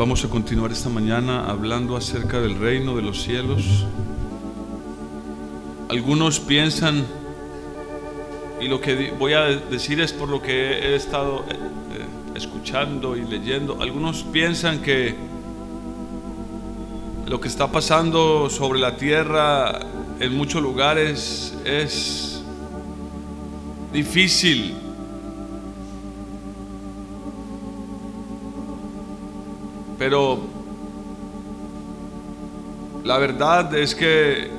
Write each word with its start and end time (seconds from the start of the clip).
Vamos 0.00 0.24
a 0.24 0.28
continuar 0.28 0.72
esta 0.72 0.88
mañana 0.88 1.44
hablando 1.44 1.94
acerca 1.94 2.40
del 2.40 2.58
reino 2.58 2.96
de 2.96 3.02
los 3.02 3.22
cielos. 3.22 3.84
Algunos 5.90 6.40
piensan, 6.40 7.04
y 8.62 8.68
lo 8.68 8.80
que 8.80 9.10
voy 9.10 9.34
a 9.34 9.42
decir 9.42 10.00
es 10.00 10.14
por 10.14 10.30
lo 10.30 10.40
que 10.40 10.54
he 10.54 10.94
estado 10.94 11.40
eh, 11.40 11.52
eh, 11.52 12.06
escuchando 12.34 13.14
y 13.14 13.26
leyendo, 13.26 13.82
algunos 13.82 14.22
piensan 14.22 14.80
que 14.80 15.14
lo 17.26 17.38
que 17.38 17.48
está 17.48 17.70
pasando 17.70 18.48
sobre 18.48 18.80
la 18.80 18.96
tierra 18.96 19.80
en 20.18 20.34
muchos 20.34 20.62
lugares 20.62 21.58
es 21.66 22.42
difícil 23.92 24.76
Pero 30.10 30.40
la 33.04 33.16
verdad 33.18 33.72
es 33.76 33.94
que 33.94 34.50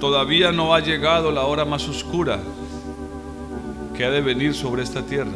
todavía 0.00 0.50
no 0.50 0.74
ha 0.74 0.80
llegado 0.80 1.30
la 1.30 1.42
hora 1.42 1.64
más 1.64 1.88
oscura 1.88 2.40
que 3.96 4.04
ha 4.04 4.10
de 4.10 4.20
venir 4.20 4.52
sobre 4.52 4.82
esta 4.82 5.06
tierra. 5.06 5.30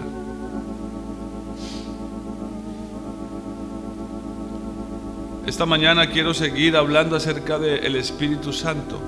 Esta 5.46 5.66
mañana 5.66 6.10
quiero 6.10 6.34
seguir 6.34 6.76
hablando 6.76 7.14
acerca 7.14 7.60
del 7.60 7.94
Espíritu 7.94 8.52
Santo. 8.52 8.98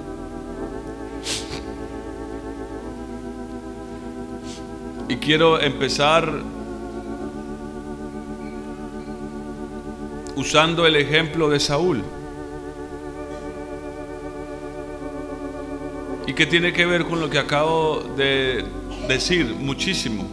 Y 5.09 5.17
quiero 5.17 5.61
empezar 5.61 6.41
usando 10.39 10.87
el 10.87 10.95
ejemplo 10.95 11.51
de 11.51 11.59
Saúl. 11.59 12.05
¿Y 16.29 16.33
que 16.33 16.47
tiene 16.47 16.73
que 16.73 16.87
ver 16.87 17.07
con 17.07 17.21
lo 17.21 17.29
que 17.29 17.41
acabo 17.41 18.05
de 18.17 18.65
decir? 19.09 19.53
Muchísimo. 19.59 20.25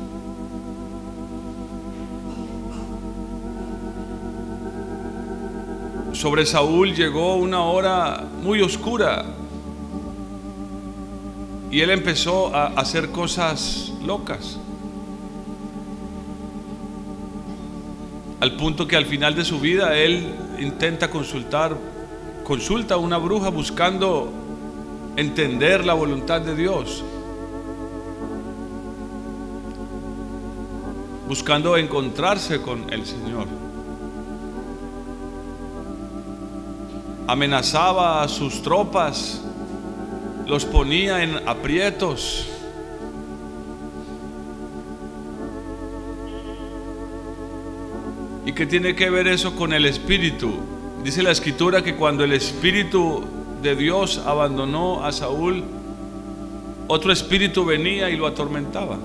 Sobre 6.13 6.45
Saúl 6.45 6.93
llegó 6.93 7.37
una 7.37 7.63
hora 7.63 8.25
muy 8.43 8.61
oscura 8.61 9.25
y 11.71 11.81
él 11.81 11.89
empezó 11.89 12.55
a 12.55 12.67
hacer 12.67 13.09
cosas 13.09 13.91
locas. 14.05 14.59
Al 18.45 18.51
punto 18.51 18.87
que 18.87 18.95
al 18.95 19.07
final 19.07 19.33
de 19.33 19.43
su 19.43 19.59
vida 19.59 19.97
él 19.97 20.35
intenta 20.59 21.09
consultar, 21.09 21.75
consulta 22.43 22.93
a 22.93 22.97
una 22.97 23.17
bruja 23.17 23.49
buscando 23.49 24.31
entender 25.15 25.83
la 25.83 25.95
voluntad 25.95 26.41
de 26.41 26.55
Dios, 26.55 27.03
buscando 31.27 31.75
encontrarse 31.75 32.61
con 32.61 32.93
el 32.93 33.07
Señor. 33.07 33.47
Amenazaba 37.25 38.21
a 38.21 38.27
sus 38.27 38.61
tropas, 38.61 39.41
los 40.45 40.65
ponía 40.65 41.23
en 41.23 41.49
aprietos. 41.49 42.47
¿Y 48.45 48.53
qué 48.53 48.65
tiene 48.65 48.95
que 48.95 49.09
ver 49.09 49.27
eso 49.27 49.55
con 49.55 49.73
el 49.73 49.85
Espíritu? 49.85 50.53
Dice 51.03 51.23
la 51.23 51.31
Escritura 51.31 51.83
que 51.83 51.95
cuando 51.95 52.23
el 52.23 52.33
Espíritu 52.33 53.23
de 53.61 53.75
Dios 53.75 54.21
abandonó 54.25 55.03
a 55.03 55.11
Saúl, 55.11 55.63
otro 56.87 57.11
espíritu 57.11 57.65
venía 57.65 58.09
y 58.11 58.15
lo 58.15 58.27
atormentaba. 58.27 58.97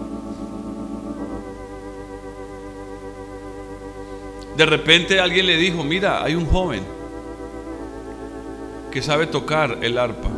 De 4.56 4.66
repente 4.66 5.19
alguien 5.19 5.47
le 5.47 5.56
dijo, 5.56 5.82
mira, 5.82 6.22
hay 6.22 6.34
un 6.34 6.44
joven 6.44 6.82
que 8.91 9.00
sabe 9.00 9.26
tocar 9.26 9.78
el 9.81 9.97
arpa. 9.97 10.28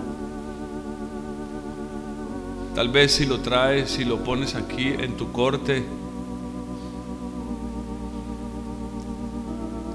Tal 2.76 2.88
vez 2.88 3.12
si 3.12 3.26
lo 3.26 3.40
traes, 3.40 3.90
si 3.90 4.04
lo 4.04 4.18
pones 4.18 4.54
aquí 4.54 4.86
en 4.86 5.16
tu 5.16 5.32
corte, 5.32 5.84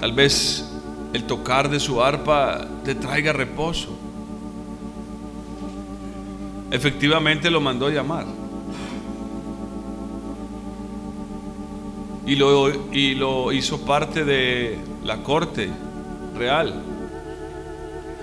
Tal 0.08 0.16
vez 0.16 0.64
el 1.12 1.24
tocar 1.24 1.68
de 1.68 1.78
su 1.78 2.02
arpa 2.02 2.66
te 2.82 2.94
traiga 2.94 3.30
reposo. 3.34 3.94
Efectivamente 6.70 7.50
lo 7.50 7.60
mandó 7.60 7.90
llamar. 7.90 8.24
Y 12.24 12.36
lo, 12.36 12.70
y 12.90 13.16
lo 13.16 13.52
hizo 13.52 13.84
parte 13.84 14.24
de 14.24 14.78
la 15.04 15.22
corte 15.22 15.68
real. 16.34 16.82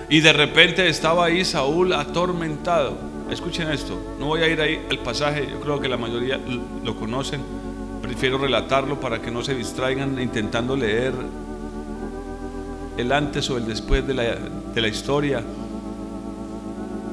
Y 0.10 0.22
de 0.22 0.34
repente 0.34 0.90
estaba 0.90 1.26
ahí 1.26 1.46
Saúl 1.46 1.94
atormentado. 1.94 2.98
Escuchen 3.30 3.70
esto, 3.70 4.02
no 4.20 4.26
voy 4.26 4.42
a 4.42 4.48
ir 4.48 4.60
ahí 4.60 4.84
al 4.90 4.98
pasaje, 4.98 5.48
yo 5.52 5.60
creo 5.60 5.80
que 5.80 5.88
la 5.88 5.98
mayoría 5.98 6.40
lo 6.84 6.96
conocen. 6.96 7.42
Prefiero 8.02 8.40
relatarlo 8.40 9.00
para 9.00 9.22
que 9.22 9.30
no 9.30 9.44
se 9.44 9.54
distraigan 9.54 10.20
intentando 10.20 10.76
leer 10.76 11.14
el 12.98 13.12
antes 13.12 13.50
o 13.50 13.58
el 13.58 13.66
después 13.66 14.06
de 14.08 14.14
la, 14.14 14.24
de 14.74 14.82
la 14.82 14.88
historia. 14.88 15.44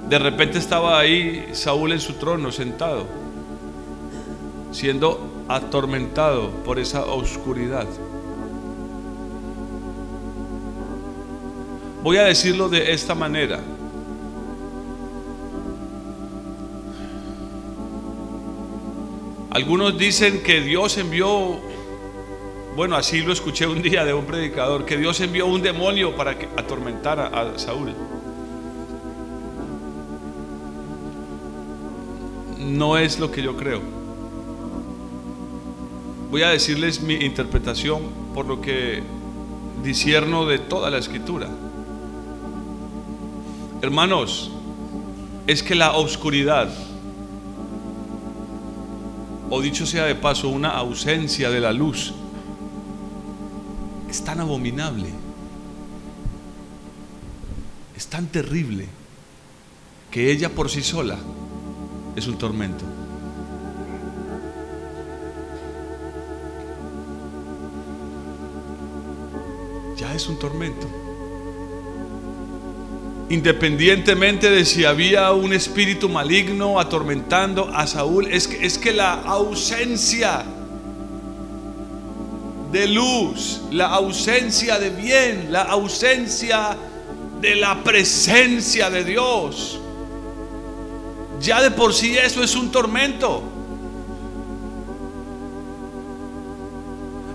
De 0.08 0.18
repente 0.18 0.58
estaba 0.58 0.98
ahí 0.98 1.48
Saúl 1.52 1.92
en 1.92 2.00
su 2.00 2.14
trono 2.14 2.52
sentado, 2.52 3.06
siendo 4.70 5.44
atormentado 5.48 6.50
por 6.64 6.78
esa 6.78 7.04
oscuridad. 7.06 7.86
Voy 12.02 12.16
a 12.16 12.24
decirlo 12.24 12.68
de 12.68 12.92
esta 12.92 13.14
manera. 13.14 13.60
Algunos 19.50 19.98
dicen 19.98 20.42
que 20.42 20.60
Dios 20.60 20.96
envió 20.98 21.60
bueno, 22.74 22.96
así 22.96 23.20
lo 23.20 23.32
escuché 23.32 23.66
un 23.66 23.82
día 23.82 24.04
de 24.04 24.14
un 24.14 24.24
predicador, 24.24 24.86
que 24.86 24.96
Dios 24.96 25.20
envió 25.20 25.46
un 25.46 25.60
demonio 25.60 26.16
para 26.16 26.38
que 26.38 26.48
atormentara 26.56 27.26
a 27.26 27.58
Saúl. 27.58 27.92
No 32.58 32.96
es 32.96 33.18
lo 33.18 33.30
que 33.30 33.42
yo 33.42 33.56
creo. 33.56 33.80
Voy 36.30 36.42
a 36.42 36.48
decirles 36.48 37.02
mi 37.02 37.14
interpretación 37.16 38.00
por 38.32 38.46
lo 38.46 38.62
que 38.62 39.02
disierno 39.82 40.46
de 40.46 40.58
toda 40.58 40.88
la 40.90 40.96
escritura. 40.96 41.48
Hermanos, 43.82 44.50
es 45.46 45.62
que 45.62 45.74
la 45.74 45.92
oscuridad, 45.92 46.70
o 49.50 49.60
dicho 49.60 49.84
sea 49.84 50.04
de 50.04 50.14
paso, 50.14 50.48
una 50.48 50.70
ausencia 50.70 51.50
de 51.50 51.60
la 51.60 51.72
luz, 51.74 52.14
es 54.12 54.22
tan 54.22 54.40
abominable, 54.40 55.08
es 57.96 58.06
tan 58.08 58.26
terrible, 58.26 58.86
que 60.10 60.30
ella 60.30 60.50
por 60.50 60.68
sí 60.68 60.82
sola 60.82 61.16
es 62.14 62.26
un 62.26 62.36
tormento. 62.36 62.84
Ya 69.96 70.14
es 70.14 70.28
un 70.28 70.38
tormento. 70.38 70.86
Independientemente 73.30 74.50
de 74.50 74.66
si 74.66 74.84
había 74.84 75.32
un 75.32 75.54
espíritu 75.54 76.10
maligno 76.10 76.78
atormentando 76.78 77.70
a 77.74 77.86
Saúl, 77.86 78.26
es 78.26 78.46
que, 78.46 78.66
es 78.66 78.76
que 78.76 78.92
la 78.92 79.14
ausencia 79.22 80.44
de 82.72 82.88
luz, 82.88 83.60
la 83.70 83.88
ausencia 83.88 84.78
de 84.78 84.90
bien, 84.90 85.48
la 85.52 85.62
ausencia 85.62 86.76
de 87.40 87.54
la 87.54 87.84
presencia 87.84 88.88
de 88.88 89.04
Dios. 89.04 89.78
Ya 91.40 91.60
de 91.62 91.70
por 91.70 91.92
sí 91.92 92.16
eso 92.16 92.42
es 92.42 92.56
un 92.56 92.72
tormento. 92.72 93.42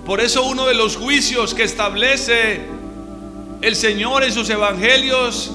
Por 0.06 0.22
eso 0.22 0.44
uno 0.44 0.66
de 0.66 0.74
los 0.74 0.96
juicios 0.96 1.54
que 1.54 1.64
establece 1.64 2.62
el 3.62 3.76
Señor 3.76 4.24
en 4.24 4.32
sus 4.32 4.50
evangelios, 4.50 5.52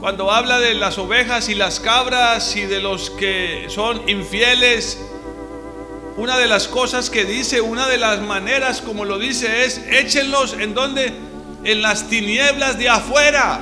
cuando 0.00 0.30
habla 0.30 0.58
de 0.58 0.74
las 0.74 0.98
ovejas 0.98 1.48
y 1.48 1.54
las 1.54 1.78
cabras 1.78 2.56
y 2.56 2.62
de 2.62 2.80
los 2.80 3.10
que 3.10 3.66
son 3.68 4.02
infieles, 4.08 5.00
una 6.16 6.36
de 6.38 6.46
las 6.46 6.68
cosas 6.68 7.08
que 7.08 7.24
dice, 7.24 7.60
una 7.60 7.88
de 7.88 7.96
las 7.96 8.20
maneras 8.20 8.80
como 8.80 9.04
lo 9.04 9.18
dice 9.18 9.64
es, 9.64 9.78
échenlos 9.90 10.54
en 10.54 10.74
donde, 10.74 11.12
en 11.64 11.82
las 11.82 12.08
tinieblas 12.08 12.78
de 12.78 12.88
afuera. 12.88 13.60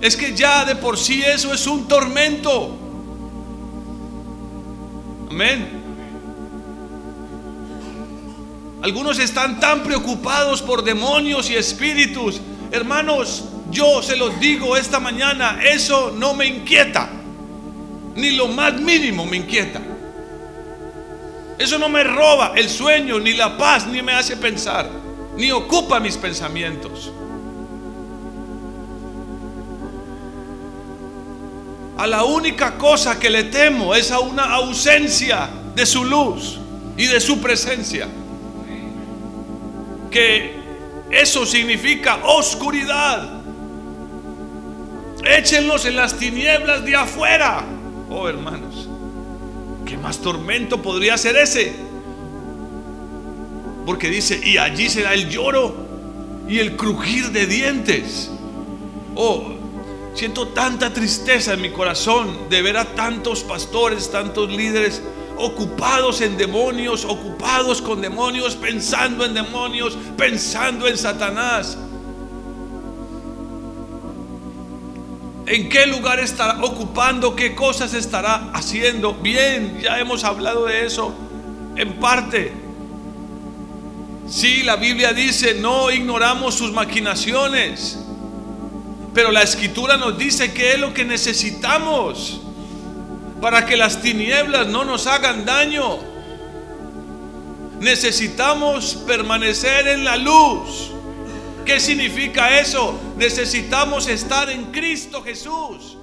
Es 0.00 0.16
que 0.16 0.34
ya 0.34 0.64
de 0.64 0.76
por 0.76 0.98
sí 0.98 1.22
eso 1.22 1.54
es 1.54 1.66
un 1.66 1.88
tormento. 1.88 2.76
Amén. 5.30 5.82
Algunos 8.82 9.18
están 9.18 9.58
tan 9.58 9.82
preocupados 9.82 10.60
por 10.60 10.84
demonios 10.84 11.48
y 11.48 11.54
espíritus. 11.54 12.42
Hermanos, 12.70 13.46
yo 13.70 14.02
se 14.02 14.16
los 14.16 14.38
digo 14.38 14.76
esta 14.76 15.00
mañana, 15.00 15.60
eso 15.64 16.14
no 16.14 16.34
me 16.34 16.46
inquieta. 16.46 17.08
Ni 18.14 18.32
lo 18.32 18.48
más 18.48 18.78
mínimo 18.78 19.24
me 19.24 19.38
inquieta. 19.38 19.80
Eso 21.58 21.78
no 21.78 21.88
me 21.88 22.02
roba 22.04 22.52
el 22.56 22.68
sueño, 22.68 23.20
ni 23.20 23.32
la 23.32 23.56
paz, 23.56 23.86
ni 23.86 24.02
me 24.02 24.12
hace 24.12 24.36
pensar, 24.36 24.90
ni 25.36 25.52
ocupa 25.52 26.00
mis 26.00 26.16
pensamientos. 26.16 27.12
A 31.96 32.06
la 32.06 32.24
única 32.24 32.76
cosa 32.76 33.18
que 33.20 33.30
le 33.30 33.44
temo 33.44 33.94
es 33.94 34.10
a 34.10 34.18
una 34.18 34.54
ausencia 34.54 35.48
de 35.76 35.86
su 35.86 36.04
luz 36.04 36.58
y 36.96 37.06
de 37.06 37.20
su 37.20 37.40
presencia. 37.40 38.08
Que 40.10 40.56
eso 41.10 41.46
significa 41.46 42.18
oscuridad. 42.24 43.40
Échenlos 45.24 45.86
en 45.86 45.96
las 45.96 46.14
tinieblas 46.18 46.84
de 46.84 46.96
afuera. 46.96 47.64
Oh 48.10 48.28
hermanos, 48.28 48.88
¿qué 48.88 48.93
más 50.04 50.18
tormento 50.18 50.80
podría 50.80 51.18
ser 51.18 51.36
ese? 51.36 51.74
Porque 53.84 54.08
dice, 54.08 54.40
y 54.42 54.58
allí 54.58 54.88
será 54.88 55.14
el 55.14 55.28
lloro 55.28 55.74
y 56.48 56.58
el 56.58 56.76
crujir 56.76 57.32
de 57.32 57.46
dientes. 57.46 58.30
Oh, 59.16 59.54
Siento 60.14 60.46
tanta 60.48 60.92
tristeza 60.92 61.54
en 61.54 61.60
mi 61.60 61.70
corazón 61.70 62.48
de 62.48 62.62
ver 62.62 62.76
a 62.76 62.84
tantos 62.84 63.42
pastores, 63.42 64.12
tantos 64.12 64.48
líderes 64.48 65.02
ocupados 65.36 66.20
en 66.20 66.36
demonios, 66.36 67.04
ocupados 67.04 67.82
con 67.82 68.00
demonios, 68.00 68.54
pensando 68.54 69.24
en 69.24 69.34
demonios, 69.34 69.98
pensando 70.16 70.86
en 70.86 70.96
Satanás. 70.96 71.76
¿En 75.46 75.68
qué 75.68 75.86
lugar 75.86 76.20
estará 76.20 76.64
ocupando? 76.64 77.36
¿Qué 77.36 77.54
cosas 77.54 77.92
estará 77.92 78.50
haciendo? 78.54 79.12
Bien, 79.14 79.78
ya 79.82 79.98
hemos 79.98 80.24
hablado 80.24 80.66
de 80.66 80.86
eso 80.86 81.14
en 81.76 82.00
parte. 82.00 82.52
Sí, 84.26 84.62
la 84.62 84.76
Biblia 84.76 85.12
dice, 85.12 85.54
no 85.54 85.90
ignoramos 85.90 86.54
sus 86.54 86.72
maquinaciones. 86.72 87.98
Pero 89.12 89.30
la 89.30 89.42
escritura 89.42 89.98
nos 89.98 90.16
dice 90.16 90.52
que 90.52 90.72
es 90.72 90.78
lo 90.80 90.94
que 90.94 91.04
necesitamos 91.04 92.40
para 93.40 93.66
que 93.66 93.76
las 93.76 94.00
tinieblas 94.00 94.66
no 94.68 94.84
nos 94.86 95.06
hagan 95.06 95.44
daño. 95.44 95.98
Necesitamos 97.80 98.94
permanecer 99.06 99.88
en 99.88 100.04
la 100.04 100.16
luz. 100.16 100.93
¿Qué 101.64 101.80
significa 101.80 102.60
eso? 102.60 102.98
Necesitamos 103.16 104.06
estar 104.08 104.50
en 104.50 104.70
Cristo 104.70 105.22
Jesús. 105.22 105.96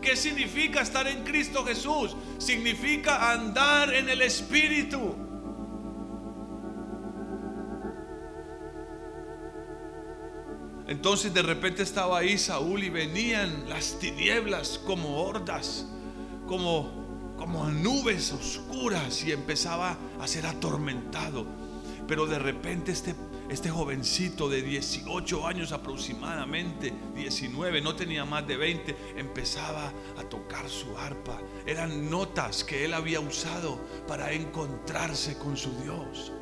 ¿Qué 0.00 0.14
significa 0.14 0.80
estar 0.80 1.08
en 1.08 1.24
Cristo 1.24 1.64
Jesús? 1.64 2.16
Significa 2.38 3.32
andar 3.32 3.92
en 3.92 4.08
el 4.08 4.22
Espíritu. 4.22 5.16
Entonces 10.86 11.34
de 11.34 11.42
repente 11.42 11.82
estaba 11.82 12.18
ahí 12.18 12.38
Saúl 12.38 12.82
y 12.82 12.88
venían 12.88 13.68
las 13.68 13.98
tinieblas 13.98 14.78
como 14.86 15.20
hordas, 15.22 15.86
como, 16.46 17.34
como 17.36 17.68
nubes 17.68 18.32
oscuras 18.32 19.22
y 19.24 19.32
empezaba 19.32 19.98
a 20.18 20.26
ser 20.26 20.46
atormentado. 20.46 21.44
Pero 22.06 22.24
de 22.26 22.38
repente 22.38 22.92
este, 22.92 23.14
este 23.48 23.70
jovencito 23.70 24.48
de 24.48 24.62
18 24.62 25.46
años 25.46 25.72
aproximadamente, 25.72 26.92
19, 27.14 27.80
no 27.80 27.94
tenía 27.94 28.24
más 28.24 28.46
de 28.46 28.56
20, 28.56 28.96
empezaba 29.16 29.92
a 30.18 30.22
tocar 30.24 30.68
su 30.68 30.96
arpa. 30.98 31.40
Eran 31.66 32.10
notas 32.10 32.64
que 32.64 32.84
él 32.84 32.94
había 32.94 33.20
usado 33.20 33.80
para 34.06 34.32
encontrarse 34.32 35.38
con 35.38 35.56
su 35.56 35.70
Dios 35.82 36.32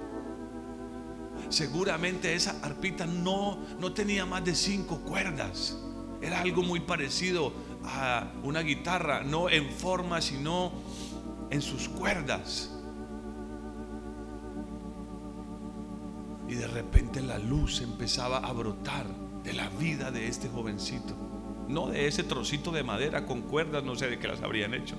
seguramente 1.48 2.34
esa 2.34 2.56
arpita 2.62 3.06
no, 3.06 3.58
no 3.78 3.92
tenía 3.92 4.26
más 4.26 4.44
de 4.44 4.54
cinco 4.54 5.00
cuerdas. 5.00 5.76
Era 6.20 6.40
algo 6.40 6.62
muy 6.62 6.80
parecido 6.80 7.52
a 7.84 8.32
una 8.42 8.60
guitarra, 8.60 9.22
no 9.22 9.48
en 9.50 9.70
forma, 9.70 10.20
sino 10.20 10.72
en 11.50 11.62
sus 11.62 11.88
cuerdas. 11.88 12.70
De 16.56 16.66
repente 16.66 17.20
la 17.20 17.38
luz 17.38 17.82
empezaba 17.82 18.38
a 18.38 18.50
brotar 18.50 19.04
de 19.44 19.52
la 19.52 19.68
vida 19.68 20.10
de 20.10 20.26
este 20.26 20.48
jovencito. 20.48 21.14
No 21.68 21.88
de 21.88 22.06
ese 22.06 22.24
trocito 22.24 22.72
de 22.72 22.82
madera 22.82 23.26
con 23.26 23.42
cuerdas, 23.42 23.84
no 23.84 23.94
sé 23.94 24.08
de 24.08 24.18
qué 24.18 24.26
las 24.26 24.40
habrían 24.40 24.72
hecho. 24.72 24.96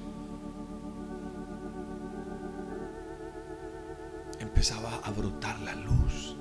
Empezaba 4.39 4.97
a 5.03 5.09
brotar 5.09 5.59
la 5.61 5.73
luz. 5.73 6.35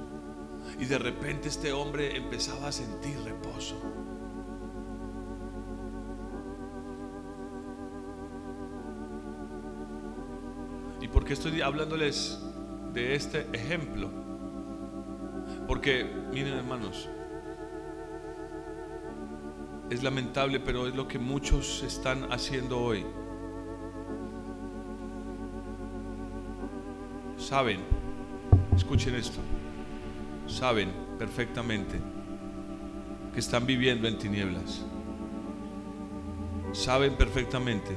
Y 0.79 0.85
de 0.85 0.99
repente 0.99 1.49
este 1.49 1.73
hombre 1.73 2.15
empezaba 2.15 2.69
a 2.69 2.73
sentir 2.73 3.19
reposo. 3.25 3.81
¿Y 11.01 11.09
por 11.09 11.25
qué 11.25 11.33
estoy 11.33 11.63
hablándoles 11.63 12.39
de 12.93 13.15
este 13.15 13.47
ejemplo? 13.55 14.26
Porque, 15.67 16.05
miren 16.33 16.55
hermanos, 16.55 17.09
es 19.91 20.03
lamentable, 20.03 20.61
pero 20.61 20.87
es 20.89 20.95
lo 20.95 21.07
que 21.07 21.19
muchos 21.19 21.83
están 21.83 22.33
haciendo 22.33 22.81
hoy. 22.81 23.05
Saben, 27.37 27.81
escuchen 28.75 29.15
esto 29.15 29.41
saben 30.47 30.93
perfectamente 31.19 32.01
que 33.33 33.41
están 33.41 33.67
viviendo 33.67 34.09
en 34.09 34.19
tinieblas. 34.19 34.85
Saben 36.73 37.15
perfectamente 37.17 37.97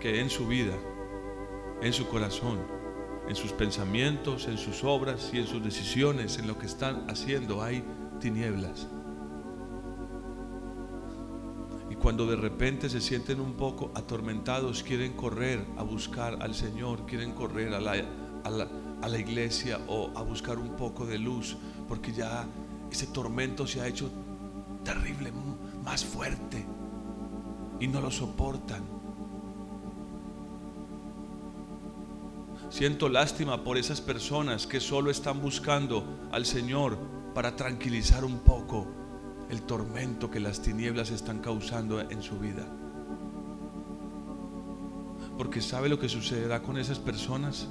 que 0.00 0.20
en 0.20 0.30
su 0.30 0.46
vida, 0.46 0.74
en 1.82 1.92
su 1.92 2.08
corazón, 2.08 2.58
en 3.28 3.36
sus 3.36 3.52
pensamientos, 3.52 4.48
en 4.48 4.56
sus 4.56 4.82
obras 4.84 5.30
y 5.32 5.38
en 5.38 5.46
sus 5.46 5.62
decisiones, 5.62 6.38
en 6.38 6.46
lo 6.46 6.58
que 6.58 6.66
están 6.66 7.08
haciendo, 7.10 7.62
hay 7.62 7.84
tinieblas. 8.20 8.88
Y 11.90 11.94
cuando 11.94 12.26
de 12.26 12.36
repente 12.36 12.88
se 12.88 13.00
sienten 13.00 13.40
un 13.40 13.52
poco 13.54 13.90
atormentados, 13.94 14.82
quieren 14.82 15.12
correr 15.12 15.64
a 15.76 15.82
buscar 15.82 16.42
al 16.42 16.54
Señor, 16.54 17.04
quieren 17.04 17.32
correr 17.32 17.74
a 17.74 17.80
la, 17.80 19.18
iglesia 19.18 19.78
o 19.88 20.10
a 20.16 20.22
buscar 20.22 20.58
un 20.58 20.74
poco 20.76 21.04
de 21.04 21.18
luz, 21.18 21.56
porque 21.86 22.12
ya 22.12 22.46
ese 22.90 23.08
tormento 23.08 23.66
se 23.66 23.82
ha 23.82 23.86
hecho 23.86 24.10
terrible, 24.84 25.32
más 25.84 26.02
fuerte, 26.04 26.64
y 27.78 27.88
no 27.88 28.00
lo 28.00 28.10
soportan. 28.10 28.97
Siento 32.70 33.08
lástima 33.08 33.64
por 33.64 33.78
esas 33.78 34.00
personas 34.00 34.66
que 34.66 34.80
solo 34.80 35.10
están 35.10 35.40
buscando 35.40 36.04
al 36.32 36.44
Señor 36.44 36.98
para 37.34 37.56
tranquilizar 37.56 38.24
un 38.24 38.40
poco 38.40 38.86
el 39.50 39.62
tormento 39.62 40.30
que 40.30 40.40
las 40.40 40.60
tinieblas 40.60 41.10
están 41.10 41.38
causando 41.38 42.00
en 42.00 42.22
su 42.22 42.38
vida. 42.38 42.66
Porque 45.36 45.60
¿sabe 45.60 45.88
lo 45.88 45.98
que 45.98 46.08
sucederá 46.08 46.62
con 46.62 46.78
esas 46.78 46.98
personas? 46.98 47.68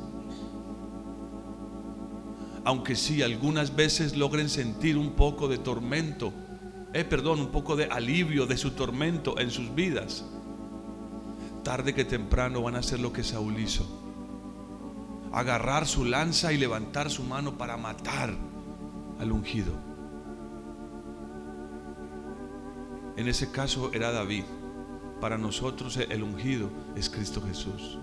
aunque 2.67 2.97
sí 2.97 3.21
algunas 3.21 3.77
veces 3.77 4.17
logren 4.17 4.49
sentir 4.49 4.97
un 4.97 5.11
poco 5.11 5.47
de 5.47 5.57
tormento, 5.57 6.33
eh, 6.91 7.05
perdón, 7.05 7.39
un 7.39 7.47
poco 7.47 7.77
de 7.77 7.85
alivio 7.85 8.45
de 8.45 8.57
su 8.57 8.71
tormento 8.71 9.39
en 9.39 9.51
sus 9.51 9.73
vidas, 9.73 10.25
tarde 11.63 11.95
que 11.95 12.03
temprano 12.03 12.61
van 12.61 12.75
a 12.75 12.79
hacer 12.79 12.99
lo 12.99 13.13
que 13.13 13.23
Saúl 13.23 13.57
hizo, 13.57 14.06
agarrar 15.31 15.87
su 15.87 16.05
lanza 16.05 16.53
y 16.53 16.57
levantar 16.57 17.09
su 17.09 17.23
mano 17.23 17.57
para 17.57 17.77
matar 17.77 18.33
al 19.19 19.31
ungido. 19.31 19.73
En 23.15 23.27
ese 23.27 23.51
caso 23.51 23.91
era 23.93 24.11
David. 24.11 24.43
Para 25.19 25.37
nosotros 25.37 25.97
el 25.97 26.21
ungido 26.21 26.69
es 26.95 27.09
Cristo 27.09 27.41
Jesús. 27.41 27.97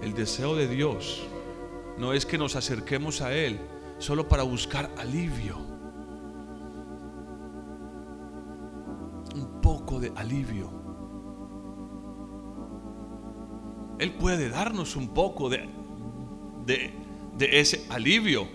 El 0.00 0.14
deseo 0.14 0.54
de 0.54 0.68
Dios 0.68 1.22
no 1.98 2.12
es 2.12 2.26
que 2.26 2.38
nos 2.38 2.56
acerquemos 2.56 3.20
a 3.20 3.34
Él 3.34 3.60
solo 3.98 4.28
para 4.28 4.42
buscar 4.42 4.90
alivio. 4.96 5.71
De 10.02 10.12
alivio. 10.16 10.70
Él 13.98 14.12
puede 14.14 14.50
darnos 14.50 14.96
un 14.96 15.14
poco 15.14 15.48
de, 15.48 15.68
de, 16.66 16.92
de 17.38 17.60
ese 17.60 17.86
alivio. 17.88 18.46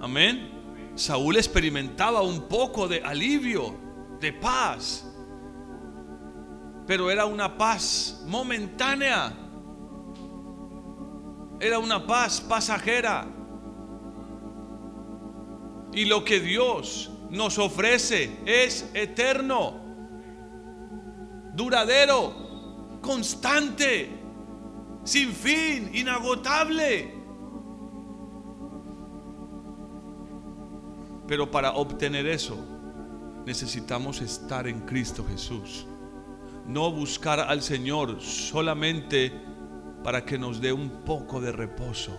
Amén. 0.00 0.92
Saúl 0.94 1.36
experimentaba 1.36 2.22
un 2.22 2.42
poco 2.42 2.88
de 2.88 3.00
alivio, 3.00 3.74
de 4.20 4.32
paz, 4.32 5.06
pero 6.86 7.10
era 7.10 7.26
una 7.26 7.56
paz 7.56 8.24
momentánea, 8.26 9.32
era 11.58 11.78
una 11.78 12.06
paz 12.06 12.40
pasajera. 12.40 13.26
Y 15.92 16.04
lo 16.04 16.24
que 16.24 16.38
Dios 16.38 17.10
nos 17.30 17.58
ofrece 17.58 18.40
es 18.44 18.90
eterno, 18.92 19.74
duradero, 21.54 22.98
constante, 23.00 24.10
sin 25.04 25.32
fin, 25.32 25.90
inagotable. 25.94 27.14
Pero 31.26 31.50
para 31.50 31.72
obtener 31.74 32.26
eso 32.26 32.58
necesitamos 33.46 34.20
estar 34.20 34.66
en 34.66 34.80
Cristo 34.80 35.24
Jesús. 35.24 35.86
No 36.66 36.90
buscar 36.90 37.40
al 37.40 37.62
Señor 37.62 38.20
solamente 38.20 39.32
para 40.02 40.24
que 40.24 40.38
nos 40.38 40.60
dé 40.60 40.72
un 40.72 41.04
poco 41.04 41.40
de 41.40 41.52
reposo 41.52 42.18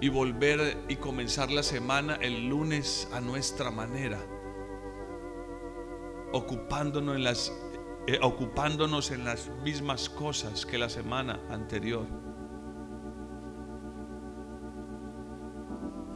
y 0.00 0.08
volver 0.08 0.84
y 0.88 0.96
comenzar 0.96 1.50
la 1.50 1.62
semana 1.62 2.16
el 2.16 2.48
lunes 2.48 3.08
a 3.12 3.20
nuestra 3.20 3.70
manera, 3.70 4.20
ocupándonos 6.32 7.16
en 7.16 7.24
las, 7.24 7.52
eh, 8.06 8.18
ocupándonos 8.22 9.10
en 9.10 9.24
las 9.24 9.50
mismas 9.62 10.08
cosas 10.08 10.66
que 10.66 10.78
la 10.78 10.88
semana 10.88 11.40
anterior. 11.50 12.06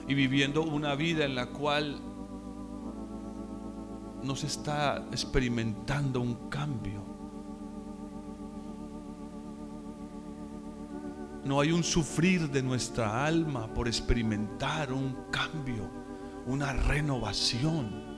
Y 0.06 0.14
viviendo 0.14 0.62
una 0.62 0.94
vida 0.94 1.24
en 1.24 1.34
la 1.34 1.46
cual 1.46 2.00
no 4.22 4.34
se 4.36 4.46
está 4.46 5.06
experimentando 5.10 6.20
un 6.20 6.48
cambio. 6.48 7.07
No 11.44 11.60
hay 11.60 11.72
un 11.72 11.82
sufrir 11.82 12.50
de 12.50 12.62
nuestra 12.62 13.24
alma 13.24 13.72
por 13.72 13.88
experimentar 13.88 14.92
un 14.92 15.16
cambio, 15.30 15.90
una 16.46 16.72
renovación. 16.72 18.08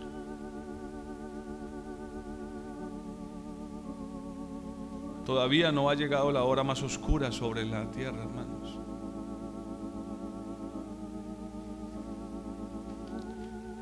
Todavía 5.24 5.70
no 5.70 5.90
ha 5.90 5.94
llegado 5.94 6.32
la 6.32 6.42
hora 6.42 6.64
más 6.64 6.82
oscura 6.82 7.30
sobre 7.30 7.64
la 7.64 7.90
tierra, 7.90 8.22
hermanos. 8.22 8.80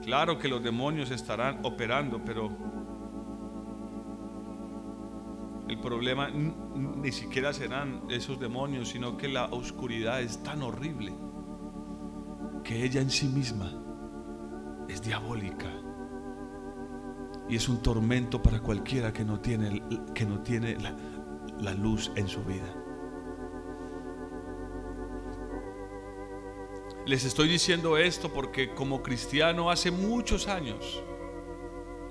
Claro 0.03 0.39
que 0.39 0.49
los 0.49 0.63
demonios 0.63 1.11
estarán 1.11 1.61
operando, 1.65 2.23
pero 2.25 2.51
el 5.69 5.79
problema 5.79 6.31
ni 6.31 7.13
siquiera 7.13 7.53
serán 7.53 8.03
esos 8.09 8.41
demonios, 8.41 8.89
sino 8.89 9.17
que 9.17 9.29
la 9.29 9.47
oscuridad 9.47 10.23
es 10.23 10.43
tan 10.43 10.63
horrible 10.63 11.13
que 12.65 12.85
ella 12.85 13.01
en 13.01 13.11
sí 13.11 13.27
misma 13.29 13.73
es 14.89 15.03
diabólica 15.03 15.71
y 17.49 17.57
es 17.57 17.69
un 17.69 17.83
tormento 17.83 18.43
para 18.43 18.61
cualquiera 18.61 19.13
que 19.13 19.25
no 19.25 19.41
tiene, 19.41 19.83
que 20.15 20.25
no 20.25 20.43
tiene 20.43 20.77
la, 20.79 20.97
la 21.59 21.75
luz 21.75 22.11
en 22.17 22.29
su 22.29 22.43
vida. 22.45 22.75
Les 27.07 27.25
estoy 27.25 27.49
diciendo 27.49 27.97
esto 27.97 28.31
porque 28.33 28.75
como 28.75 29.03
cristiano 29.03 29.71
hace 29.71 29.91
muchos 29.91 30.47
años 30.47 31.03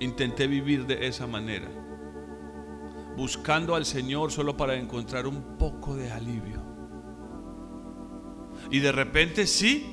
intenté 0.00 0.46
vivir 0.48 0.86
de 0.86 1.06
esa 1.06 1.26
manera, 1.26 1.68
buscando 3.18 3.74
al 3.74 3.84
Señor 3.84 4.30
solo 4.30 4.56
para 4.56 4.76
encontrar 4.76 5.26
un 5.26 5.58
poco 5.58 5.96
de 5.96 6.12
alivio. 6.12 6.62
Y 8.70 8.78
de 8.78 8.92
repente 8.92 9.48
sí, 9.48 9.92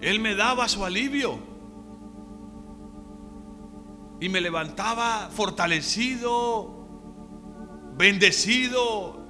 Él 0.00 0.18
me 0.18 0.34
daba 0.34 0.68
su 0.68 0.84
alivio. 0.84 1.38
Y 4.20 4.28
me 4.28 4.40
levantaba 4.40 5.30
fortalecido, 5.32 6.88
bendecido. 7.96 9.24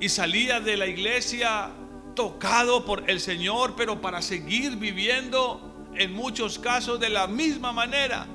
Y 0.00 0.08
salía 0.08 0.60
de 0.60 0.78
la 0.78 0.86
iglesia 0.86 1.70
tocado 2.14 2.86
por 2.86 3.10
el 3.10 3.20
Señor, 3.20 3.74
pero 3.76 4.00
para 4.00 4.22
seguir 4.22 4.76
viviendo 4.76 5.90
en 5.94 6.14
muchos 6.14 6.58
casos 6.58 6.98
de 6.98 7.10
la 7.10 7.26
misma 7.26 7.74
manera. 7.74 8.26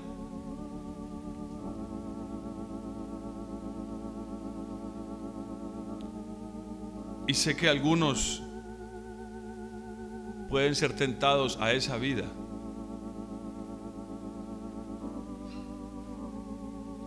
Y 7.31 7.33
sé 7.33 7.55
que 7.55 7.69
algunos 7.69 8.43
pueden 10.49 10.75
ser 10.75 10.93
tentados 10.97 11.57
a 11.61 11.71
esa 11.71 11.95
vida. 11.95 12.25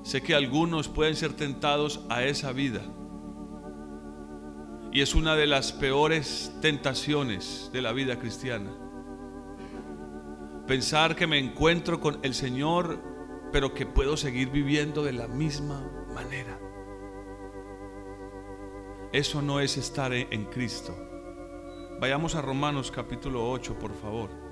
Sé 0.03 0.23
que 0.23 0.35
algunos 0.35 0.89
pueden 0.89 1.15
ser 1.15 1.35
tentados 1.35 2.07
a 2.09 2.25
esa 2.25 2.53
vida. 2.53 2.81
Y 4.93 5.03
es 5.03 5.15
una 5.15 5.37
de 5.37 5.47
las 5.47 5.73
peores 5.73 6.57
tentaciones 6.63 7.69
de 7.75 7.83
la 7.83 7.93
vida 7.93 8.19
cristiana. 8.19 8.71
Pensar 10.67 11.17
que 11.17 11.27
me 11.27 11.39
encuentro 11.39 12.01
con 12.01 12.19
el 12.23 12.33
Señor, 12.33 12.99
pero 13.53 13.75
que 13.75 13.85
puedo 13.85 14.17
seguir 14.17 14.49
viviendo 14.49 15.05
de 15.05 15.13
la 15.13 15.29
misma 15.29 15.87
manera. 16.15 16.64
Eso 19.15 19.41
no 19.41 19.61
es 19.61 19.77
estar 19.77 20.13
en 20.13 20.47
Cristo. 20.47 20.93
Vayamos 22.01 22.35
a 22.35 22.43
Romanos 22.43 22.91
capítulo 22.91 23.49
8, 23.49 23.79
por 23.79 23.95
favor. 23.95 24.44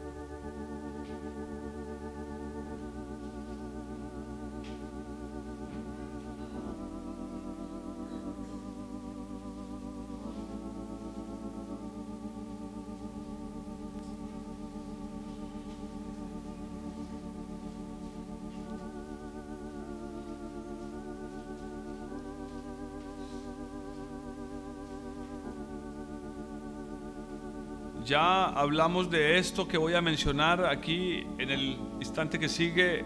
Hablamos 28.54 29.10
de 29.10 29.38
esto 29.38 29.66
que 29.66 29.78
voy 29.78 29.94
a 29.94 30.02
mencionar 30.02 30.66
aquí 30.66 31.26
en 31.38 31.50
el 31.50 31.78
instante 32.00 32.38
que 32.38 32.48
sigue 32.48 33.04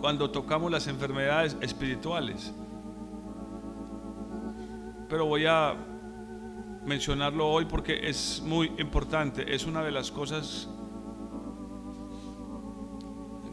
cuando 0.00 0.30
tocamos 0.30 0.70
las 0.70 0.86
enfermedades 0.86 1.56
espirituales. 1.60 2.52
Pero 5.08 5.26
voy 5.26 5.46
a 5.46 5.74
mencionarlo 6.84 7.48
hoy 7.48 7.64
porque 7.64 8.08
es 8.08 8.42
muy 8.44 8.72
importante. 8.78 9.54
Es 9.54 9.66
una 9.66 9.82
de 9.82 9.90
las 9.90 10.10
cosas 10.10 10.68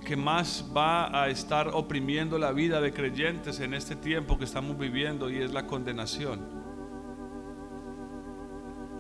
que 0.06 0.16
más 0.16 0.70
va 0.76 1.24
a 1.24 1.30
estar 1.30 1.70
oprimiendo 1.70 2.38
la 2.38 2.52
vida 2.52 2.82
de 2.82 2.94
creyentes 2.94 3.60
en 3.60 3.74
este 3.74 3.96
tiempo 3.96 4.38
que 4.38 4.46
estamos 4.46 4.78
viviendo 4.78 5.30
y 5.30 5.38
es 5.38 5.54
la 5.54 5.66
condenación. 5.66 6.61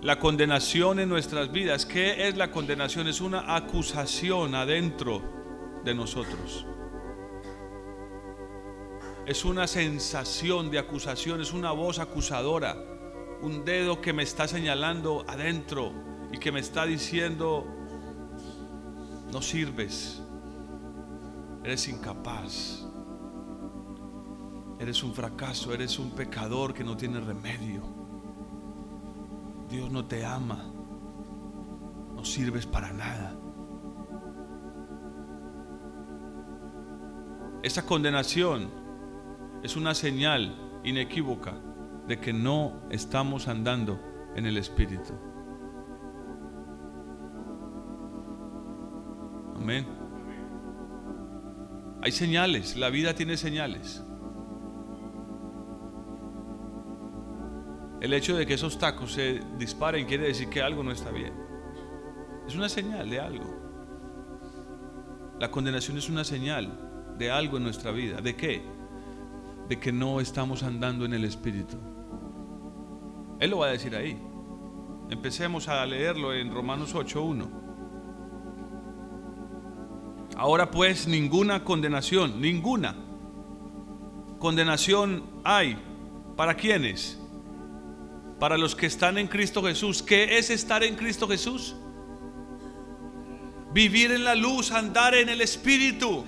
La 0.01 0.17
condenación 0.17 0.99
en 0.99 1.09
nuestras 1.09 1.51
vidas, 1.51 1.85
¿qué 1.85 2.27
es 2.27 2.35
la 2.35 2.49
condenación? 2.49 3.07
Es 3.07 3.21
una 3.21 3.55
acusación 3.55 4.55
adentro 4.55 5.21
de 5.85 5.93
nosotros. 5.93 6.65
Es 9.27 9.45
una 9.45 9.67
sensación 9.67 10.71
de 10.71 10.79
acusación, 10.79 11.39
es 11.39 11.53
una 11.53 11.71
voz 11.71 11.99
acusadora, 11.99 12.75
un 13.43 13.63
dedo 13.63 14.01
que 14.01 14.11
me 14.11 14.23
está 14.23 14.47
señalando 14.47 15.23
adentro 15.27 15.93
y 16.31 16.39
que 16.39 16.51
me 16.51 16.61
está 16.61 16.87
diciendo, 16.87 17.67
no 19.31 19.39
sirves, 19.39 20.19
eres 21.63 21.87
incapaz, 21.87 22.87
eres 24.79 25.03
un 25.03 25.13
fracaso, 25.13 25.75
eres 25.75 25.99
un 25.99 26.09
pecador 26.09 26.73
que 26.73 26.83
no 26.83 26.97
tiene 26.97 27.19
remedio 27.19 28.00
Dios 29.71 29.89
no 29.89 30.05
te 30.05 30.25
ama. 30.25 30.65
No 32.13 32.25
sirves 32.25 32.65
para 32.67 32.91
nada. 32.91 33.33
Esa 37.63 37.85
condenación 37.85 38.69
es 39.63 39.77
una 39.77 39.95
señal 39.95 40.81
inequívoca 40.83 41.53
de 42.07 42.19
que 42.19 42.33
no 42.33 42.81
estamos 42.89 43.47
andando 43.47 43.99
en 44.35 44.45
el 44.45 44.57
Espíritu. 44.57 45.13
Amén. 49.55 49.87
Hay 52.01 52.11
señales, 52.11 52.75
la 52.75 52.89
vida 52.89 53.13
tiene 53.13 53.37
señales. 53.37 54.03
El 58.01 58.13
hecho 58.13 58.35
de 58.35 58.47
que 58.47 58.55
esos 58.55 58.79
tacos 58.79 59.13
se 59.13 59.41
disparen 59.59 60.07
quiere 60.07 60.25
decir 60.25 60.49
que 60.49 60.61
algo 60.61 60.83
no 60.83 60.91
está 60.91 61.11
bien. 61.11 61.33
Es 62.47 62.55
una 62.55 62.67
señal 62.67 63.07
de 63.07 63.19
algo. 63.19 63.45
La 65.39 65.51
condenación 65.51 65.99
es 65.99 66.09
una 66.09 66.23
señal 66.23 67.15
de 67.19 67.29
algo 67.29 67.57
en 67.57 67.63
nuestra 67.63 67.91
vida. 67.91 68.19
¿De 68.19 68.35
qué? 68.35 68.63
De 69.69 69.79
que 69.79 69.91
no 69.91 70.19
estamos 70.19 70.63
andando 70.63 71.05
en 71.05 71.13
el 71.13 71.25
Espíritu. 71.25 71.77
Él 73.39 73.51
lo 73.51 73.59
va 73.59 73.67
a 73.67 73.71
decir 73.71 73.95
ahí. 73.95 74.19
Empecemos 75.11 75.67
a 75.67 75.85
leerlo 75.85 76.33
en 76.33 76.51
Romanos 76.51 76.95
8.1. 76.95 77.61
Ahora 80.37 80.71
pues 80.71 81.07
ninguna 81.07 81.63
condenación, 81.63 82.41
ninguna 82.41 82.95
condenación 84.39 85.23
hay. 85.43 85.77
¿Para 86.35 86.55
quiénes? 86.55 87.20
Para 88.41 88.57
los 88.57 88.75
que 88.75 88.87
están 88.87 89.19
en 89.19 89.27
Cristo 89.27 89.61
Jesús. 89.61 90.01
¿Qué 90.01 90.39
es 90.39 90.49
estar 90.49 90.83
en 90.83 90.95
Cristo 90.95 91.27
Jesús? 91.27 91.75
Vivir 93.71 94.11
en 94.11 94.23
la 94.23 94.33
luz, 94.33 94.71
andar 94.71 95.13
en 95.13 95.29
el 95.29 95.41
Espíritu. 95.41 96.25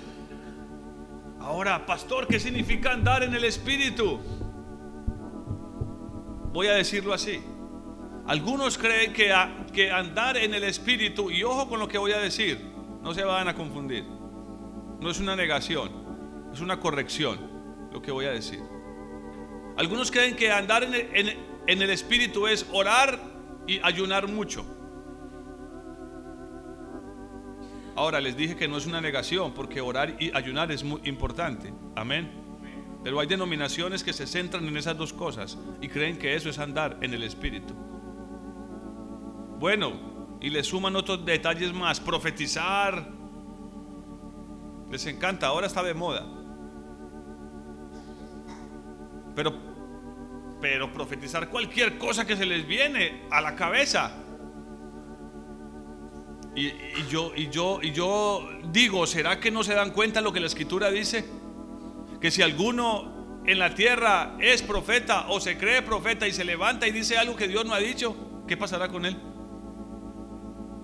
Ahora, 1.40 1.88
pastor, 1.88 2.28
¿qué 2.28 2.40
significa 2.40 2.92
andar 2.92 3.24
en 3.24 3.34
el 3.34 3.44
Espíritu? 3.44 4.20
Voy 6.52 6.68
a 6.68 6.74
decirlo 6.74 7.16
así. 7.16 7.42
Algunos 8.28 8.78
creen 8.78 9.12
que, 9.12 9.92
andar 9.92 10.38
en 10.38 10.54
el 10.54 10.66
Espíritu, 10.66 11.32
y 11.32 11.44
ojo 11.44 11.68
con 11.68 11.80
lo 11.80 11.88
que 11.88 11.98
voy 11.98 12.12
a 12.12 12.20
decir, 12.20 12.60
no 13.02 13.16
se 13.16 13.24
van 13.24 13.48
a 13.48 13.56
confundir. 13.56 14.06
No 15.00 15.10
es 15.10 15.20
una 15.20 15.36
negación, 15.36 15.90
es 16.54 16.62
una 16.62 16.80
corrección 16.80 17.40
lo 17.92 18.04
que 18.04 18.12
voy 18.12 18.26
a 18.26 18.32
decir. 18.32 18.62
Algunos 19.78 20.12
creen 20.12 20.36
que 20.36 20.52
andar 20.52 20.84
en 20.84 20.94
el, 20.94 21.10
en 21.12 21.53
el 21.68 21.90
Espíritu 21.90 22.48
es 22.48 22.66
orar 22.72 23.20
y 23.68 23.80
ayunar 23.84 24.28
mucho. 24.28 24.66
Ahora 27.96 28.20
les 28.20 28.36
dije 28.36 28.56
que 28.56 28.68
no 28.68 28.78
es 28.78 28.88
una 28.88 29.02
negación 29.02 29.54
porque 29.54 29.80
orar 29.80 30.16
y 30.20 30.36
ayunar 30.36 30.72
es 30.72 30.84
muy 30.84 31.00
importante. 31.06 31.74
Amén. 31.96 32.32
Pero 33.04 33.20
hay 33.20 33.28
denominaciones 33.28 34.04
que 34.04 34.14
se 34.14 34.26
centran 34.26 34.66
en 34.68 34.78
esas 34.78 34.98
dos 34.98 35.14
cosas 35.14 35.58
y 35.82 35.90
creen 35.90 36.18
que 36.18 36.36
eso 36.36 36.50
es 36.50 36.58
andar 36.58 36.98
en 37.02 37.14
el 37.14 37.24
Espíritu. 37.24 37.74
Bueno, 39.60 40.38
y 40.42 40.50
le 40.50 40.64
suman 40.64 40.96
otros 40.96 41.24
detalles 41.26 41.74
más, 41.74 42.00
profetizar. 42.00 43.08
Les 44.90 45.06
encanta, 45.06 45.48
ahora 45.48 45.68
está 45.68 45.84
de 45.84 45.94
moda. 45.94 46.26
Pero, 49.36 49.54
pero 50.64 50.94
profetizar 50.94 51.50
cualquier 51.50 51.98
cosa 51.98 52.26
que 52.26 52.38
se 52.38 52.46
les 52.46 52.66
viene 52.66 53.24
a 53.30 53.42
la 53.42 53.54
cabeza. 53.54 54.14
Y, 56.56 56.72
yo, 57.10 57.34
y, 57.36 57.50
yo, 57.50 57.80
y 57.82 57.92
yo 57.92 58.50
digo, 58.72 59.06
¿será 59.06 59.42
que 59.42 59.52
no 59.52 59.66
se 59.66 59.74
dan 59.74 59.92
cuenta 59.92 60.22
lo 60.22 60.32
que 60.32 60.40
la 60.40 60.48
escritura 60.48 60.90
dice? 60.90 61.26
Que 62.22 62.32
si 62.32 62.42
alguno 62.42 63.42
en 63.46 63.60
la 63.60 63.76
tierra 63.76 64.38
es 64.40 64.62
profeta 64.62 65.26
o 65.28 65.42
se 65.42 65.58
cree 65.58 65.82
profeta 65.82 66.30
y 66.30 66.32
se 66.32 66.46
levanta 66.46 66.88
y 66.88 66.92
dice 66.92 67.18
algo 67.18 67.36
que 67.36 67.50
Dios 67.50 67.66
no 67.66 67.74
ha 67.74 67.80
dicho, 67.80 68.16
¿qué 68.48 68.56
pasará 68.56 68.88
con 68.88 69.06
él? 69.06 69.18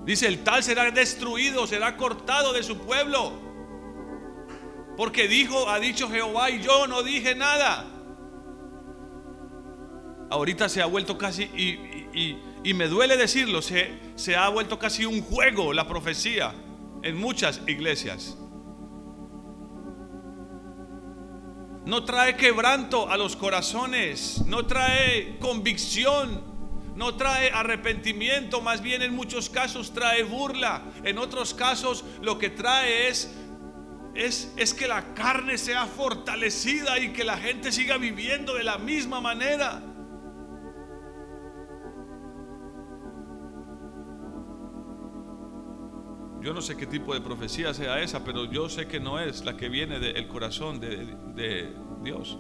Dice, 0.04 0.27
el 0.27 0.43
tal 0.43 0.62
será 0.62 0.91
destruido, 0.91 1.67
será 1.67 1.95
cortado 1.95 2.51
de 2.51 2.63
su 2.63 2.80
pueblo. 2.80 3.32
Porque 4.97 5.30
dijo, 5.30 5.69
ha 5.69 5.80
dicho 5.80 6.10
Jehová 6.10 6.49
y 6.49 6.62
yo 6.62 6.86
no 6.86 7.01
dije 7.01 7.34
nada. 7.34 7.98
Ahorita 10.30 10.70
se 10.70 10.82
ha 10.82 10.86
vuelto 10.86 11.18
casi, 11.18 11.44
y, 11.44 12.10
y, 12.13 12.38
y 12.63 12.74
me 12.74 12.88
duele 12.88 13.18
decirlo, 13.18 13.62
se, 13.62 13.92
se 14.15 14.36
ha 14.36 14.50
vuelto 14.50 14.78
casi 14.78 15.06
un 15.06 15.22
juego 15.22 15.74
la 15.74 15.88
profecía 15.88 16.54
en 17.02 17.18
muchas 17.18 17.62
iglesias. 17.68 18.38
No 21.86 22.04
trae 22.06 22.36
quebranto 22.36 23.10
a 23.10 23.18
los 23.18 23.36
corazones, 23.36 24.44
no 24.46 24.68
trae 24.68 25.38
convicción 25.39 26.50
no 27.00 27.15
trae 27.15 27.50
arrepentimiento, 27.52 28.60
más 28.60 28.82
bien 28.82 29.02
en 29.02 29.15
muchos 29.15 29.50
casos 29.50 29.94
trae 29.94 30.24
burla. 30.24 30.84
En 31.06 31.18
otros 31.18 31.54
casos 31.54 32.04
lo 32.22 32.38
que 32.38 32.50
trae 32.50 33.08
es, 33.08 33.34
es, 34.15 34.52
es 34.58 34.74
que 34.74 34.86
la 34.86 35.13
carne 35.13 35.58
sea 35.58 35.86
fortalecida 35.86 37.00
y 37.00 37.13
que 37.13 37.24
la 37.24 37.38
gente 37.38 37.72
siga 37.72 37.98
viviendo 37.98 38.54
de 38.54 38.65
la 38.65 38.78
misma 38.78 39.22
manera. 39.22 39.82
Yo 46.41 46.54
no 46.54 46.62
sé 46.62 46.78
qué 46.78 46.86
tipo 46.86 47.13
de 47.13 47.19
profecía 47.19 47.73
sea 47.73 48.02
esa, 48.02 48.23
pero 48.23 48.45
yo 48.45 48.69
sé 48.69 48.88
que 48.88 48.99
no 48.99 49.19
es 49.19 49.43
la 49.43 49.58
que 49.58 49.67
viene 49.67 49.99
del 49.99 50.28
corazón 50.28 50.80
de, 50.80 51.73
Dios. 52.02 52.38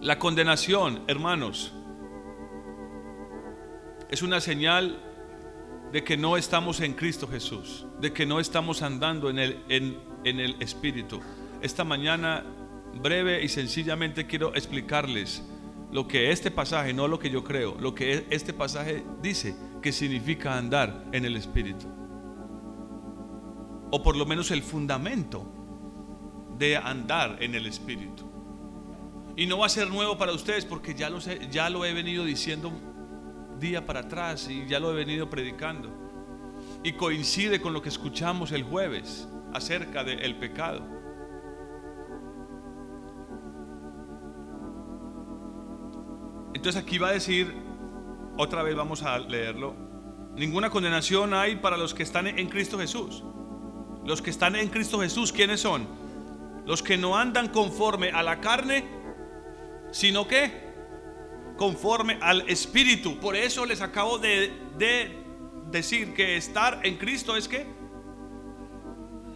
La 0.00 0.18
condenación, 0.18 1.02
hermanos, 1.06 1.74
es 4.08 4.22
una 4.22 4.40
señal 4.40 4.98
de 5.92 6.02
que 6.02 6.16
no 6.16 6.38
estamos 6.38 6.80
en 6.80 6.94
Cristo 6.94 7.28
Jesús, 7.28 7.86
de 8.00 8.12
que 8.14 8.24
no 8.24 8.40
estamos 8.40 8.80
andando 8.80 9.28
en 9.28 9.38
el, 9.38 9.62
en 9.68 10.40
el 10.40 10.56
Espíritu. 10.62 11.20
Esta 11.60 11.84
mañana, 11.84 12.42
breve 12.94 13.44
y 13.44 13.48
sencillamente 13.48 14.26
quiero 14.26 14.54
explicarles 14.54 15.44
lo 15.92 16.08
que 16.08 16.30
este 16.30 16.50
pasaje, 16.50 16.94
no 16.94 17.06
lo 17.06 17.18
que 17.18 17.28
yo 17.28 17.44
creo, 17.44 17.76
lo 17.78 17.94
que 17.94 18.24
este 18.30 18.54
pasaje 18.54 19.04
dice 19.20 19.54
que 19.80 19.92
significa 19.92 20.56
andar 20.56 21.04
en 21.12 21.24
el 21.24 21.36
Espíritu. 21.36 21.86
O 23.90 24.02
por 24.02 24.16
lo 24.16 24.26
menos 24.26 24.50
el 24.50 24.62
fundamento 24.62 25.46
de 26.58 26.76
andar 26.76 27.42
en 27.42 27.54
el 27.54 27.66
Espíritu. 27.66 28.30
Y 29.36 29.46
no 29.46 29.58
va 29.58 29.66
a 29.66 29.70
ser 29.70 29.88
nuevo 29.88 30.18
para 30.18 30.32
ustedes 30.32 30.64
porque 30.64 30.94
ya 30.94 31.08
lo, 31.08 31.18
ya 31.18 31.70
lo 31.70 31.84
he 31.84 31.92
venido 31.92 32.24
diciendo 32.24 32.70
día 33.58 33.86
para 33.86 34.00
atrás 34.00 34.48
y 34.48 34.66
ya 34.66 34.80
lo 34.80 34.90
he 34.90 34.94
venido 34.94 35.30
predicando. 35.30 35.90
Y 36.82 36.92
coincide 36.92 37.60
con 37.60 37.72
lo 37.72 37.82
que 37.82 37.88
escuchamos 37.88 38.52
el 38.52 38.62
jueves 38.62 39.28
acerca 39.52 40.04
del 40.04 40.36
pecado. 40.36 41.00
Entonces 46.52 46.82
aquí 46.82 46.98
va 46.98 47.08
a 47.08 47.12
decir, 47.12 47.54
otra 48.40 48.62
vez 48.62 48.74
vamos 48.74 49.02
a 49.02 49.18
leerlo, 49.18 49.74
ninguna 50.34 50.70
condenación 50.70 51.34
hay 51.34 51.56
para 51.56 51.76
los 51.76 51.92
que 51.92 52.02
están 52.02 52.26
en 52.26 52.48
Cristo 52.48 52.78
Jesús. 52.78 53.22
Los 54.06 54.22
que 54.22 54.30
están 54.30 54.56
en 54.56 54.68
Cristo 54.68 54.98
Jesús, 55.00 55.30
¿quiénes 55.30 55.60
son? 55.60 55.86
Los 56.64 56.82
que 56.82 56.96
no 56.96 57.18
andan 57.18 57.48
conforme 57.48 58.10
a 58.10 58.22
la 58.22 58.40
carne, 58.40 58.86
sino 59.90 60.26
que 60.26 60.70
conforme 61.58 62.18
al 62.22 62.48
Espíritu. 62.48 63.20
Por 63.20 63.36
eso 63.36 63.66
les 63.66 63.82
acabo 63.82 64.18
de, 64.18 64.50
decir 65.70 66.14
que 66.14 66.38
estar 66.38 66.80
en 66.82 66.96
Cristo 66.96 67.36
es 67.36 67.46
que 67.46 67.66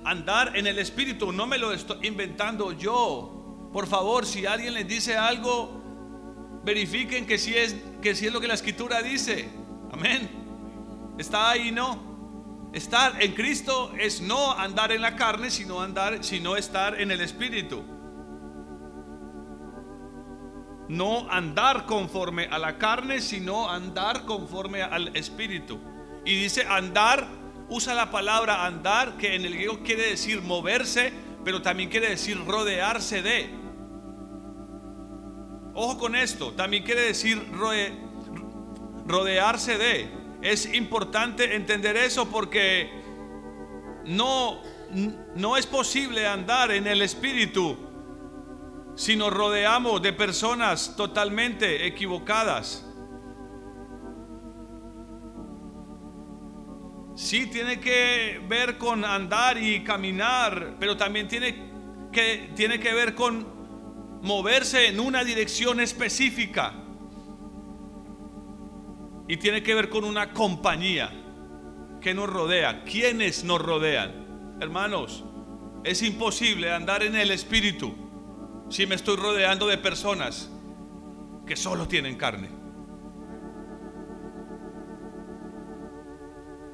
andar 0.02 0.56
en 0.56 0.66
el 0.66 0.78
Espíritu. 0.78 1.30
No 1.30 1.46
me 1.46 1.58
lo 1.58 1.74
estoy 1.74 2.06
inventando 2.06 2.72
yo. 2.72 3.68
Por 3.70 3.86
favor, 3.86 4.24
si 4.24 4.46
alguien 4.46 4.72
les 4.72 4.88
dice 4.88 5.18
algo, 5.18 5.73
verifiquen 6.64 7.27
que 7.27 7.38
si 7.38 7.55
es, 7.55 7.77
que 8.00 8.14
si 8.14 8.27
es 8.27 8.33
lo 8.33 8.40
que 8.40 8.48
la 8.48 8.55
Escritura 8.55 9.03
dice. 9.03 9.48
Amén. 9.92 10.31
Está 11.18 11.50
ahí, 11.50 11.70
no. 11.70 12.70
Estar 12.72 13.22
en 13.22 13.33
Cristo 13.35 13.92
es 13.98 14.20
no 14.20 14.53
andar 14.53 14.90
en 14.90 15.00
la 15.00 15.14
carne, 15.14 15.50
sino 15.50 15.81
andar, 15.81 16.24
sino 16.24 16.57
estar 16.57 17.00
en 17.00 17.11
el 17.11 17.20
Espíritu 17.20 17.85
no 20.88 21.31
andar 21.31 21.87
conforme 21.87 22.44
a 22.44 22.59
la 22.59 22.79
carne, 22.79 23.20
sino 23.20 23.70
andar 23.70 24.24
conforme 24.24 24.83
al 24.83 25.16
espíritu. 25.16 25.81
Y 26.24 26.42
dice 26.42 26.66
andar, 26.68 27.27
usa 27.68 27.94
la 27.94 28.11
palabra 28.11 28.66
andar, 28.66 29.16
que 29.16 29.35
en 29.35 29.44
el 29.44 29.55
griego 29.55 29.81
quiere 29.83 30.11
decir 30.11 30.42
moverse, 30.42 31.12
pero 31.44 31.62
también 31.62 31.90
quiere 31.90 32.11
decir 32.11 32.38
rodearse 32.44 33.22
de. 33.22 33.63
Ojo 35.74 35.98
con 35.98 36.14
esto, 36.14 36.52
también 36.52 36.84
quiere 36.84 37.02
decir 37.02 37.50
rodearse 39.06 39.76
de. 39.76 40.08
Es 40.40 40.72
importante 40.72 41.56
entender 41.56 41.96
eso 41.96 42.30
porque 42.30 42.90
no, 44.04 44.60
no 45.34 45.56
es 45.56 45.66
posible 45.66 46.26
andar 46.26 46.70
en 46.70 46.87
el 46.87 47.02
Espíritu 47.02 47.76
si 48.94 49.16
nos 49.16 49.32
rodeamos 49.32 50.00
de 50.00 50.12
personas 50.12 50.94
totalmente 50.96 51.87
equivocadas. 51.87 52.87
Sí 57.16 57.46
tiene 57.46 57.80
que 57.80 58.40
ver 58.48 58.76
con 58.78 59.04
andar 59.04 59.60
y 59.60 59.82
caminar, 59.82 60.76
pero 60.78 60.96
también 60.96 61.26
tiene 61.26 61.72
que, 62.12 62.52
tiene 62.54 62.78
que 62.78 62.92
ver 62.92 63.14
con 63.14 63.53
moverse 64.24 64.88
en 64.88 64.98
una 64.98 65.22
dirección 65.22 65.78
específica. 65.78 66.74
Y 69.28 69.37
tiene 69.37 69.62
que 69.62 69.74
ver 69.74 69.88
con 69.88 70.04
una 70.04 70.32
compañía 70.32 71.10
que 72.00 72.12
nos 72.12 72.28
rodea. 72.28 72.84
¿Quiénes 72.84 73.44
nos 73.44 73.62
rodean? 73.62 74.56
Hermanos, 74.60 75.24
es 75.84 76.02
imposible 76.02 76.72
andar 76.72 77.02
en 77.02 77.14
el 77.14 77.30
Espíritu 77.30 77.94
si 78.68 78.87
me 78.87 78.94
estoy 78.94 79.16
rodeando 79.16 79.66
de 79.66 79.78
personas 79.78 80.50
que 81.46 81.56
solo 81.56 81.87
tienen 81.87 82.16
carne? 82.16 82.48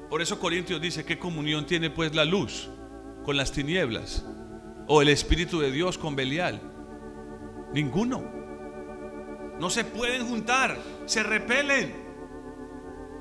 Por 0.09 0.21
eso 0.21 0.39
Corintios 0.39 0.81
dice, 0.81 1.05
¿qué 1.05 1.19
comunión 1.19 1.65
tiene 1.65 1.89
pues 1.89 2.15
la 2.15 2.25
luz 2.25 2.69
con 3.23 3.37
las 3.37 3.51
tinieblas? 3.51 4.25
¿O 4.87 5.01
el 5.01 5.09
Espíritu 5.09 5.59
de 5.59 5.71
Dios 5.71 5.97
con 5.97 6.15
Belial? 6.15 6.70
Ninguno. 7.73 8.23
No 9.59 9.69
se 9.69 9.83
pueden 9.83 10.27
juntar, 10.27 10.77
se 11.05 11.23
repelen. 11.23 11.93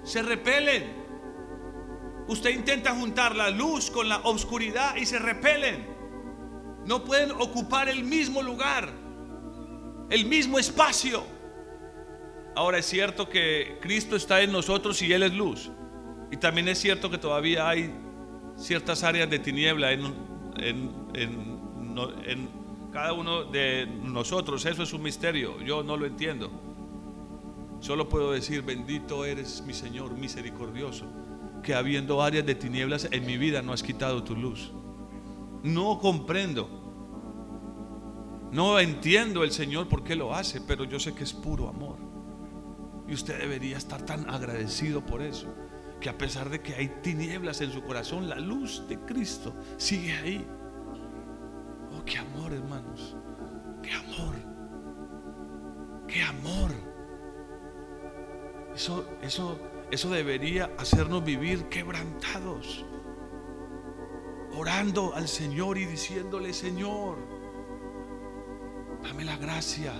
Se 0.02 0.22
repelen. 0.22 1.00
Usted 2.28 2.50
intenta 2.50 2.94
juntar 2.94 3.36
la 3.36 3.50
luz 3.50 3.90
con 3.90 4.08
la 4.08 4.18
oscuridad 4.18 4.96
y 4.96 5.06
se 5.06 5.18
repelen 5.18 6.00
no 6.84 7.04
pueden 7.04 7.30
ocupar 7.32 7.88
el 7.88 8.04
mismo 8.04 8.42
lugar, 8.42 8.88
el 10.10 10.26
mismo 10.26 10.58
espacio. 10.58 11.24
Ahora 12.56 12.78
es 12.78 12.86
cierto 12.86 13.28
que 13.28 13.78
Cristo 13.80 14.16
está 14.16 14.40
en 14.40 14.52
nosotros 14.52 15.00
y 15.02 15.12
Él 15.12 15.22
es 15.22 15.32
luz. 15.32 15.70
Y 16.30 16.36
también 16.36 16.68
es 16.68 16.78
cierto 16.78 17.10
que 17.10 17.18
todavía 17.18 17.68
hay 17.68 17.94
ciertas 18.56 19.04
áreas 19.04 19.28
de 19.30 19.38
tiniebla 19.38 19.92
en, 19.92 20.04
en, 21.14 22.59
cada 22.92 23.12
uno 23.12 23.44
de 23.44 23.86
nosotros. 23.86 24.64
Eso 24.66 24.82
es 24.82 24.92
un 24.92 25.02
misterio. 25.02 25.60
Yo 25.62 25.82
no 25.82 25.96
lo 25.96 26.06
entiendo. 26.06 26.50
Solo 27.80 28.08
puedo 28.08 28.32
decir, 28.32 28.62
bendito 28.62 29.24
eres 29.24 29.62
mi 29.66 29.72
Señor 29.72 30.12
misericordioso, 30.12 31.06
que 31.62 31.74
habiendo 31.74 32.22
áreas 32.22 32.44
de 32.44 32.54
tinieblas 32.54 33.08
en 33.10 33.24
mi 33.24 33.38
vida 33.38 33.62
no 33.62 33.72
has 33.72 33.82
quitado 33.82 34.22
tu 34.22 34.36
luz. 34.36 34.70
No 35.62 35.98
comprendo. 35.98 36.68
No 38.52 38.78
entiendo 38.80 39.44
el 39.44 39.52
Señor 39.52 39.88
por 39.88 40.02
qué 40.02 40.16
lo 40.16 40.34
hace, 40.34 40.60
pero 40.60 40.84
yo 40.84 40.98
sé 40.98 41.14
que 41.14 41.24
es 41.24 41.32
puro 41.32 41.68
amor. 41.68 41.96
Y 43.08 43.14
usted 43.14 43.38
debería 43.38 43.78
estar 43.78 44.04
tan 44.04 44.28
agradecido 44.28 45.04
por 45.04 45.22
eso, 45.22 45.46
que 46.00 46.08
a 46.08 46.18
pesar 46.18 46.50
de 46.50 46.60
que 46.60 46.74
hay 46.74 46.88
tinieblas 47.02 47.60
en 47.60 47.72
su 47.72 47.82
corazón, 47.82 48.28
la 48.28 48.38
luz 48.38 48.82
de 48.88 48.98
Cristo 49.00 49.54
sigue 49.78 50.12
ahí. 50.14 50.46
Qué 52.10 52.18
amor, 52.18 52.52
hermanos. 52.52 53.14
Qué 53.84 53.92
amor. 53.92 54.34
Qué 56.08 56.22
amor. 56.22 56.72
Eso, 58.74 59.08
eso, 59.22 59.60
eso 59.92 60.10
debería 60.10 60.72
hacernos 60.76 61.22
vivir 61.22 61.68
quebrantados 61.68 62.84
orando 64.56 65.14
al 65.14 65.28
Señor 65.28 65.78
y 65.78 65.86
diciéndole, 65.86 66.52
Señor, 66.52 67.18
dame 69.04 69.24
la 69.24 69.36
gracia 69.36 69.92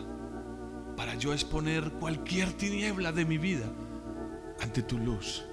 para 0.97 1.15
yo 1.15 1.33
exponer 1.33 1.93
cualquier 1.93 2.53
tiniebla 2.55 3.13
de 3.13 3.25
mi 3.25 3.39
vida 3.39 3.71
ante 4.59 4.83
tu 4.83 4.99
luz. 4.99 5.45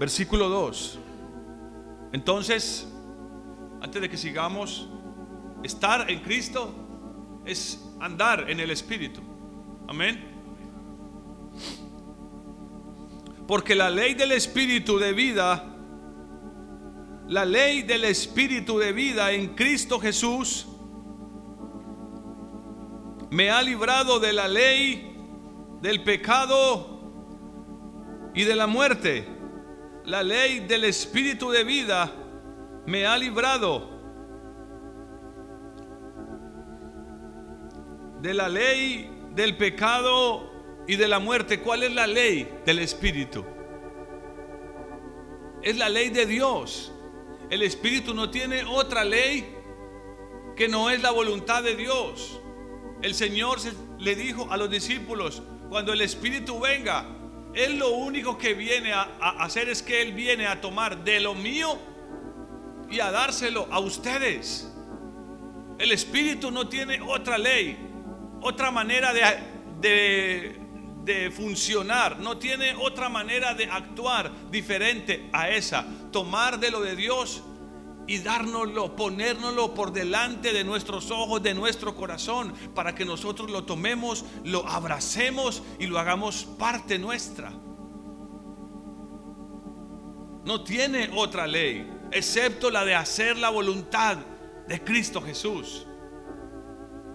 Versículo 0.00 0.48
2. 0.48 0.98
Entonces, 2.12 2.88
antes 3.80 4.00
de 4.00 4.08
que 4.08 4.16
sigamos, 4.16 4.88
estar 5.62 6.10
en 6.10 6.20
Cristo 6.20 6.74
es 7.44 7.84
andar 8.00 8.50
en 8.50 8.60
el 8.60 8.70
Espíritu. 8.70 9.20
Amén. 9.88 10.28
Porque 13.46 13.74
la 13.74 13.90
ley 13.90 14.14
del 14.14 14.32
Espíritu 14.32 14.98
de 14.98 15.12
vida 15.12 15.70
la 17.30 17.44
ley 17.44 17.82
del 17.82 18.06
Espíritu 18.06 18.76
de 18.80 18.92
vida 18.92 19.30
en 19.30 19.54
Cristo 19.54 20.00
Jesús 20.00 20.66
me 23.30 23.50
ha 23.50 23.62
librado 23.62 24.18
de 24.18 24.32
la 24.32 24.48
ley 24.48 25.16
del 25.80 26.02
pecado 26.02 26.98
y 28.34 28.42
de 28.42 28.56
la 28.56 28.66
muerte. 28.66 29.28
La 30.06 30.24
ley 30.24 30.66
del 30.66 30.82
Espíritu 30.82 31.50
de 31.50 31.62
vida 31.62 32.12
me 32.90 33.06
ha 33.06 33.16
librado 33.16 33.88
de 38.20 38.34
la 38.34 38.48
ley 38.48 39.08
del 39.32 39.56
pecado 39.56 40.50
y 40.88 40.96
de 40.96 41.06
la 41.06 41.20
muerte. 41.20 41.60
¿Cuál 41.60 41.84
es 41.84 41.94
la 41.94 42.08
ley 42.08 42.52
del 42.66 42.80
Espíritu? 42.80 43.44
Es 45.62 45.76
la 45.76 45.88
ley 45.88 46.10
de 46.10 46.26
Dios. 46.26 46.92
El 47.48 47.62
Espíritu 47.62 48.12
no 48.12 48.28
tiene 48.28 48.64
otra 48.64 49.04
ley 49.04 49.56
que 50.56 50.66
no 50.66 50.90
es 50.90 51.00
la 51.00 51.12
voluntad 51.12 51.62
de 51.62 51.76
Dios. 51.76 52.40
El 53.02 53.14
Señor 53.14 53.58
le 54.00 54.16
dijo 54.16 54.48
a 54.50 54.56
los 54.56 54.68
discípulos, 54.68 55.44
cuando 55.68 55.92
el 55.92 56.00
Espíritu 56.00 56.58
venga, 56.58 57.06
Él 57.54 57.78
lo 57.78 57.90
único 57.90 58.36
que 58.36 58.54
viene 58.54 58.92
a, 58.92 59.02
hacer 59.38 59.68
es 59.68 59.80
que 59.80 60.02
Él 60.02 60.12
viene 60.12 60.48
a 60.48 60.60
tomar 60.60 61.04
de 61.04 61.20
lo 61.20 61.36
mío 61.36 61.78
y 62.90 63.00
a 63.00 63.10
dárselo 63.10 63.68
a 63.70 63.78
ustedes. 63.78 64.70
El 65.78 65.92
Espíritu 65.92 66.50
no 66.50 66.68
tiene 66.68 67.00
otra 67.00 67.38
ley, 67.38 67.78
otra 68.42 68.70
manera 68.70 69.12
de, 69.12 70.60
de 71.04 71.30
funcionar, 71.30 72.18
no 72.18 72.36
tiene 72.36 72.74
otra 72.74 73.08
manera 73.08 73.54
de 73.54 73.64
actuar 73.64 74.30
diferente 74.50 75.30
a 75.32 75.48
esa. 75.48 75.86
Tomar 76.10 76.58
de 76.58 76.70
lo 76.70 76.80
de 76.80 76.96
Dios 76.96 77.42
y 78.06 78.18
dárnoslo, 78.18 78.96
ponérnoslo 78.96 79.72
por 79.72 79.92
delante 79.92 80.52
de 80.52 80.64
nuestros 80.64 81.10
ojos, 81.10 81.42
de 81.42 81.54
nuestro 81.54 81.94
corazón, 81.94 82.52
para 82.74 82.94
que 82.94 83.04
nosotros 83.04 83.50
lo 83.50 83.64
tomemos, 83.64 84.24
lo 84.44 84.66
abracemos 84.66 85.62
y 85.78 85.86
lo 85.86 85.98
hagamos 85.98 86.44
parte 86.58 86.98
nuestra. 86.98 87.52
No 90.44 90.64
tiene 90.64 91.10
otra 91.14 91.46
ley, 91.46 91.88
excepto 92.12 92.70
la 92.70 92.84
de 92.84 92.94
hacer 92.94 93.36
la 93.36 93.50
voluntad 93.50 94.18
de 94.66 94.82
Cristo 94.82 95.20
Jesús 95.20 95.86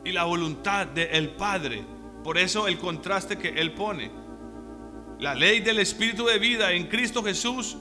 y 0.04 0.12
la 0.12 0.24
voluntad 0.24 0.88
del 0.88 1.32
Padre. 1.32 1.86
Por 2.24 2.38
eso 2.38 2.68
el 2.68 2.78
contraste 2.78 3.38
que 3.38 3.50
Él 3.50 3.74
pone. 3.74 4.12
La 5.20 5.34
ley 5.34 5.62
del 5.62 5.80
Espíritu 5.80 6.26
de 6.26 6.40
vida 6.40 6.74
en 6.74 6.88
Cristo 6.88 7.24
Jesús 7.24 7.78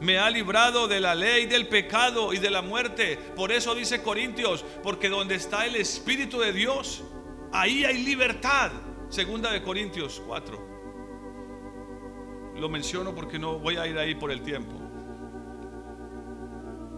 me 0.00 0.18
ha 0.18 0.30
librado 0.30 0.88
de 0.88 1.00
la 1.00 1.14
ley 1.14 1.46
del 1.46 1.68
pecado 1.68 2.32
y 2.32 2.38
de 2.38 2.50
la 2.50 2.62
muerte. 2.62 3.18
Por 3.36 3.52
eso 3.52 3.74
dice 3.74 4.02
Corintios, 4.02 4.64
porque 4.82 5.08
donde 5.08 5.34
está 5.34 5.66
el 5.66 5.76
Espíritu 5.76 6.38
de 6.38 6.52
Dios, 6.52 7.02
ahí 7.52 7.84
hay 7.84 8.04
libertad. 8.04 8.70
Segunda 9.08 9.50
de 9.50 9.62
Corintios 9.62 10.22
4. 10.26 10.68
Lo 12.56 12.68
menciono 12.68 13.14
porque 13.14 13.38
no 13.38 13.58
voy 13.58 13.76
a 13.76 13.86
ir 13.86 13.98
ahí 13.98 14.14
por 14.14 14.30
el 14.30 14.42
tiempo. 14.42 14.77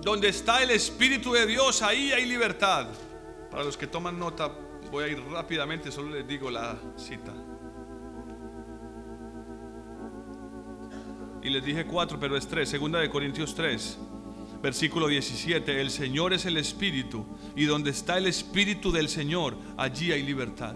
Donde 0.02 0.28
está 0.28 0.62
el 0.62 0.70
Espíritu 0.70 1.32
de 1.32 1.46
Dios, 1.46 1.82
ahí 1.82 2.12
hay 2.12 2.26
libertad. 2.26 2.88
Para 3.50 3.64
los 3.64 3.76
que 3.76 3.86
toman 3.86 4.18
nota, 4.18 4.50
Voy 4.90 5.04
a 5.04 5.08
ir 5.08 5.22
rápidamente, 5.30 5.92
solo 5.92 6.10
les 6.10 6.26
digo 6.26 6.50
la 6.50 6.76
cita. 6.96 7.32
Y 11.42 11.48
les 11.48 11.64
dije 11.64 11.86
cuatro, 11.86 12.18
pero 12.18 12.36
es 12.36 12.48
tres. 12.48 12.68
Segunda 12.68 12.98
de 12.98 13.08
Corintios 13.08 13.54
3, 13.54 13.98
versículo 14.60 15.06
17. 15.06 15.80
El 15.80 15.90
Señor 15.90 16.32
es 16.32 16.44
el 16.44 16.56
Espíritu, 16.56 17.24
y 17.54 17.66
donde 17.66 17.90
está 17.90 18.18
el 18.18 18.26
Espíritu 18.26 18.90
del 18.90 19.08
Señor, 19.08 19.56
allí 19.76 20.10
hay 20.10 20.24
libertad. 20.24 20.74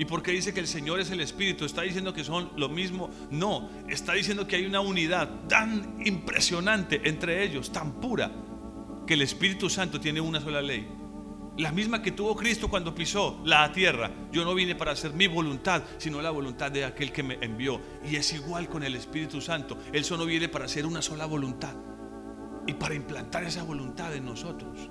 ¿Y 0.00 0.06
por 0.06 0.22
qué 0.22 0.30
dice 0.30 0.54
que 0.54 0.60
el 0.60 0.66
Señor 0.66 0.98
es 0.98 1.10
el 1.10 1.20
Espíritu? 1.20 1.66
¿Está 1.66 1.82
diciendo 1.82 2.14
que 2.14 2.24
son 2.24 2.52
lo 2.56 2.70
mismo? 2.70 3.10
No, 3.30 3.68
está 3.86 4.14
diciendo 4.14 4.46
que 4.46 4.56
hay 4.56 4.64
una 4.64 4.80
unidad 4.80 5.46
tan 5.46 5.98
impresionante 6.06 7.02
entre 7.04 7.44
ellos, 7.44 7.70
tan 7.70 8.00
pura, 8.00 8.32
que 9.06 9.12
el 9.12 9.20
Espíritu 9.20 9.68
Santo 9.68 10.00
tiene 10.00 10.22
una 10.22 10.40
sola 10.40 10.62
ley 10.62 10.88
la 11.58 11.70
misma 11.70 12.00
que 12.00 12.12
tuvo 12.12 12.34
Cristo 12.34 12.70
cuando 12.70 12.94
pisó 12.94 13.42
la 13.44 13.70
tierra. 13.72 14.10
Yo 14.32 14.46
no 14.46 14.54
vine 14.54 14.74
para 14.74 14.92
hacer 14.92 15.12
mi 15.12 15.26
voluntad, 15.26 15.82
sino 15.98 16.22
la 16.22 16.30
voluntad 16.30 16.72
de 16.72 16.86
aquel 16.86 17.12
que 17.12 17.22
me 17.22 17.34
envió. 17.42 17.78
Y 18.02 18.16
es 18.16 18.32
igual 18.32 18.70
con 18.70 18.82
el 18.82 18.94
Espíritu 18.96 19.42
Santo. 19.42 19.76
Él 19.92 20.02
solo 20.04 20.24
viene 20.24 20.48
para 20.48 20.64
hacer 20.64 20.86
una 20.86 21.02
sola 21.02 21.26
voluntad 21.26 21.74
y 22.66 22.72
para 22.72 22.94
implantar 22.94 23.44
esa 23.44 23.64
voluntad 23.64 24.14
en 24.14 24.24
nosotros. 24.24 24.88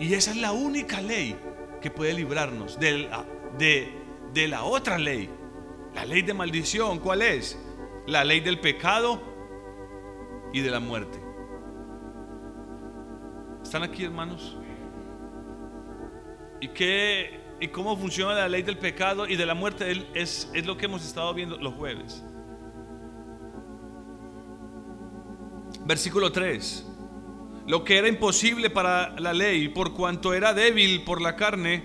Y 0.00 0.14
esa 0.14 0.32
es 0.32 0.38
la 0.38 0.50
única 0.50 1.00
ley 1.00 1.36
que 1.82 1.90
puede 1.90 2.14
librarnos 2.14 2.80
de 2.80 2.98
la, 3.00 3.26
de, 3.58 3.92
de 4.32 4.48
la 4.48 4.64
otra 4.64 4.96
ley. 4.96 5.28
La 5.94 6.06
ley 6.06 6.22
de 6.22 6.32
maldición, 6.32 7.00
¿cuál 7.00 7.20
es? 7.20 7.58
La 8.06 8.24
ley 8.24 8.40
del 8.40 8.58
pecado 8.58 9.20
y 10.52 10.60
de 10.60 10.70
la 10.70 10.80
muerte. 10.80 11.20
¿Están 13.62 13.82
aquí, 13.82 14.04
hermanos? 14.04 14.56
¿Y, 16.60 16.68
qué, 16.68 17.40
y 17.60 17.68
cómo 17.68 17.96
funciona 17.96 18.34
la 18.34 18.48
ley 18.48 18.62
del 18.62 18.78
pecado 18.78 19.26
y 19.26 19.36
de 19.36 19.44
la 19.44 19.54
muerte? 19.54 19.90
Es, 20.14 20.50
es 20.54 20.66
lo 20.66 20.76
que 20.76 20.86
hemos 20.86 21.04
estado 21.04 21.34
viendo 21.34 21.56
los 21.58 21.74
jueves. 21.74 22.24
Versículo 25.84 26.30
3. 26.30 26.91
Lo 27.66 27.84
que 27.84 27.98
era 27.98 28.08
imposible 28.08 28.70
para 28.70 29.18
la 29.20 29.32
ley, 29.32 29.68
por 29.68 29.92
cuanto 29.92 30.34
era 30.34 30.52
débil 30.52 31.02
por 31.02 31.20
la 31.20 31.36
carne, 31.36 31.84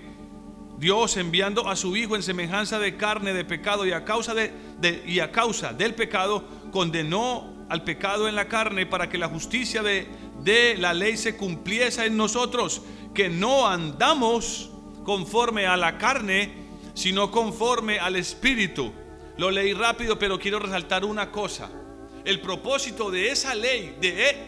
Dios 0.78 1.16
enviando 1.16 1.68
a 1.68 1.76
su 1.76 1.96
Hijo 1.96 2.16
en 2.16 2.22
semejanza 2.22 2.78
de 2.78 2.96
carne 2.96 3.32
de 3.32 3.44
pecado 3.44 3.86
y 3.86 3.92
a 3.92 4.04
causa, 4.04 4.34
de, 4.34 5.02
y 5.06 5.20
a 5.20 5.32
causa 5.32 5.72
del 5.72 5.94
pecado, 5.94 6.44
condenó 6.70 7.66
al 7.68 7.84
pecado 7.84 8.28
en 8.28 8.34
la 8.34 8.48
carne 8.48 8.86
para 8.86 9.08
que 9.08 9.18
la 9.18 9.28
justicia 9.28 9.82
de, 9.82 10.06
de 10.42 10.76
la 10.78 10.94
ley 10.94 11.16
se 11.16 11.36
cumpliese 11.36 12.06
en 12.06 12.16
nosotros, 12.16 12.82
que 13.12 13.28
no 13.28 13.66
andamos 13.66 14.70
conforme 15.04 15.66
a 15.66 15.76
la 15.76 15.98
carne, 15.98 16.68
sino 16.94 17.30
conforme 17.30 17.98
al 17.98 18.16
Espíritu. 18.16 18.92
Lo 19.36 19.50
leí 19.50 19.72
rápido, 19.72 20.18
pero 20.18 20.38
quiero 20.38 20.58
resaltar 20.58 21.04
una 21.04 21.30
cosa. 21.30 21.70
El 22.24 22.40
propósito 22.40 23.10
de 23.10 23.30
esa 23.30 23.54
ley, 23.54 23.96
de, 24.00 24.47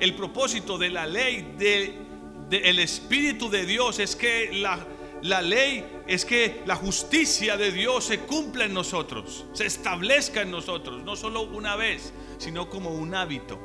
el 0.00 0.14
propósito 0.14 0.78
de 0.78 0.90
la 0.90 1.06
ley 1.06 1.54
del 1.58 2.08
de, 2.48 2.58
el 2.58 2.78
Espíritu 2.78 3.50
de 3.50 3.66
Dios 3.66 3.98
es 3.98 4.16
que 4.16 4.50
la, 4.52 4.86
la 5.22 5.42
ley 5.42 5.84
es 6.06 6.24
que 6.24 6.62
la 6.66 6.76
justicia 6.76 7.56
de 7.56 7.72
Dios 7.72 8.04
se 8.04 8.20
cumpla 8.20 8.64
en 8.64 8.74
nosotros, 8.74 9.46
se 9.52 9.66
establezca 9.66 10.42
en 10.42 10.50
nosotros, 10.50 11.02
no 11.04 11.16
solo 11.16 11.42
una 11.42 11.76
vez, 11.76 12.12
sino 12.38 12.68
como 12.68 12.90
un 12.90 13.14
hábito. 13.14 13.60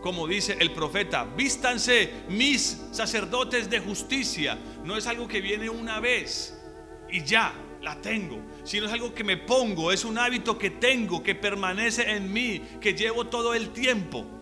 Como 0.00 0.26
dice 0.26 0.56
el 0.58 0.72
profeta, 0.72 1.24
vístanse 1.24 2.24
mis 2.28 2.82
sacerdotes 2.90 3.70
de 3.70 3.78
justicia. 3.78 4.58
No 4.82 4.96
es 4.96 5.06
algo 5.06 5.28
que 5.28 5.40
viene 5.40 5.70
una 5.70 6.00
vez 6.00 6.60
y 7.08 7.22
ya 7.22 7.54
la 7.80 8.00
tengo, 8.00 8.40
sino 8.64 8.86
es 8.86 8.92
algo 8.92 9.14
que 9.14 9.22
me 9.22 9.36
pongo, 9.36 9.92
es 9.92 10.04
un 10.04 10.18
hábito 10.18 10.58
que 10.58 10.70
tengo, 10.70 11.22
que 11.22 11.36
permanece 11.36 12.10
en 12.10 12.32
mí, 12.32 12.60
que 12.80 12.94
llevo 12.94 13.26
todo 13.28 13.54
el 13.54 13.70
tiempo. 13.70 14.41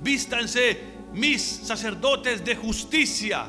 Vístanse 0.00 0.80
mis 1.12 1.42
sacerdotes 1.42 2.44
de 2.44 2.56
justicia. 2.56 3.46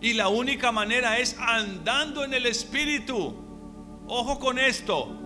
Y 0.00 0.14
la 0.14 0.28
única 0.28 0.72
manera 0.72 1.18
es 1.18 1.36
andando 1.38 2.24
en 2.24 2.34
el 2.34 2.46
Espíritu. 2.46 3.34
Ojo 4.06 4.38
con 4.38 4.58
esto. 4.58 5.16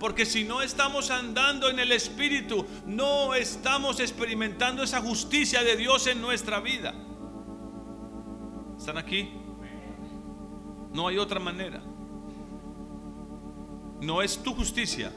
Porque 0.00 0.26
si 0.26 0.44
no 0.44 0.62
estamos 0.62 1.10
andando 1.10 1.68
en 1.68 1.78
el 1.78 1.92
Espíritu, 1.92 2.66
no 2.86 3.34
estamos 3.34 4.00
experimentando 4.00 4.82
esa 4.82 5.00
justicia 5.00 5.62
de 5.62 5.76
Dios 5.76 6.06
en 6.06 6.20
nuestra 6.20 6.60
vida. 6.60 6.94
¿Están 8.76 8.98
aquí? 8.98 9.30
No 10.92 11.06
hay 11.08 11.18
otra 11.18 11.38
manera. 11.38 11.80
No 14.00 14.22
es 14.22 14.42
tu 14.42 14.54
justicia. 14.54 15.12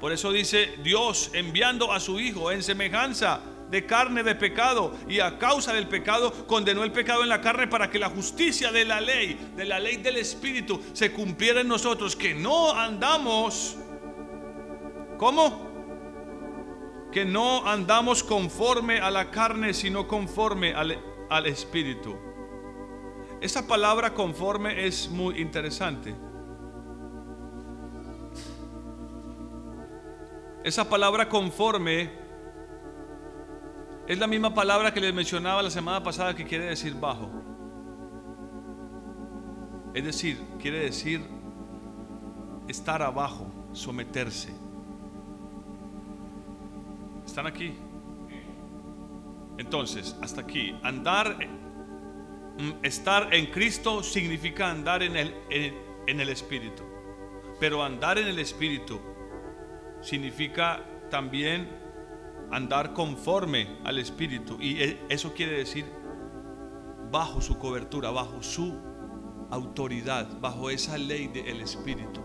Por 0.00 0.12
eso 0.12 0.32
dice 0.32 0.74
Dios 0.82 1.30
enviando 1.32 1.92
a 1.92 2.00
su 2.00 2.20
Hijo 2.20 2.50
en 2.50 2.62
semejanza 2.62 3.40
de 3.70 3.86
carne 3.86 4.22
de 4.22 4.34
pecado 4.34 4.94
y 5.08 5.20
a 5.20 5.38
causa 5.38 5.72
del 5.72 5.88
pecado 5.88 6.46
condenó 6.46 6.84
el 6.84 6.92
pecado 6.92 7.22
en 7.22 7.28
la 7.28 7.40
carne 7.40 7.66
para 7.66 7.90
que 7.90 7.98
la 7.98 8.10
justicia 8.10 8.70
de 8.70 8.84
la 8.84 9.00
ley, 9.00 9.52
de 9.56 9.64
la 9.64 9.80
ley 9.80 9.96
del 9.96 10.16
Espíritu, 10.16 10.80
se 10.92 11.12
cumpliera 11.12 11.60
en 11.60 11.68
nosotros, 11.68 12.14
que 12.14 12.34
no 12.34 12.72
andamos, 12.72 13.76
¿cómo? 15.18 15.72
Que 17.10 17.24
no 17.24 17.66
andamos 17.66 18.22
conforme 18.22 19.00
a 19.00 19.10
la 19.10 19.30
carne, 19.30 19.74
sino 19.74 20.06
conforme 20.06 20.74
al, 20.74 20.98
al 21.30 21.46
Espíritu. 21.46 22.16
Esa 23.40 23.66
palabra 23.66 24.14
conforme 24.14 24.86
es 24.86 25.08
muy 25.08 25.40
interesante. 25.40 26.14
Esa 30.64 30.88
palabra 30.88 31.28
conforme 31.28 32.10
es 34.06 34.18
la 34.18 34.26
misma 34.26 34.54
palabra 34.54 34.94
que 34.94 35.00
les 35.00 35.12
mencionaba 35.12 35.62
la 35.62 35.70
semana 35.70 36.02
pasada 36.02 36.34
que 36.34 36.46
quiere 36.46 36.64
decir 36.64 36.94
bajo. 36.94 37.30
Es 39.92 40.02
decir, 40.02 40.42
quiere 40.58 40.78
decir 40.78 41.20
estar 42.66 43.02
abajo, 43.02 43.46
someterse. 43.74 44.54
¿Están 47.26 47.46
aquí? 47.46 47.74
Entonces, 49.58 50.16
hasta 50.22 50.40
aquí, 50.40 50.74
andar, 50.82 51.36
mm, 52.58 52.82
estar 52.82 53.34
en 53.34 53.50
Cristo 53.50 54.02
significa 54.02 54.70
andar 54.70 55.02
en 55.02 55.14
el, 55.14 55.34
en 55.50 56.20
el 56.20 56.28
Espíritu. 56.30 56.84
Pero 57.60 57.84
andar 57.84 58.16
en 58.16 58.28
el 58.28 58.38
Espíritu 58.38 58.98
significa 60.04 60.84
también 61.10 61.68
andar 62.50 62.92
conforme 62.92 63.78
al 63.84 63.98
Espíritu. 63.98 64.58
Y 64.60 64.80
e, 64.82 65.00
eso 65.08 65.32
quiere 65.34 65.56
decir 65.56 65.86
bajo 67.10 67.40
su 67.40 67.58
cobertura, 67.58 68.10
bajo 68.10 68.42
su 68.42 68.78
autoridad, 69.50 70.28
bajo 70.40 70.70
esa 70.70 70.98
ley 70.98 71.28
del 71.28 71.60
Espíritu. 71.60 72.20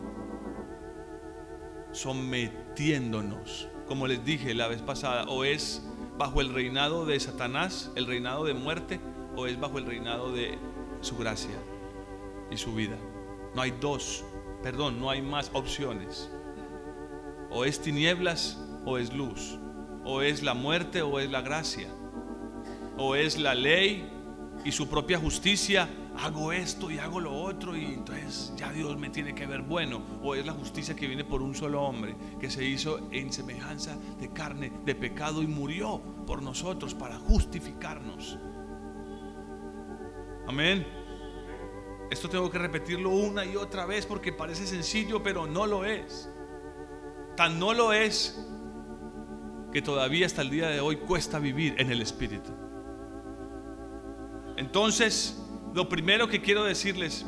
Sometiéndonos, 1.91 3.69
como 3.87 4.07
les 4.07 4.23
dije 4.23 4.53
la 4.53 4.67
vez 4.67 4.81
pasada, 4.81 5.23
o 5.29 5.43
es 5.43 5.83
bajo 6.17 6.41
el 6.41 6.53
reinado 6.53 7.05
de 7.05 7.19
Satanás, 7.19 7.91
el 7.95 8.05
reinado 8.05 8.45
de 8.45 8.53
muerte, 8.53 8.99
o 9.35 9.47
es 9.47 9.59
bajo 9.59 9.77
el 9.79 9.85
reinado 9.85 10.31
de 10.33 10.57
su 11.01 11.17
gracia 11.17 11.57
y 12.51 12.57
su 12.57 12.75
vida. 12.75 12.97
No 13.55 13.61
hay 13.61 13.71
dos, 13.79 14.23
perdón, 14.61 14.99
no 14.99 15.09
hay 15.09 15.21
más 15.21 15.49
opciones. 15.53 16.29
O 17.51 17.65
es 17.65 17.81
tinieblas 17.81 18.57
o 18.85 18.97
es 18.97 19.13
luz. 19.13 19.59
O 20.03 20.21
es 20.21 20.43
la 20.43 20.53
muerte 20.53 21.01
o 21.01 21.19
es 21.19 21.29
la 21.29 21.41
gracia. 21.41 21.89
O 22.97 23.15
es 23.15 23.37
la 23.37 23.55
ley 23.55 24.09
y 24.63 24.71
su 24.71 24.87
propia 24.89 25.17
justicia. 25.17 25.89
Hago 26.17 26.51
esto 26.51 26.91
y 26.91 26.99
hago 26.99 27.19
lo 27.21 27.33
otro 27.33 27.77
y 27.77 27.85
entonces 27.85 28.51
ya 28.57 28.73
Dios 28.73 28.97
me 28.97 29.09
tiene 29.09 29.33
que 29.33 29.45
ver 29.45 29.61
bueno. 29.61 30.01
O 30.21 30.35
es 30.35 30.45
la 30.45 30.53
justicia 30.53 30.95
que 30.95 31.07
viene 31.07 31.23
por 31.23 31.41
un 31.41 31.55
solo 31.55 31.81
hombre 31.81 32.15
que 32.39 32.49
se 32.49 32.65
hizo 32.65 33.09
en 33.11 33.31
semejanza 33.31 33.97
de 34.19 34.31
carne, 34.31 34.71
de 34.85 34.95
pecado 34.95 35.41
y 35.41 35.47
murió 35.47 36.01
por 36.27 36.41
nosotros 36.41 36.93
para 36.93 37.17
justificarnos. 37.17 38.37
Amén. 40.47 40.85
Esto 42.09 42.27
tengo 42.27 42.49
que 42.49 42.57
repetirlo 42.57 43.11
una 43.11 43.45
y 43.45 43.55
otra 43.55 43.85
vez 43.85 44.05
porque 44.05 44.33
parece 44.33 44.65
sencillo, 44.65 45.21
pero 45.21 45.45
no 45.45 45.67
lo 45.67 45.85
es. 45.85 46.29
Tan 47.39 47.57
no 47.57 47.73
lo 47.73 47.93
es 47.93 48.37
que 49.71 49.81
todavía 49.81 50.25
hasta 50.25 50.41
el 50.41 50.49
día 50.49 50.67
de 50.67 50.81
hoy 50.81 50.97
cuesta 50.97 51.39
vivir 51.39 51.73
en 51.77 51.89
el 51.89 52.01
Espíritu. 52.01 52.49
Entonces, 54.57 55.41
lo 55.73 55.87
primero 55.87 56.27
que 56.27 56.41
quiero 56.41 56.65
decirles 56.65 57.25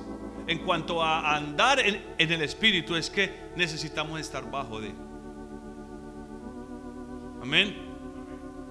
en 0.48 0.66
cuanto 0.66 1.02
a 1.02 1.38
andar 1.38 1.80
en, 1.80 2.04
el 2.18 2.42
Espíritu 2.42 2.98
es 2.98 3.10
que 3.10 3.54
necesitamos 3.56 4.20
estar 4.20 4.52
bajo 4.52 4.82
de. 4.82 4.90
Amén. 7.42 7.74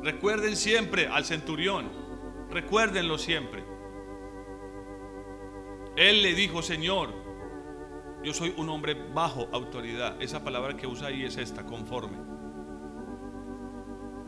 Recuerden 0.02 0.56
siempre 0.56 1.06
al 1.06 1.24
centurión, 1.24 1.90
recuérdenlo 2.50 3.16
siempre. 3.16 3.64
Él 5.96 6.20
le 6.20 6.34
dijo, 6.34 6.60
Señor, 6.60 7.14
yo 8.22 8.34
soy 8.34 8.54
un 8.56 8.68
hombre 8.68 8.94
bajo 8.94 9.48
autoridad. 9.52 10.20
Esa 10.20 10.44
palabra 10.44 10.76
que 10.76 10.86
usa 10.86 11.08
ahí 11.08 11.24
es 11.24 11.36
esta, 11.36 11.64
conforme. 11.64 12.18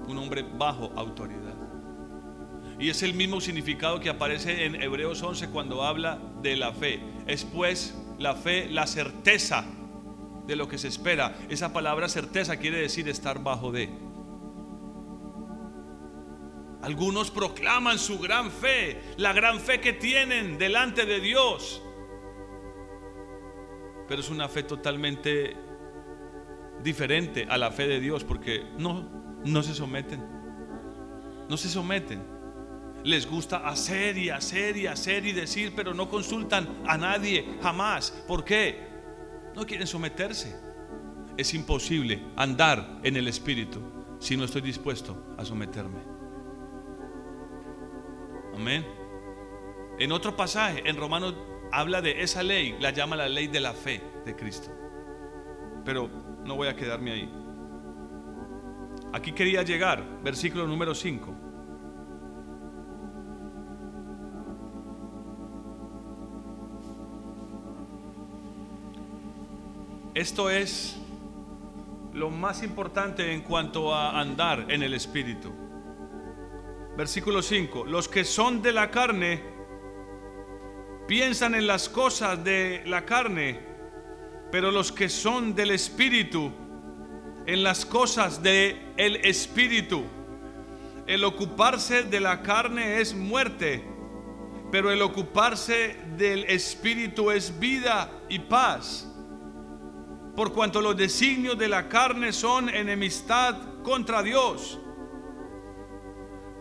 Un 0.09 0.18
hombre 0.18 0.42
bajo 0.42 0.92
autoridad. 0.96 1.55
Y 2.78 2.88
es 2.88 3.02
el 3.02 3.14
mismo 3.14 3.40
significado 3.40 4.00
que 4.00 4.09
aparece 4.09 4.64
en 4.64 4.81
Hebreos 4.81 5.22
11 5.22 5.50
cuando 5.50 5.85
habla 5.85 6.18
de 6.40 6.57
la 6.57 6.72
fe. 6.72 7.00
Es 7.26 7.44
pues 7.44 7.94
la 8.18 8.35
fe, 8.35 8.68
la 8.68 8.87
certeza 8.87 9.64
de 10.46 10.57
lo 10.57 10.68
que 10.68 10.78
se 10.78 10.88
espera. 10.88 11.37
Esa 11.48 11.72
palabra 11.72 12.09
certeza 12.09 12.57
quiere 12.57 12.78
decir 12.78 13.09
estar 13.09 13.42
bajo 13.42 13.72
de. 13.72 13.90
Algunos 16.83 17.31
proclaman 17.31 17.98
su 17.98 18.18
gran 18.18 18.50
fe, 18.50 19.00
la 19.16 19.33
gran 19.33 19.61
fe 19.61 19.81
que 19.81 19.92
tienen 19.92 20.59
delante 20.59 21.07
de 21.07 21.20
Dios. 21.20 21.82
Pero 24.12 24.20
es 24.20 24.29
una 24.29 24.46
fe 24.46 24.62
totalmente 24.62 25.57
diferente 26.83 27.46
a 27.48 27.57
la 27.57 27.70
fe 27.70 27.88
de 27.88 27.98
Dios 27.98 28.25
porque 28.25 28.62
no, 28.77 29.09
no 29.42 29.62
se 29.62 29.75
someten. 29.75 30.22
No 31.48 31.57
se 31.57 31.70
someten. 31.70 32.22
Les 33.05 33.27
gusta 33.27 33.66
hacer 33.66 34.18
y 34.18 34.29
hacer 34.29 34.77
y 34.77 34.87
hacer 34.87 35.25
y 35.25 35.33
decir, 35.33 35.72
pero 35.75 35.94
no 35.94 36.11
consultan 36.11 36.83
a 36.87 36.98
nadie 36.98 37.57
jamás. 37.62 38.11
¿Por 38.29 38.44
qué? 38.44 38.87
No 39.57 39.64
quieren 39.64 39.87
someterse. 39.87 40.61
Es 41.38 41.55
imposible 41.55 42.22
andar 42.37 43.01
en 43.03 43.16
el 43.16 43.29
Espíritu 43.29 43.81
si 44.18 44.37
no 44.37 44.44
estoy 44.44 44.61
dispuesto 44.61 45.35
a 45.38 45.44
someterme. 45.46 46.03
Amén. 48.55 48.87
En 49.98 50.12
otro 50.12 50.37
pasaje, 50.37 50.83
en 50.85 50.98
Romanos, 50.98 51.35
habla 51.72 52.02
de 52.02 52.22
esa 52.22 52.42
ley, 52.42 52.76
la 52.78 52.90
llama 52.90 53.16
la 53.16 53.28
ley 53.28 53.48
de 53.48 53.58
la 53.58 53.72
fe 53.72 54.00
de 54.24 54.37
Cristo. 54.37 54.70
Pero 55.85 56.08
no 56.44 56.54
voy 56.54 56.68
a 56.68 56.76
quedarme 56.76 57.12
ahí. 57.12 57.32
Aquí 59.12 59.32
quería 59.32 59.62
llegar, 59.62 60.04
versículo 60.22 60.66
número 60.66 60.94
5. 60.94 61.35
Esto 70.14 70.50
es 70.50 70.98
lo 72.12 72.28
más 72.28 72.62
importante 72.62 73.32
en 73.32 73.40
cuanto 73.40 73.94
a 73.94 74.20
andar 74.20 74.66
en 74.68 74.82
el 74.82 74.92
Espíritu. 74.92 75.50
Versículo 76.96 77.40
5. 77.40 77.87
Los 77.87 78.08
que 78.08 78.24
son 78.24 78.61
de 78.61 78.72
la 78.72 78.90
carne 78.90 79.51
piensan 81.06 81.54
en 81.54 81.66
las 81.66 81.88
cosas 81.88 82.42
de 82.42 82.82
la 82.86 83.04
carne, 83.04 83.60
pero 84.50 84.70
los 84.70 84.92
que 84.92 85.08
son 85.08 85.54
del 85.54 85.70
Espíritu 85.70 86.52
en 87.46 87.62
las 87.62 87.84
cosas 87.84 88.42
del 88.42 88.92
el 88.96 89.16
Espíritu. 89.16 90.04
El 91.06 91.24
ocuparse 91.24 92.04
de 92.04 92.20
la 92.20 92.42
carne 92.42 93.00
es 93.00 93.14
muerte, 93.14 93.84
pero 94.70 94.90
el 94.90 95.02
ocuparse 95.02 95.96
del 96.16 96.44
Espíritu 96.44 97.30
es 97.30 97.58
vida 97.58 98.10
y 98.28 98.38
paz. 98.38 99.08
Por 100.36 100.52
cuanto 100.52 100.80
los 100.80 100.96
designios 100.96 101.58
de 101.58 101.68
la 101.68 101.88
carne 101.88 102.32
son 102.32 102.68
enemistad 102.68 103.82
contra 103.82 104.22
Dios 104.22 104.78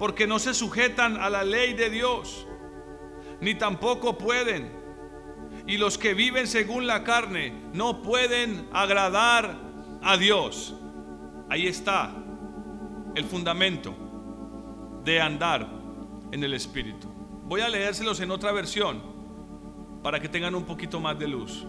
porque 0.02 0.26
no 0.26 0.40
se 0.40 0.56
sujetan 0.56 1.18
a 1.18 1.30
la 1.30 1.44
ley 1.44 1.76
de 1.76 1.92
Dios, 1.92 2.48
ni 3.42 3.56
tampoco 3.56 4.18
pueden. 4.18 4.72
Y 5.68 5.78
los 5.78 5.98
que 5.98 6.14
viven 6.14 6.48
según 6.48 6.88
la 6.88 7.04
carne 7.04 7.54
no 7.74 8.02
pueden 8.02 8.68
agradar 8.72 9.58
a 10.02 10.18
Dios. 10.18 10.76
Ahí 11.50 11.68
está 11.68 12.14
el 13.16 13.26
fundamento 13.26 13.94
de 15.04 15.20
andar 15.20 15.68
en 16.32 16.44
el 16.44 16.54
Espíritu. 16.54 17.08
Voy 17.46 17.62
a 17.62 17.70
leérselos 17.70 18.20
en 18.22 18.32
otra 18.32 18.52
versión 18.52 19.02
para 20.02 20.20
que 20.20 20.30
tengan 20.30 20.56
un 20.56 20.64
poquito 20.64 21.00
más 21.00 21.20
de 21.20 21.28
luz. 21.28 21.66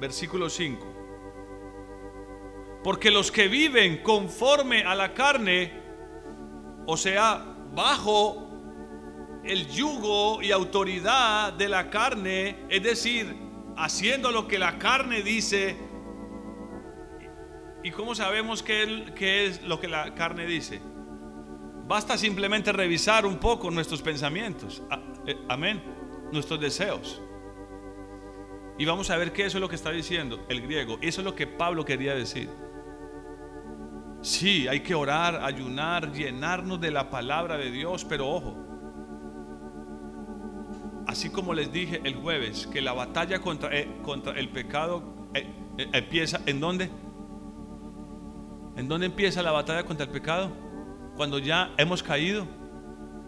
Versículo 0.00 0.48
5. 0.48 0.92
Porque 2.84 3.10
los 3.10 3.30
que 3.30 3.48
viven 3.48 4.02
conforme 4.02 4.82
a 4.84 4.94
la 4.94 5.14
carne, 5.14 5.72
o 6.86 6.96
sea, 6.96 7.51
bajo 7.74 8.48
el 9.44 9.68
yugo 9.68 10.42
y 10.42 10.52
autoridad 10.52 11.52
de 11.52 11.68
la 11.68 11.90
carne, 11.90 12.64
es 12.68 12.82
decir, 12.82 13.36
haciendo 13.76 14.30
lo 14.30 14.46
que 14.46 14.58
la 14.58 14.78
carne 14.78 15.22
dice. 15.22 15.76
¿Y 17.82 17.90
cómo 17.90 18.14
sabemos 18.14 18.62
qué, 18.62 19.46
es 19.46 19.62
lo 19.62 19.80
que 19.80 19.88
la 19.88 20.14
carne 20.14 20.46
dice? 20.46 20.80
Basta 21.88 22.16
simplemente 22.16 22.72
revisar 22.72 23.26
un 23.26 23.38
poco 23.38 23.70
nuestros 23.70 24.00
pensamientos. 24.02 24.82
Eh, 25.26 25.36
amén. 25.48 25.82
Nuestros 26.30 26.60
deseos. 26.60 27.20
Y 28.78 28.84
vamos 28.84 29.10
a 29.10 29.16
ver 29.16 29.32
qué 29.32 29.46
eso 29.46 29.58
es 29.58 29.60
lo 29.60 29.68
que 29.68 29.74
está 29.74 29.90
diciendo 29.90 30.46
el 30.48 30.62
griego. 30.62 30.98
Eso 31.02 31.20
es 31.20 31.24
lo 31.24 31.34
que 31.34 31.46
Pablo 31.46 31.84
quería 31.84 32.14
decir. 32.14 32.48
Sí, 34.22 34.68
hay 34.68 34.80
que 34.80 34.94
orar, 34.94 35.42
ayunar, 35.42 36.12
llenarnos 36.12 36.80
de 36.80 36.92
la 36.92 37.10
palabra 37.10 37.56
de 37.56 37.72
Dios, 37.72 38.04
pero 38.08 38.28
ojo, 38.28 38.56
así 41.08 41.28
como 41.28 41.52
les 41.52 41.72
dije 41.72 42.00
el 42.04 42.14
jueves, 42.14 42.68
que 42.68 42.80
la 42.80 42.92
batalla 42.92 43.40
contra, 43.40 43.76
eh, 43.76 43.88
contra 44.02 44.38
el 44.38 44.48
pecado 44.48 45.02
eh, 45.34 45.44
eh, 45.76 45.88
empieza, 45.92 46.40
¿en 46.46 46.60
dónde? 46.60 46.88
¿En 48.76 48.86
dónde 48.86 49.06
empieza 49.06 49.42
la 49.42 49.50
batalla 49.50 49.84
contra 49.84 50.06
el 50.06 50.12
pecado? 50.12 50.52
Cuando 51.16 51.40
ya 51.40 51.72
hemos 51.76 52.00
caído, 52.00 52.46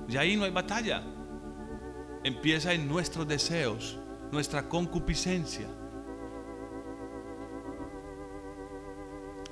ya 0.06 0.20
ahí 0.20 0.36
no 0.36 0.44
hay 0.44 0.52
batalla. 0.52 1.02
Empieza 2.22 2.72
en 2.72 2.86
nuestros 2.86 3.26
deseos, 3.26 3.98
nuestra 4.30 4.68
concupiscencia. 4.68 5.66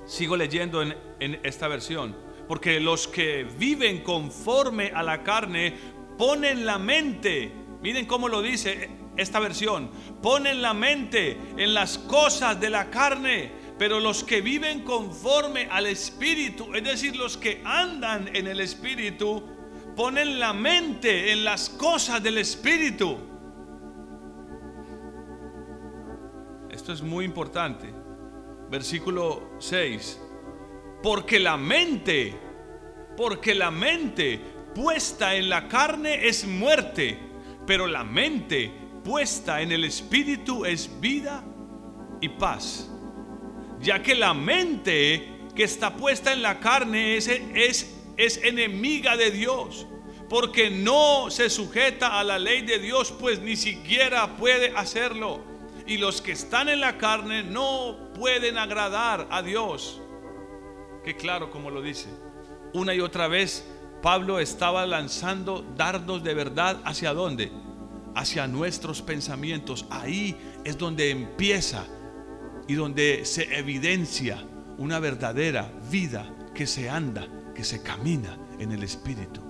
Sigo 0.05 0.35
leyendo 0.35 0.81
en, 0.81 1.39
esta 1.43 1.67
versión. 1.67 2.15
Porque 2.47 2.79
los 2.79 3.07
que 3.07 3.45
viven 3.57 4.03
conforme 4.03 4.91
a 4.93 5.01
la 5.01 5.23
carne 5.23 5.75
ponen 6.17 6.65
la 6.65 6.77
mente, 6.77 7.51
miren 7.81 8.05
cómo 8.05 8.27
lo 8.27 8.41
dice 8.41 8.89
esta 9.15 9.39
versión, 9.39 9.91
ponen 10.21 10.61
la 10.61 10.73
mente 10.73 11.37
en 11.57 11.73
las 11.73 11.97
cosas 11.97 12.59
de 12.59 12.69
la 12.69 12.89
carne, 12.89 13.51
pero 13.77 13.99
los 13.99 14.23
que 14.23 14.41
viven 14.41 14.83
conforme 14.83 15.67
al 15.71 15.85
Espíritu, 15.85 16.73
es 16.73 16.83
decir, 16.83 17.15
los 17.15 17.37
que 17.37 17.61
andan 17.63 18.35
en 18.35 18.47
el 18.47 18.59
Espíritu, 18.59 19.43
ponen 19.95 20.39
la 20.39 20.53
mente 20.53 21.31
en 21.31 21.45
las 21.45 21.69
cosas 21.69 22.21
del 22.21 22.39
Espíritu. 22.39 23.17
Esto 26.69 26.91
es 26.91 27.01
muy 27.01 27.23
importante 27.23 27.92
versículo 28.73 29.51
6. 29.59 30.19
Porque 31.03 31.39
la 31.39 31.57
mente, 31.57 32.35
porque 33.15 33.53
la 33.53 33.69
mente 33.69 34.39
puesta 34.73 35.35
en 35.35 35.47
la 35.47 35.67
carne 35.67 36.27
es 36.27 36.47
muerte, 36.47 37.19
pero 37.67 37.85
la 37.85 38.03
mente 38.03 38.71
puesta 39.03 39.61
en 39.61 39.71
el 39.71 39.83
espíritu 39.83 40.65
es 40.65 40.89
vida 40.99 41.43
y 42.19 42.29
paz. 42.29 42.89
Ya 43.79 44.01
que 44.01 44.15
la 44.15 44.33
mente 44.33 45.29
que 45.53 45.63
está 45.63 45.95
puesta 45.95 46.33
en 46.33 46.41
la 46.41 46.59
carne 46.59 47.15
es, 47.15 47.27
es, 47.27 47.95
es 48.17 48.37
enemiga 48.37 49.15
de 49.17 49.29
Dios, 49.29 49.85
porque 50.29 50.71
no 50.71 51.29
se 51.29 51.51
sujeta 51.51 52.19
a 52.19 52.23
la 52.23 52.39
ley 52.39 52.63
de 52.63 52.79
Dios, 52.79 53.13
pues 53.19 53.39
ni 53.39 53.55
siquiera 53.55 54.35
puede 54.35 54.75
hacerlo 54.75 55.52
y 55.93 55.97
los 55.99 56.23
que 56.23 56.31
están 56.31 56.69
en 56.69 56.79
la 56.79 56.97
carne 56.97 57.43
no 57.43 58.11
pueden 58.15 58.57
agradar 58.57 59.27
a 59.29 59.43
Dios. 59.43 60.01
Qué 61.03 61.15
claro 61.15 61.51
como 61.51 61.69
lo 61.69 61.83
dice. 61.83 62.09
Una 62.73 62.95
y 62.95 62.99
otra 62.99 63.27
vez 63.27 63.63
Pablo 64.01 64.39
estaba 64.39 64.87
lanzando 64.87 65.63
dardos 65.77 66.23
de 66.23 66.33
verdad 66.33 66.81
hacia 66.83 67.13
dónde? 67.13 67.51
Hacia 68.15 68.47
nuestros 68.47 69.03
pensamientos. 69.03 69.85
Ahí 69.91 70.35
es 70.63 70.79
donde 70.79 71.11
empieza 71.11 71.85
y 72.67 72.73
donde 72.73 73.23
se 73.25 73.55
evidencia 73.55 74.43
una 74.79 74.97
verdadera 74.97 75.71
vida 75.91 76.25
que 76.55 76.65
se 76.65 76.89
anda, 76.89 77.27
que 77.53 77.63
se 77.63 77.83
camina 77.83 78.35
en 78.57 78.71
el 78.71 78.81
Espíritu. 78.81 79.41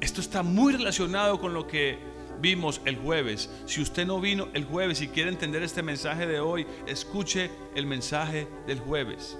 Esto 0.00 0.20
está 0.20 0.42
muy 0.42 0.72
relacionado 0.72 1.38
con 1.38 1.54
lo 1.54 1.68
que 1.68 2.11
vimos 2.42 2.82
el 2.84 2.96
jueves. 2.96 3.48
Si 3.66 3.80
usted 3.80 4.04
no 4.04 4.20
vino 4.20 4.48
el 4.52 4.64
jueves 4.64 5.00
y 5.00 5.08
quiere 5.08 5.30
entender 5.30 5.62
este 5.62 5.82
mensaje 5.82 6.26
de 6.26 6.40
hoy, 6.40 6.66
escuche 6.86 7.50
el 7.74 7.86
mensaje 7.86 8.48
del 8.66 8.80
jueves. 8.80 9.38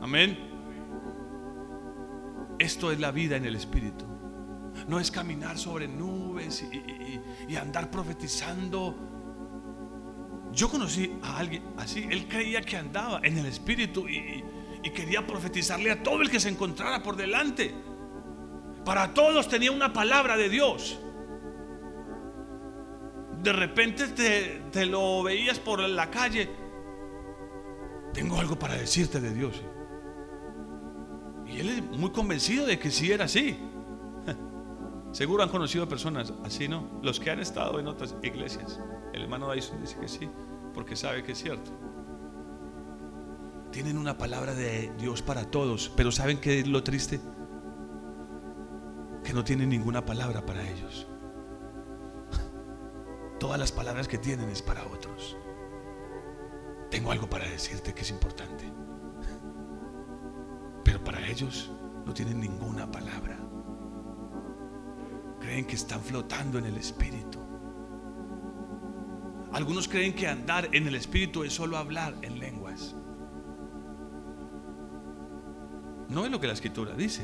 Amén. 0.00 0.38
Esto 2.58 2.92
es 2.92 3.00
la 3.00 3.10
vida 3.10 3.36
en 3.36 3.46
el 3.46 3.56
Espíritu. 3.56 4.04
No 4.86 5.00
es 5.00 5.10
caminar 5.10 5.58
sobre 5.58 5.88
nubes 5.88 6.64
y, 7.48 7.56
andar 7.56 7.90
profetizando. 7.90 8.94
Yo 10.52 10.68
conocí 10.68 11.16
a 11.22 11.38
alguien 11.38 11.64
así. 11.78 12.06
Él 12.10 12.28
creía 12.28 12.60
que 12.60 12.76
andaba 12.76 13.20
en 13.24 13.38
el 13.38 13.46
Espíritu 13.46 14.06
y 14.08 14.44
quería 14.90 15.26
profetizarle 15.26 15.90
a 15.90 16.02
todo 16.02 16.20
el 16.20 16.30
que 16.30 16.38
se 16.38 16.50
encontrara 16.50 17.02
por 17.02 17.16
delante. 17.16 17.74
Para 18.84 19.14
todos 19.14 19.48
tenía 19.48 19.72
una 19.72 19.92
palabra 19.92 20.36
de 20.36 20.48
Dios. 20.48 20.98
De 23.42 23.52
repente 23.52 24.08
te, 24.72 24.86
lo 24.86 25.22
veías 25.22 25.58
por 25.58 25.80
la 25.80 26.10
calle. 26.10 26.50
tengo 28.12 28.38
algo 28.38 28.58
para 28.58 28.74
decirte 28.74 29.20
de 29.20 29.32
Dios. 29.32 29.62
Y 31.46 31.60
él 31.60 31.68
es 31.70 31.98
muy 31.98 32.10
convencido 32.10 32.66
de 32.66 32.78
que 32.78 32.90
sí 32.90 33.12
era 33.12 33.24
así. 33.26 33.58
Seguro 35.12 35.42
han 35.42 35.48
conocido 35.48 35.88
personas 35.88 36.32
así, 36.44 36.68
¿no? 36.68 37.00
Los 37.02 37.20
que 37.20 37.30
han 37.30 37.40
estado 37.40 37.78
en 37.78 37.86
otras 37.86 38.14
iglesias. 38.22 38.80
El 39.12 39.22
hermano 39.22 39.50
Dyson 39.52 39.80
dice 39.80 39.96
que 40.00 40.08
sí, 40.08 40.28
porque 40.72 40.96
sabe 40.96 41.22
que 41.22 41.32
es 41.32 41.38
cierto. 41.38 41.70
Tienen 43.70 43.98
una 43.98 44.16
palabra 44.16 44.54
de 44.54 44.92
Dios 44.98 45.22
para 45.22 45.50
todos, 45.50 45.90
pero 45.96 46.12
¿saben 46.12 46.38
qué 46.38 46.60
es 46.60 46.66
lo 46.66 46.82
triste? 46.82 47.20
Que 49.24 49.32
no 49.32 49.42
tienen 49.42 49.70
ninguna 49.70 50.04
palabra 50.04 50.44
para 50.44 50.68
ellos. 50.68 51.08
Todas 53.40 53.58
las 53.58 53.72
palabras 53.72 54.06
que 54.06 54.18
tienen 54.18 54.50
es 54.50 54.62
para 54.62 54.86
otros. 54.86 55.36
Tengo 56.90 57.10
algo 57.10 57.28
para 57.28 57.48
decirte 57.48 57.94
que 57.94 58.02
es 58.02 58.10
importante. 58.10 58.64
Pero 60.84 61.02
para 61.02 61.26
ellos 61.26 61.72
no 62.04 62.12
tienen 62.12 62.38
ninguna 62.38 62.90
palabra. 62.90 63.38
Creen 65.40 65.66
que 65.66 65.74
están 65.74 66.00
flotando 66.00 66.58
en 66.58 66.66
el 66.66 66.76
Espíritu. 66.76 67.38
Algunos 69.52 69.88
creen 69.88 70.14
que 70.14 70.26
andar 70.26 70.68
en 70.72 70.88
el 70.88 70.96
Espíritu 70.96 71.44
es 71.44 71.52
solo 71.52 71.76
hablar 71.76 72.14
en 72.22 72.40
lenguas. 72.40 72.96
No 76.08 76.24
es 76.24 76.30
lo 76.30 76.40
que 76.40 76.48
la 76.48 76.52
Escritura 76.52 76.94
dice. 76.94 77.22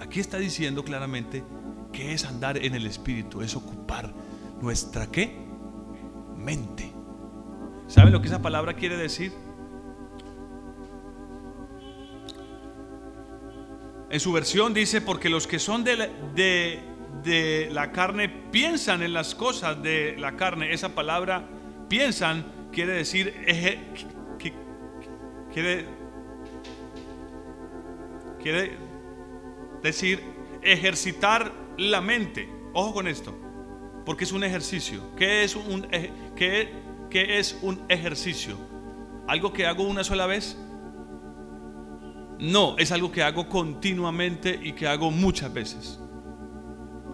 Aquí 0.00 0.18
está 0.18 0.38
diciendo 0.38 0.82
claramente 0.82 1.44
que 1.92 2.14
es 2.14 2.24
andar 2.24 2.56
en 2.56 2.74
el 2.74 2.86
Espíritu, 2.86 3.42
es 3.42 3.54
ocupar 3.54 4.12
nuestra 4.60 5.06
qué? 5.06 5.36
Mente. 6.36 6.90
¿Saben 7.86 8.12
lo 8.12 8.22
que 8.22 8.28
esa 8.28 8.40
palabra 8.40 8.74
quiere 8.74 8.96
decir? 8.96 9.32
En 14.08 14.18
su 14.18 14.32
versión 14.32 14.72
dice, 14.74 15.00
porque 15.00 15.28
los 15.28 15.46
que 15.46 15.58
son 15.58 15.84
de, 15.84 16.10
de, 16.34 16.82
de 17.22 17.68
la 17.70 17.92
carne 17.92 18.28
piensan 18.28 19.02
en 19.02 19.12
las 19.12 19.34
cosas 19.34 19.82
de 19.82 20.16
la 20.18 20.34
carne. 20.34 20.72
Esa 20.72 20.94
palabra 20.94 21.46
piensan 21.88 22.46
quiere 22.72 22.92
decir 22.92 23.34
quiere, 25.52 25.86
quiere 28.40 28.89
decir 29.82 30.22
ejercitar 30.62 31.52
la 31.76 32.00
mente. 32.00 32.48
Ojo 32.72 32.94
con 32.94 33.08
esto, 33.08 33.36
porque 34.04 34.24
es 34.24 34.32
un 34.32 34.44
ejercicio. 34.44 35.14
¿Qué 35.16 35.44
es 35.44 35.56
un, 35.56 35.82
qué, 36.36 36.72
qué 37.10 37.38
es 37.38 37.58
un 37.62 37.80
ejercicio? 37.88 38.56
¿Algo 39.26 39.52
que 39.52 39.66
hago 39.66 39.84
una 39.84 40.04
sola 40.04 40.26
vez? 40.26 40.56
No, 42.38 42.76
es 42.78 42.90
algo 42.90 43.12
que 43.12 43.22
hago 43.22 43.48
continuamente 43.48 44.58
y 44.62 44.72
que 44.72 44.86
hago 44.86 45.10
muchas 45.10 45.52
veces. 45.52 46.00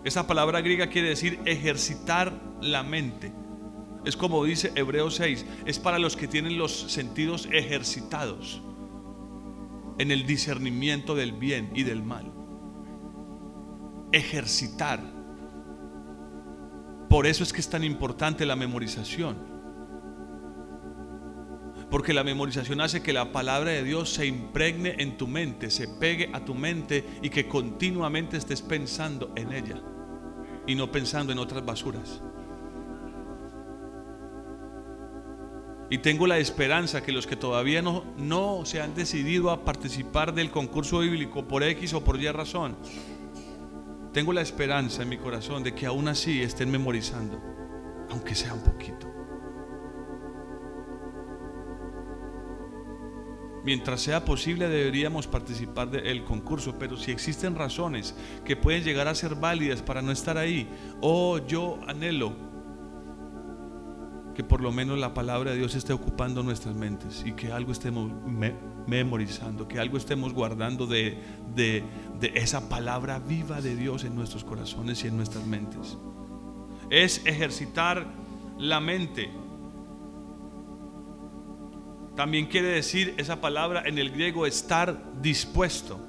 Esa 0.04 0.26
palabra 0.26 0.60
griega 0.60 0.86
quiere 0.86 1.08
decir 1.08 1.40
ejercitar 1.44 2.32
la 2.60 2.84
mente. 2.84 3.32
Es 4.04 4.16
como 4.16 4.44
dice 4.44 4.70
Hebreos 4.76 5.16
6, 5.16 5.44
es 5.64 5.80
para 5.80 5.98
los 5.98 6.16
que 6.16 6.28
tienen 6.28 6.58
los 6.58 6.72
sentidos 6.72 7.48
ejercitados 7.50 8.62
en 9.98 10.12
el 10.12 10.26
discernimiento 10.26 11.16
del 11.16 11.32
bien 11.32 11.72
y 11.74 11.82
del 11.82 12.04
mal. 12.04 12.35
Ejercitar. 14.12 15.00
Por 17.08 17.26
eso 17.26 17.42
es 17.42 17.52
que 17.52 17.60
es 17.60 17.68
tan 17.68 17.84
importante 17.84 18.44
la 18.46 18.56
memorización. 18.56 19.36
Porque 21.90 22.12
la 22.12 22.24
memorización 22.24 22.80
hace 22.80 23.02
que 23.02 23.12
la 23.12 23.32
palabra 23.32 23.70
de 23.70 23.84
Dios 23.84 24.12
se 24.12 24.26
impregne 24.26 24.96
en 24.98 25.16
tu 25.16 25.28
mente, 25.28 25.70
se 25.70 25.86
pegue 25.86 26.30
a 26.32 26.44
tu 26.44 26.54
mente 26.54 27.04
y 27.22 27.30
que 27.30 27.46
continuamente 27.46 28.36
estés 28.36 28.60
pensando 28.60 29.32
en 29.36 29.52
ella 29.52 29.80
y 30.66 30.74
no 30.74 30.90
pensando 30.90 31.32
en 31.32 31.38
otras 31.38 31.64
basuras. 31.64 32.22
Y 35.88 35.98
tengo 35.98 36.26
la 36.26 36.38
esperanza 36.38 37.02
que 37.02 37.12
los 37.12 37.28
que 37.28 37.36
todavía 37.36 37.80
no, 37.80 38.04
no 38.18 38.62
se 38.64 38.80
han 38.80 38.96
decidido 38.96 39.52
a 39.52 39.64
participar 39.64 40.34
del 40.34 40.50
concurso 40.50 40.98
bíblico 40.98 41.46
por 41.46 41.62
X 41.62 41.94
o 41.94 42.02
por 42.02 42.20
Y 42.20 42.28
razón, 42.28 42.76
tengo 44.16 44.32
la 44.32 44.40
esperanza 44.40 45.02
en 45.02 45.10
mi 45.10 45.18
corazón 45.18 45.62
de 45.62 45.74
que 45.74 45.84
aún 45.84 46.08
así 46.08 46.40
estén 46.40 46.70
memorizando, 46.70 47.38
aunque 48.08 48.34
sea 48.34 48.54
un 48.54 48.62
poquito. 48.62 49.12
Mientras 53.62 54.00
sea 54.00 54.24
posible 54.24 54.70
deberíamos 54.70 55.26
participar 55.26 55.90
del 55.90 56.24
concurso, 56.24 56.78
pero 56.78 56.96
si 56.96 57.10
existen 57.10 57.56
razones 57.56 58.14
que 58.42 58.56
pueden 58.56 58.84
llegar 58.84 59.06
a 59.06 59.14
ser 59.14 59.34
válidas 59.34 59.82
para 59.82 60.00
no 60.00 60.12
estar 60.12 60.38
ahí, 60.38 60.66
oh, 61.02 61.38
yo 61.46 61.78
anhelo 61.86 62.32
que 64.36 64.44
por 64.44 64.60
lo 64.60 64.70
menos 64.70 64.98
la 64.98 65.14
palabra 65.14 65.52
de 65.52 65.58
Dios 65.58 65.74
esté 65.74 65.92
ocupando 65.92 66.42
nuestras 66.42 66.74
mentes 66.74 67.24
y 67.26 67.32
que 67.32 67.52
algo 67.52 67.72
estemos 67.72 68.12
memorizando, 68.86 69.66
que 69.66 69.80
algo 69.80 69.96
estemos 69.96 70.34
guardando 70.34 70.86
de, 70.86 71.18
de 71.54 71.82
esa 72.34 72.68
palabra 72.68 73.18
viva 73.18 73.60
de 73.60 73.74
Dios 73.74 74.04
en 74.04 74.14
nuestros 74.14 74.44
corazones 74.44 75.02
y 75.04 75.08
en 75.08 75.16
nuestras 75.16 75.46
mentes. 75.46 75.96
Es 76.90 77.22
ejercitar 77.24 78.06
la 78.58 78.78
mente 78.80 79.30
también 82.16 82.46
quiere 82.46 82.68
decir 82.68 83.14
esa 83.18 83.42
palabra 83.42 83.82
en 83.84 83.98
el 83.98 84.10
griego 84.10 84.46
estar 84.46 84.98
dispuesto. 85.20 86.00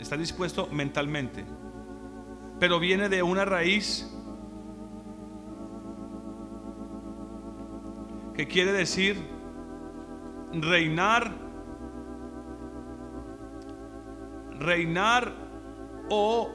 Estar 0.00 0.18
dispuesto 0.18 0.68
mentalmente. 0.72 1.44
Pero 2.58 2.80
viene 2.80 3.08
de 3.08 3.22
una 3.22 3.44
raíz 3.44 4.12
que 8.40 8.46
quiere 8.46 8.72
decir 8.72 9.18
reinar, 10.50 11.30
reinar 14.52 15.30
o 16.08 16.50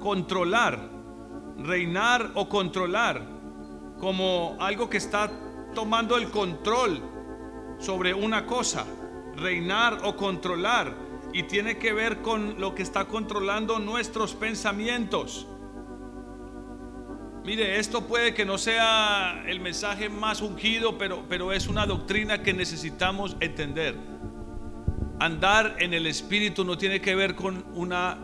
controlar, 0.00 0.88
reinar 1.58 2.30
o 2.34 2.48
controlar 2.48 3.20
como 4.00 4.56
algo 4.58 4.88
que 4.88 4.96
está 4.96 5.30
tomando 5.74 6.16
el 6.16 6.30
control 6.30 7.02
sobre 7.78 8.14
una 8.14 8.46
cosa, 8.46 8.86
reinar 9.36 9.98
o 10.02 10.16
controlar, 10.16 10.96
y 11.34 11.42
tiene 11.42 11.76
que 11.76 11.92
ver 11.92 12.22
con 12.22 12.58
lo 12.58 12.74
que 12.74 12.84
está 12.84 13.04
controlando 13.04 13.78
nuestros 13.80 14.32
pensamientos. 14.32 15.46
Mire, 17.44 17.78
esto 17.78 18.06
puede 18.06 18.32
que 18.32 18.46
no 18.46 18.56
sea 18.56 19.44
el 19.46 19.60
mensaje 19.60 20.08
más 20.08 20.40
ungido, 20.40 20.96
pero, 20.96 21.24
pero 21.28 21.52
es 21.52 21.68
una 21.68 21.84
doctrina 21.84 22.42
que 22.42 22.54
necesitamos 22.54 23.36
entender. 23.38 23.94
Andar 25.20 25.76
en 25.78 25.92
el 25.92 26.06
Espíritu 26.06 26.64
no 26.64 26.78
tiene 26.78 27.02
que 27.02 27.14
ver 27.14 27.34
con 27.34 27.66
una 27.74 28.16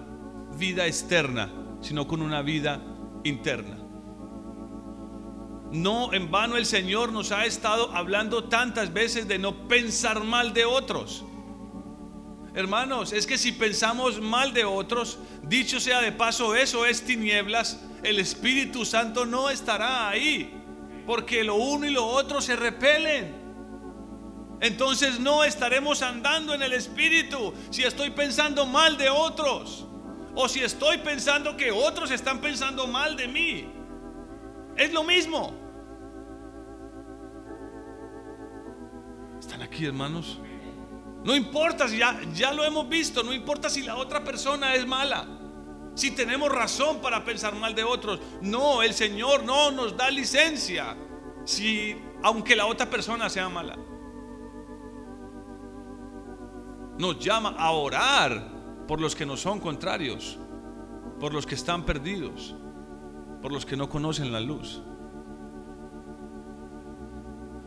vida 0.57 0.87
externa, 0.87 1.53
sino 1.83 2.09
con 2.09 2.23
una 2.23 2.41
vida 2.41 2.81
interna. 3.23 3.77
No 5.71 6.14
en 6.14 6.31
vano 6.31 6.57
el 6.57 6.64
Señor 6.64 7.12
nos 7.12 7.31
ha 7.31 7.45
estado 7.45 7.95
hablando 7.95 8.45
tantas 8.45 8.91
veces 8.93 9.29
de 9.29 9.39
no 9.39 9.68
pensar 9.68 10.25
mal 10.25 10.55
de 10.55 10.64
otros. 10.64 11.27
Hermanos, 12.55 13.12
es 13.12 13.26
que 13.26 13.38
si 13.38 13.53
pensamos 13.53 14.20
mal 14.20 14.53
de 14.53 14.64
otros, 14.64 15.18
dicho 15.42 15.78
sea 15.78 16.01
de 16.01 16.11
paso, 16.11 16.57
eso 16.57 16.84
es 16.84 17.03
tinieblas, 17.03 17.80
el 18.03 18.18
Espíritu 18.18 18.84
Santo 18.84 19.24
no 19.24 19.51
estará 19.51 20.09
ahí, 20.09 20.53
porque 21.07 21.44
lo 21.44 21.55
uno 21.55 21.86
y 21.86 21.90
lo 21.90 22.05
otro 22.05 22.40
se 22.40 22.57
repelen. 22.57 23.38
Entonces 24.61 25.20
no 25.20 25.44
estaremos 25.44 26.03
andando 26.03 26.53
en 26.53 26.62
el 26.62 26.72
Espíritu 26.72 27.55
si 27.70 27.84
estoy 27.84 28.11
pensando 28.11 28.66
mal 28.66 28.96
de 28.98 29.09
otros, 29.09 29.86
o 30.34 30.48
si 30.48 30.61
estoy 30.61 30.98
pensando 30.98 31.57
que 31.57 31.70
otros 31.70 32.11
están 32.11 32.40
pensando 32.40 32.86
mal 32.88 33.16
de 33.16 33.28
mí. 33.28 33.72
Es 34.76 34.92
lo 34.92 35.05
mismo. 35.05 35.55
¿Están 39.38 39.62
aquí, 39.62 39.86
hermanos? 39.86 40.40
No 41.25 41.37
importa 41.37 41.89
si 41.89 41.99
ya, 41.99 42.21
ya 42.33 42.53
lo 42.53 42.64
hemos 42.64 42.89
visto, 42.89 43.23
no 43.23 43.33
importa 43.33 43.68
si 43.68 43.83
la 43.83 43.97
otra 43.97 44.25
persona 44.25 44.75
es 44.75 44.87
mala. 44.87 45.27
Si 45.95 46.12
tenemos 46.12 46.51
razón 46.51 47.01
para 47.01 47.25
pensar 47.25 47.55
mal 47.55 47.75
de 47.75 47.85
otros. 47.85 48.21
No, 48.41 48.83
el 48.83 48.95
Señor 48.95 49.45
no 49.45 49.71
nos 49.71 49.97
da 49.97 50.11
licencia 50.11 50.97
si 51.45 51.97
aunque 52.23 52.57
la 52.57 52.66
otra 52.66 52.89
persona 52.89 53.29
sea 53.29 53.49
mala. 53.49 53.77
Nos 56.99 57.18
llama 57.18 57.55
a 57.59 57.71
orar 57.71 58.61
por 58.87 59.01
los 59.01 59.14
que 59.14 59.27
nos 59.27 59.41
son 59.41 59.61
contrarios, 59.61 60.39
por 61.18 61.33
los 61.33 61.47
que 61.47 61.55
están 61.55 61.85
perdidos, 61.85 62.55
por 63.41 63.53
los 63.53 63.64
que 63.64 63.77
no 63.77 63.89
conocen 63.89 64.33
la 64.33 64.41
luz. 64.41 64.83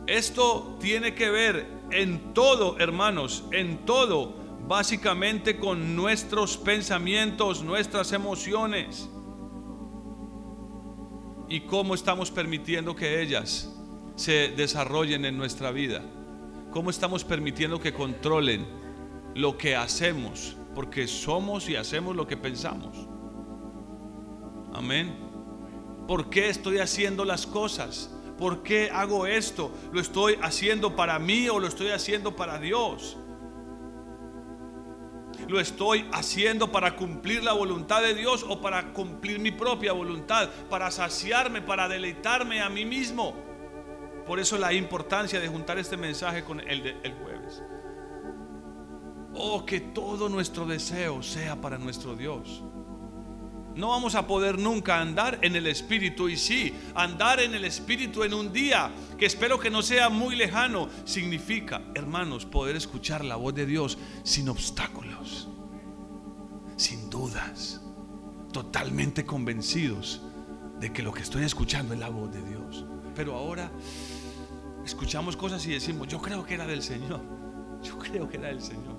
Esto 0.06 0.76
tiene 0.80 1.14
que 1.14 1.30
ver 1.30 1.66
en 1.94 2.34
todo, 2.34 2.76
hermanos, 2.80 3.44
en 3.52 3.86
todo, 3.86 4.34
básicamente 4.66 5.58
con 5.58 5.94
nuestros 5.94 6.56
pensamientos, 6.56 7.62
nuestras 7.62 8.12
emociones 8.12 9.08
y 11.48 11.60
cómo 11.60 11.94
estamos 11.94 12.32
permitiendo 12.32 12.96
que 12.96 13.22
ellas 13.22 13.72
se 14.16 14.48
desarrollen 14.48 15.24
en 15.24 15.36
nuestra 15.36 15.70
vida. 15.70 16.02
Cómo 16.72 16.90
estamos 16.90 17.22
permitiendo 17.22 17.78
que 17.78 17.92
controlen 17.92 18.66
lo 19.36 19.56
que 19.56 19.76
hacemos, 19.76 20.56
porque 20.74 21.06
somos 21.06 21.68
y 21.68 21.76
hacemos 21.76 22.16
lo 22.16 22.26
que 22.26 22.36
pensamos. 22.36 23.06
Amén. 24.72 25.14
¿Por 26.08 26.28
qué 26.28 26.48
estoy 26.48 26.78
haciendo 26.78 27.24
las 27.24 27.46
cosas? 27.46 28.13
¿Por 28.38 28.62
qué 28.62 28.90
hago 28.90 29.26
esto? 29.26 29.72
¿Lo 29.92 30.00
estoy 30.00 30.38
haciendo 30.42 30.96
para 30.96 31.18
mí 31.18 31.48
o 31.48 31.58
lo 31.58 31.66
estoy 31.66 31.90
haciendo 31.90 32.34
para 32.34 32.58
Dios? 32.58 33.16
¿Lo 35.48 35.60
estoy 35.60 36.08
haciendo 36.12 36.72
para 36.72 36.96
cumplir 36.96 37.44
la 37.44 37.52
voluntad 37.52 38.02
de 38.02 38.14
Dios 38.14 38.44
o 38.48 38.60
para 38.60 38.92
cumplir 38.92 39.38
mi 39.38 39.50
propia 39.50 39.92
voluntad? 39.92 40.48
Para 40.70 40.90
saciarme, 40.90 41.62
para 41.62 41.88
deleitarme 41.88 42.60
a 42.60 42.68
mí 42.68 42.84
mismo. 42.84 43.34
Por 44.26 44.40
eso 44.40 44.56
la 44.58 44.72
importancia 44.72 45.38
de 45.38 45.48
juntar 45.48 45.78
este 45.78 45.96
mensaje 45.96 46.44
con 46.44 46.60
el, 46.60 46.82
de, 46.82 46.96
el 47.02 47.12
jueves. 47.14 47.62
Oh, 49.34 49.66
que 49.66 49.80
todo 49.80 50.28
nuestro 50.28 50.64
deseo 50.64 51.22
sea 51.22 51.60
para 51.60 51.76
nuestro 51.76 52.14
Dios. 52.14 52.62
No 53.76 53.88
vamos 53.88 54.14
a 54.14 54.26
poder 54.26 54.58
nunca 54.58 55.00
andar 55.00 55.38
en 55.42 55.56
el 55.56 55.66
Espíritu. 55.66 56.28
Y 56.28 56.36
sí, 56.36 56.74
andar 56.94 57.40
en 57.40 57.54
el 57.54 57.64
Espíritu 57.64 58.22
en 58.22 58.34
un 58.34 58.52
día 58.52 58.92
que 59.18 59.26
espero 59.26 59.58
que 59.58 59.70
no 59.70 59.82
sea 59.82 60.08
muy 60.08 60.36
lejano, 60.36 60.88
significa, 61.04 61.82
hermanos, 61.94 62.46
poder 62.46 62.76
escuchar 62.76 63.24
la 63.24 63.36
voz 63.36 63.54
de 63.54 63.66
Dios 63.66 63.98
sin 64.22 64.48
obstáculos, 64.48 65.48
sin 66.76 67.10
dudas, 67.10 67.80
totalmente 68.52 69.24
convencidos 69.24 70.22
de 70.78 70.92
que 70.92 71.02
lo 71.02 71.12
que 71.12 71.22
estoy 71.22 71.44
escuchando 71.44 71.94
es 71.94 72.00
la 72.00 72.08
voz 72.08 72.32
de 72.32 72.42
Dios. 72.42 72.84
Pero 73.14 73.34
ahora 73.34 73.70
escuchamos 74.84 75.36
cosas 75.36 75.64
y 75.66 75.70
decimos, 75.70 76.08
yo 76.08 76.20
creo 76.20 76.44
que 76.44 76.54
era 76.54 76.66
del 76.66 76.82
Señor. 76.82 77.20
Yo 77.82 77.98
creo 77.98 78.28
que 78.28 78.36
era 78.36 78.48
del 78.48 78.62
Señor. 78.62 78.96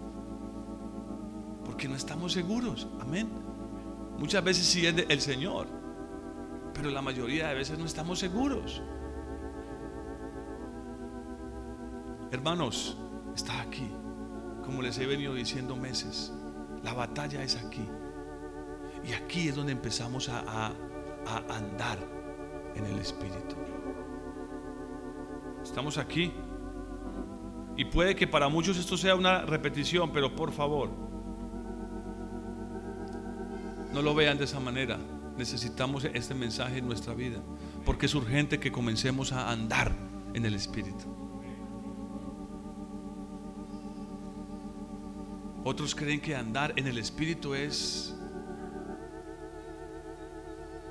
Porque 1.64 1.88
no 1.88 1.96
estamos 1.96 2.34
seguros. 2.34 2.88
Amén. 3.00 3.45
Muchas 4.18 4.44
veces 4.44 4.66
sí 4.66 4.86
es 4.86 5.06
el 5.10 5.22
Señor, 5.22 5.68
pero 6.74 6.90
la 6.90 7.02
mayoría 7.02 7.50
de 7.50 7.56
veces 7.56 7.78
no 7.78 7.86
estamos 7.86 8.20
seguros. 8.20 8.82
Hermanos, 12.32 12.98
está 13.36 13.62
aquí, 13.62 13.90
como 14.64 14.82
les 14.82 14.98
he 14.98 15.06
venido 15.06 15.34
diciendo 15.34 15.76
meses. 15.76 16.34
La 16.84 16.94
batalla 16.94 17.44
es 17.44 17.56
aquí. 17.56 17.88
Y 19.04 19.14
aquí 19.14 19.50
es 19.50 19.56
donde 19.56 19.72
empezamos 19.72 20.30
a, 20.30 20.72
a 21.26 21.56
andar 21.56 21.98
en 22.76 22.86
el 22.86 23.00
Espíritu. 23.00 23.56
Estamos 25.64 25.98
aquí. 25.98 26.34
Y 27.78 27.86
puede 27.86 28.16
que 28.16 28.28
para 28.28 28.48
muchos 28.48 28.78
esto 28.78 28.98
sea 28.98 29.16
una 29.16 29.42
repetición, 29.42 30.12
pero 30.12 30.36
por 30.36 30.52
favor, 30.52 31.05
no 33.96 34.02
lo 34.02 34.14
vean 34.14 34.38
de 34.38 34.44
esa 34.44 34.60
manera. 34.60 35.00
Necesitamos 35.38 36.04
este 36.04 36.36
mensaje 36.36 36.80
en 36.80 36.86
nuestra 36.86 37.14
vida. 37.14 37.42
Porque 37.86 38.08
es 38.08 38.14
urgente 38.14 38.60
que 38.60 38.70
comencemos 38.70 39.32
a 39.32 39.50
andar 39.50 39.96
en 40.34 40.46
el 40.46 40.54
Espíritu. 40.54 41.06
Otros 45.64 45.96
creen 45.96 46.20
que 46.20 46.36
andar 46.36 46.74
en 46.76 46.88
el 46.88 46.98
Espíritu 46.98 47.56
es 47.56 48.14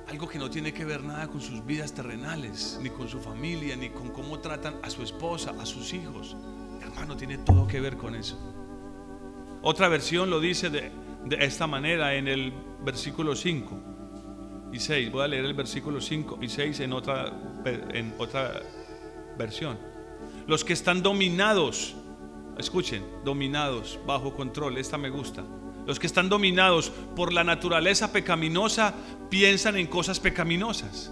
algo 0.07 0.27
que 0.27 0.39
no 0.39 0.49
tiene 0.49 0.73
que 0.73 0.83
ver 0.83 1.03
nada 1.03 1.27
con 1.27 1.41
sus 1.41 1.63
vidas 1.63 1.93
terrenales, 1.93 2.79
ni 2.81 2.89
con 2.89 3.07
su 3.07 3.19
familia, 3.19 3.75
ni 3.75 3.89
con 3.89 4.09
cómo 4.09 4.39
tratan 4.39 4.77
a 4.81 4.89
su 4.89 5.03
esposa, 5.03 5.53
a 5.59 5.65
sus 5.65 5.93
hijos. 5.93 6.35
Hermano, 6.81 7.15
tiene 7.15 7.37
todo 7.37 7.67
que 7.67 7.79
ver 7.79 7.97
con 7.97 8.15
eso. 8.15 8.37
Otra 9.61 9.89
versión 9.89 10.29
lo 10.29 10.39
dice 10.39 10.69
de, 10.69 10.91
de 11.25 11.43
esta 11.43 11.67
manera 11.67 12.15
en 12.15 12.27
el 12.27 12.53
versículo 12.83 13.35
5 13.35 13.79
y 14.71 14.79
6. 14.79 15.11
Voy 15.11 15.23
a 15.23 15.27
leer 15.27 15.45
el 15.45 15.53
versículo 15.53 15.99
5 15.99 16.39
y 16.41 16.49
6 16.49 16.79
en 16.81 16.93
otra, 16.93 17.33
en 17.65 18.13
otra 18.17 18.61
versión. 19.37 19.77
Los 20.47 20.63
que 20.63 20.73
están 20.73 21.01
dominados, 21.01 21.95
escuchen, 22.57 23.03
dominados, 23.23 23.99
bajo 24.05 24.35
control, 24.35 24.77
esta 24.77 24.97
me 24.97 25.09
gusta. 25.09 25.43
Los 25.87 25.99
que 25.99 26.07
están 26.07 26.29
dominados 26.29 26.91
por 27.15 27.33
la 27.33 27.43
naturaleza 27.43 28.11
pecaminosa 28.11 28.93
piensan 29.29 29.77
en 29.77 29.87
cosas 29.87 30.19
pecaminosas. 30.19 31.11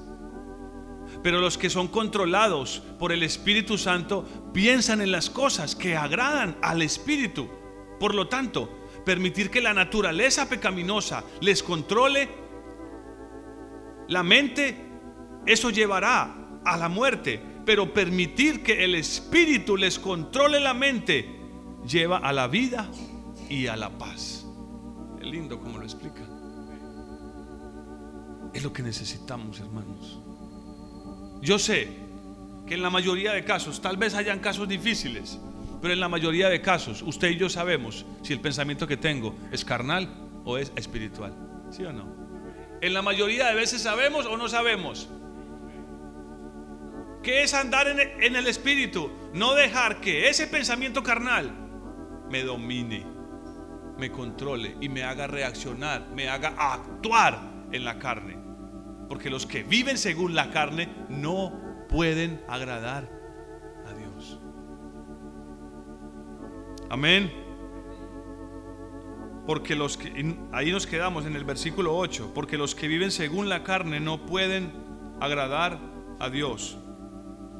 Pero 1.22 1.40
los 1.40 1.58
que 1.58 1.70
son 1.70 1.88
controlados 1.88 2.82
por 3.00 3.12
el 3.12 3.24
Espíritu 3.24 3.78
Santo 3.78 4.26
piensan 4.54 5.02
en 5.02 5.12
las 5.12 5.30
cosas 5.30 5.76
que 5.76 5.96
agradan 5.96 6.58
al 6.62 6.82
Espíritu. 6.82 7.48
Por 8.00 8.14
lo 8.14 8.28
tanto, 8.28 8.83
permitir 9.06 9.50
que 9.50 9.62
la 9.62 9.74
naturaleza 9.74 10.48
pecaminosa 10.48 11.24
les 11.42 11.62
controle 11.64 12.30
la 14.08 14.24
mente, 14.24 14.76
eso 15.46 15.70
llevará 15.70 16.36
a 16.64 16.78
la 16.78 16.90
muerte. 16.90 17.42
Pero 17.66 17.94
permitir 17.94 18.62
que 18.62 18.84
el 18.84 18.96
espíritu 18.96 19.78
les 19.78 19.98
controle 19.98 20.60
la 20.60 20.74
mente 20.74 21.40
lleva 21.88 22.18
a 22.18 22.34
la 22.34 22.48
vida 22.48 22.90
y 23.50 23.68
a 23.68 23.76
la 23.76 23.90
paz. 23.98 24.46
Es 25.20 25.28
lindo 25.28 25.60
como 25.60 25.78
lo 25.78 25.84
explica. 25.84 26.22
Es 28.54 28.64
lo 28.64 28.74
que 28.74 28.84
necesitamos, 28.84 29.60
hermanos. 29.60 30.20
Yo 31.42 31.58
sé 31.58 31.88
que 32.68 32.76
en 32.76 32.84
la 32.84 32.90
mayoría 32.90 33.34
de 33.34 33.44
casos, 33.44 33.82
tal 33.82 33.98
vez 33.98 34.14
hayan 34.14 34.40
casos 34.40 34.68
difíciles, 34.68 35.40
pero 35.84 35.96
en 35.96 36.00
la 36.00 36.08
mayoría 36.08 36.48
de 36.48 36.62
casos, 36.62 37.02
usted 37.02 37.32
y 37.32 37.36
yo 37.36 37.50
sabemos 37.50 38.06
si 38.22 38.32
el 38.32 38.40
pensamiento 38.40 38.88
que 38.88 38.96
tengo 38.96 39.36
es 39.52 39.66
carnal 39.66 40.08
o 40.46 40.58
es 40.58 40.72
espiritual. 40.78 41.36
¿Sí 41.72 41.84
o 41.84 41.92
no? 41.92 42.08
En 42.80 42.94
la 42.94 43.02
mayoría 43.02 43.48
de 43.48 43.56
veces 43.56 43.82
sabemos 43.82 44.26
o 44.26 44.38
no 44.38 44.48
sabemos. 44.48 45.10
¿Qué 47.22 47.44
es 47.44 47.54
andar 47.54 47.90
en 47.90 48.36
el 48.38 48.48
espíritu? 48.48 49.12
No 49.34 49.56
dejar 49.56 50.00
que 50.00 50.30
ese 50.30 50.48
pensamiento 50.48 51.04
carnal 51.04 51.52
me 52.30 52.44
domine, 52.44 53.06
me 53.98 54.10
controle 54.10 54.78
y 54.80 54.88
me 54.88 55.04
haga 55.04 55.28
reaccionar, 55.28 56.08
me 56.16 56.30
haga 56.30 56.54
actuar 56.58 57.42
en 57.74 57.84
la 57.84 58.00
carne. 58.00 58.38
Porque 59.10 59.30
los 59.30 59.46
que 59.46 59.64
viven 59.64 59.98
según 59.98 60.34
la 60.34 60.50
carne 60.50 60.88
no 61.10 61.86
pueden 61.90 62.42
agradar 62.48 63.13
Amén. 66.94 67.34
Porque 69.48 69.76
los 69.76 69.98
que, 69.98 70.38
ahí 70.52 70.72
nos 70.72 70.86
quedamos 70.86 71.26
en 71.26 71.36
el 71.36 71.44
versículo 71.44 71.98
8, 71.98 72.34
porque 72.36 72.56
los 72.56 72.76
que 72.76 72.88
viven 72.88 73.10
según 73.10 73.50
la 73.50 73.64
carne 73.64 74.00
no 74.00 74.28
pueden 74.28 74.72
agradar 75.20 75.80
a 76.20 76.30
Dios. 76.30 76.78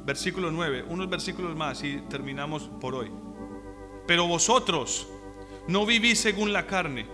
Versículo 0.04 0.52
9, 0.52 0.84
unos 0.88 1.10
versículos 1.10 1.56
más 1.56 1.82
y 1.82 1.96
terminamos 2.08 2.70
por 2.80 2.94
hoy. 2.94 3.10
Pero 4.06 4.28
vosotros 4.28 5.08
no 5.66 5.84
vivís 5.84 6.20
según 6.20 6.52
la 6.52 6.68
carne, 6.68 7.08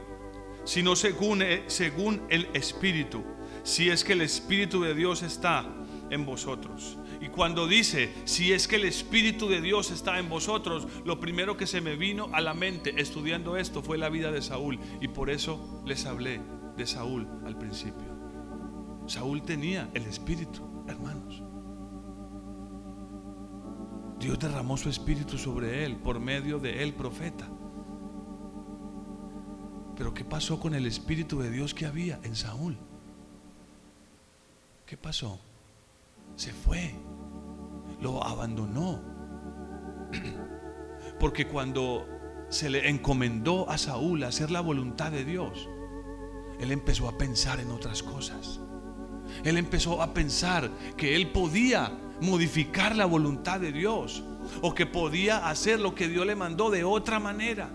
sino 0.64 0.96
según, 0.96 1.40
eh, 1.40 1.64
según 1.68 2.20
el 2.28 2.48
Espíritu, 2.52 3.24
si 3.62 3.88
es 3.88 4.04
que 4.04 4.12
el 4.12 4.20
Espíritu 4.20 4.82
de 4.82 4.94
Dios 4.94 5.22
está 5.22 5.64
en 6.10 6.26
vosotros. 6.26 6.98
Cuando 7.34 7.66
dice, 7.66 8.12
si 8.24 8.52
es 8.52 8.66
que 8.66 8.76
el 8.76 8.84
Espíritu 8.84 9.48
de 9.48 9.60
Dios 9.60 9.90
está 9.90 10.18
en 10.18 10.28
vosotros, 10.28 10.86
lo 11.04 11.20
primero 11.20 11.56
que 11.56 11.66
se 11.66 11.80
me 11.80 11.96
vino 11.96 12.28
a 12.32 12.40
la 12.40 12.54
mente 12.54 13.00
estudiando 13.00 13.56
esto 13.56 13.82
fue 13.82 13.98
la 13.98 14.08
vida 14.08 14.32
de 14.32 14.42
Saúl. 14.42 14.78
Y 15.00 15.08
por 15.08 15.30
eso 15.30 15.82
les 15.86 16.06
hablé 16.06 16.40
de 16.76 16.86
Saúl 16.86 17.28
al 17.44 17.56
principio. 17.56 18.08
Saúl 19.06 19.42
tenía 19.42 19.90
el 19.94 20.04
Espíritu, 20.04 20.62
hermanos. 20.88 21.42
Dios 24.18 24.38
derramó 24.38 24.76
su 24.76 24.90
Espíritu 24.90 25.38
sobre 25.38 25.84
él 25.84 25.96
por 25.96 26.20
medio 26.20 26.58
de 26.58 26.82
él, 26.82 26.92
profeta. 26.92 27.48
Pero 29.96 30.12
¿qué 30.12 30.24
pasó 30.24 30.60
con 30.60 30.74
el 30.74 30.86
Espíritu 30.86 31.40
de 31.40 31.50
Dios 31.50 31.74
que 31.74 31.86
había 31.86 32.20
en 32.22 32.36
Saúl? 32.36 32.76
¿Qué 34.86 34.96
pasó? 34.96 35.38
Se 36.36 36.52
fue 36.52 36.94
lo 38.00 38.24
abandonó. 38.24 39.00
Porque 41.18 41.46
cuando 41.46 42.06
se 42.48 42.70
le 42.70 42.88
encomendó 42.88 43.68
a 43.70 43.78
Saúl 43.78 44.24
hacer 44.24 44.50
la 44.50 44.60
voluntad 44.60 45.12
de 45.12 45.24
Dios, 45.24 45.68
él 46.58 46.72
empezó 46.72 47.08
a 47.08 47.16
pensar 47.16 47.60
en 47.60 47.70
otras 47.70 48.02
cosas. 48.02 48.60
Él 49.44 49.56
empezó 49.56 50.02
a 50.02 50.12
pensar 50.12 50.70
que 50.96 51.16
él 51.16 51.30
podía 51.30 51.92
modificar 52.20 52.96
la 52.96 53.06
voluntad 53.06 53.60
de 53.60 53.72
Dios 53.72 54.22
o 54.60 54.74
que 54.74 54.86
podía 54.86 55.48
hacer 55.48 55.80
lo 55.80 55.94
que 55.94 56.08
Dios 56.08 56.26
le 56.26 56.36
mandó 56.36 56.70
de 56.70 56.84
otra 56.84 57.18
manera. 57.18 57.70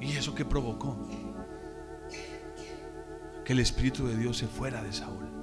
¿Y 0.00 0.12
eso 0.12 0.34
que 0.34 0.44
provocó? 0.44 1.08
Que 3.44 3.52
el 3.52 3.60
Espíritu 3.60 4.06
de 4.06 4.16
Dios 4.16 4.36
se 4.36 4.46
fuera 4.46 4.82
de 4.82 4.92
Saúl. 4.92 5.33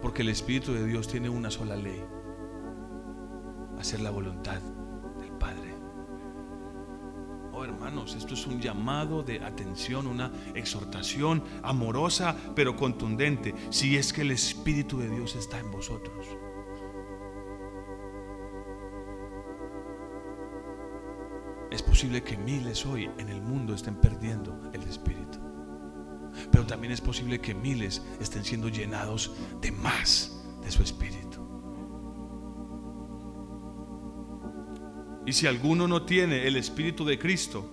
Porque 0.00 0.22
el 0.22 0.28
Espíritu 0.28 0.72
de 0.72 0.86
Dios 0.86 1.08
tiene 1.08 1.28
una 1.28 1.50
sola 1.50 1.76
ley. 1.76 2.04
Hacer 3.78 4.00
la 4.00 4.10
voluntad 4.10 4.60
del 5.18 5.32
Padre. 5.32 5.74
Oh 7.52 7.64
hermanos, 7.64 8.14
esto 8.14 8.34
es 8.34 8.46
un 8.46 8.60
llamado 8.60 9.22
de 9.22 9.44
atención, 9.44 10.06
una 10.06 10.30
exhortación 10.54 11.42
amorosa 11.62 12.36
pero 12.54 12.76
contundente. 12.76 13.54
Si 13.70 13.96
es 13.96 14.12
que 14.12 14.22
el 14.22 14.30
Espíritu 14.30 14.98
de 14.98 15.10
Dios 15.10 15.34
está 15.34 15.58
en 15.58 15.70
vosotros. 15.70 16.26
Es 21.70 21.82
posible 21.82 22.22
que 22.22 22.36
miles 22.38 22.86
hoy 22.86 23.10
en 23.18 23.28
el 23.28 23.42
mundo 23.42 23.74
estén 23.74 23.96
perdiendo 23.96 24.70
el 24.72 24.82
Espíritu. 24.84 25.27
Pero 26.50 26.66
también 26.66 26.92
es 26.92 27.00
posible 27.00 27.40
que 27.40 27.54
miles 27.54 28.02
estén 28.20 28.44
siendo 28.44 28.68
llenados 28.68 29.32
de 29.60 29.72
más 29.72 30.44
de 30.62 30.70
su 30.70 30.82
Espíritu. 30.82 31.28
Y 35.26 35.32
si 35.34 35.46
alguno 35.46 35.86
no 35.86 36.02
tiene 36.02 36.46
el 36.46 36.56
Espíritu 36.56 37.04
de 37.04 37.18
Cristo, 37.18 37.68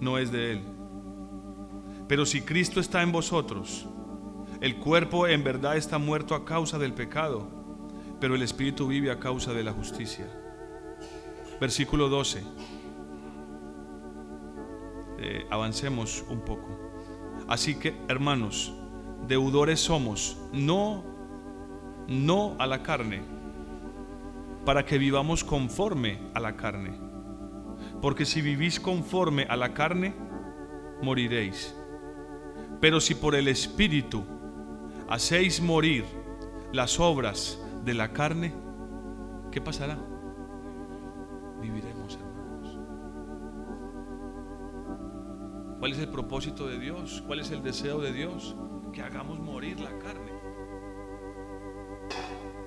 no 0.00 0.16
es 0.16 0.32
de 0.32 0.52
Él. 0.52 0.62
Pero 2.08 2.24
si 2.24 2.40
Cristo 2.40 2.80
está 2.80 3.02
en 3.02 3.12
vosotros, 3.12 3.86
el 4.60 4.78
cuerpo 4.78 5.26
en 5.28 5.44
verdad 5.44 5.76
está 5.76 5.98
muerto 5.98 6.34
a 6.34 6.44
causa 6.46 6.78
del 6.78 6.94
pecado, 6.94 7.48
pero 8.18 8.34
el 8.34 8.42
Espíritu 8.42 8.88
vive 8.88 9.10
a 9.10 9.20
causa 9.20 9.52
de 9.52 9.62
la 9.62 9.72
justicia. 9.72 10.26
Versículo 11.60 12.08
12. 12.08 12.42
Eh, 15.20 15.46
avancemos 15.50 16.24
un 16.28 16.40
poco. 16.40 16.87
Así 17.48 17.76
que, 17.76 17.98
hermanos, 18.08 18.74
deudores 19.26 19.80
somos, 19.80 20.38
no, 20.52 21.02
no 22.06 22.56
a 22.58 22.66
la 22.66 22.82
carne, 22.82 23.22
para 24.66 24.84
que 24.84 24.98
vivamos 24.98 25.44
conforme 25.44 26.20
a 26.34 26.40
la 26.40 26.56
carne. 26.56 26.92
Porque 28.02 28.26
si 28.26 28.42
vivís 28.42 28.78
conforme 28.78 29.44
a 29.44 29.56
la 29.56 29.72
carne, 29.72 30.14
moriréis. 31.02 31.74
Pero 32.80 33.00
si 33.00 33.14
por 33.14 33.34
el 33.34 33.48
Espíritu 33.48 34.24
hacéis 35.08 35.60
morir 35.60 36.04
las 36.72 37.00
obras 37.00 37.58
de 37.82 37.94
la 37.94 38.12
carne, 38.12 38.52
¿qué 39.50 39.60
pasará? 39.60 39.98
Viviremos, 41.60 41.97
¿Cuál 45.78 45.92
es 45.92 45.98
el 45.98 46.08
propósito 46.08 46.66
de 46.66 46.78
Dios? 46.78 47.22
¿Cuál 47.26 47.40
es 47.40 47.50
el 47.52 47.62
deseo 47.62 48.00
de 48.00 48.12
Dios? 48.12 48.56
Que 48.92 49.00
hagamos 49.00 49.38
morir 49.38 49.78
la 49.78 49.96
carne. 49.98 50.32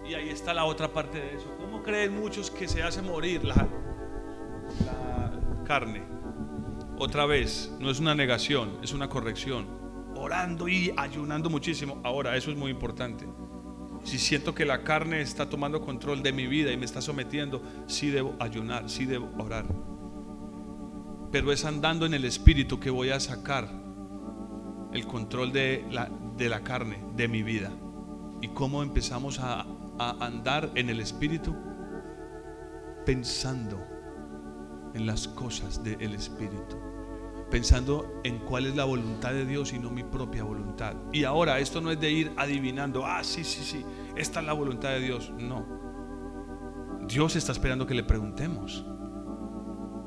Y 0.07 0.13
ahí 0.13 0.29
está 0.29 0.53
la 0.53 0.63
otra 0.63 0.87
parte 0.87 1.19
de 1.19 1.35
eso. 1.35 1.53
¿Cómo 1.57 1.83
creen 1.83 2.17
muchos 2.17 2.49
que 2.49 2.67
se 2.67 2.81
hace 2.83 3.01
morir 3.01 3.43
la, 3.43 3.67
carne? 5.65 6.03
Otra 6.97 7.25
vez, 7.25 7.73
no 7.79 7.89
es 7.89 7.99
una 7.99 8.15
negación, 8.15 8.77
es 8.81 8.93
una 8.93 9.09
corrección. 9.09 9.67
Orando 10.15 10.69
y 10.69 10.93
ayunando 10.95 11.49
muchísimo. 11.49 11.99
Ahora, 12.03 12.37
eso 12.37 12.49
es 12.49 12.57
muy 12.57 12.71
importante. 12.71 13.27
Si 14.03 14.17
siento 14.17 14.55
que 14.55 14.65
la 14.65 14.83
carne 14.83 15.21
está 15.21 15.49
tomando 15.49 15.81
control 15.81 16.23
de 16.23 16.31
mi 16.31 16.47
vida 16.47 16.71
y 16.71 16.77
me 16.77 16.85
está 16.85 17.01
sometiendo, 17.01 17.61
sí 17.87 18.09
debo 18.09 18.35
ayunar, 18.39 18.89
sí 18.89 19.05
debo 19.05 19.29
orar. 19.37 19.65
Pero 21.31 21.51
es 21.51 21.65
andando 21.65 22.05
en 22.05 22.13
el 22.13 22.25
espíritu 22.25 22.79
que 22.79 22.89
voy 22.89 23.09
a 23.09 23.19
sacar 23.19 23.69
el 24.93 25.07
control 25.07 25.53
de 25.53 25.85
la, 25.89 26.09
de 26.37 26.49
la 26.49 26.61
carne, 26.61 27.03
de 27.15 27.27
mi 27.27 27.43
vida. 27.43 27.71
¿Y 28.41 28.49
cómo 28.49 28.83
empezamos 28.83 29.39
a, 29.39 29.65
a 29.97 30.25
andar 30.25 30.71
en 30.75 30.89
el 30.89 30.99
espíritu? 30.99 31.55
Pensando 33.05 33.81
en 34.93 35.05
las 35.05 35.27
cosas 35.27 35.83
del 35.83 36.13
espíritu 36.13 36.91
pensando 37.51 38.21
en 38.23 38.39
cuál 38.39 38.65
es 38.65 38.75
la 38.75 38.85
voluntad 38.85 39.33
de 39.33 39.45
Dios 39.45 39.73
y 39.73 39.77
no 39.77 39.91
mi 39.91 40.03
propia 40.03 40.43
voluntad. 40.43 40.95
Y 41.11 41.25
ahora, 41.25 41.59
esto 41.59 41.81
no 41.81 41.91
es 41.91 41.99
de 41.99 42.09
ir 42.09 42.31
adivinando, 42.37 43.05
ah, 43.05 43.23
sí, 43.23 43.43
sí, 43.43 43.61
sí, 43.63 43.85
esta 44.15 44.39
es 44.39 44.45
la 44.45 44.53
voluntad 44.53 44.89
de 44.89 45.01
Dios. 45.01 45.31
No. 45.37 45.67
Dios 47.07 47.35
está 47.35 47.51
esperando 47.51 47.85
que 47.85 47.93
le 47.93 48.03
preguntemos. 48.03 48.85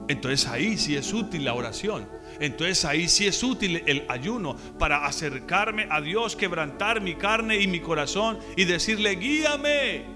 Entonces 0.08 0.46
ahí 0.46 0.76
sí 0.76 0.96
es 0.96 1.12
útil 1.12 1.44
la 1.44 1.54
oración. 1.54 2.08
Entonces 2.40 2.84
ahí 2.84 3.08
sí 3.08 3.26
es 3.26 3.42
útil 3.42 3.82
el 3.86 4.04
ayuno 4.08 4.56
para 4.78 5.06
acercarme 5.06 5.86
a 5.90 6.00
Dios, 6.00 6.36
quebrantar 6.36 7.00
mi 7.00 7.14
carne 7.14 7.60
y 7.60 7.66
mi 7.66 7.80
corazón 7.80 8.38
y 8.56 8.64
decirle, 8.64 9.16
guíame. 9.16 10.14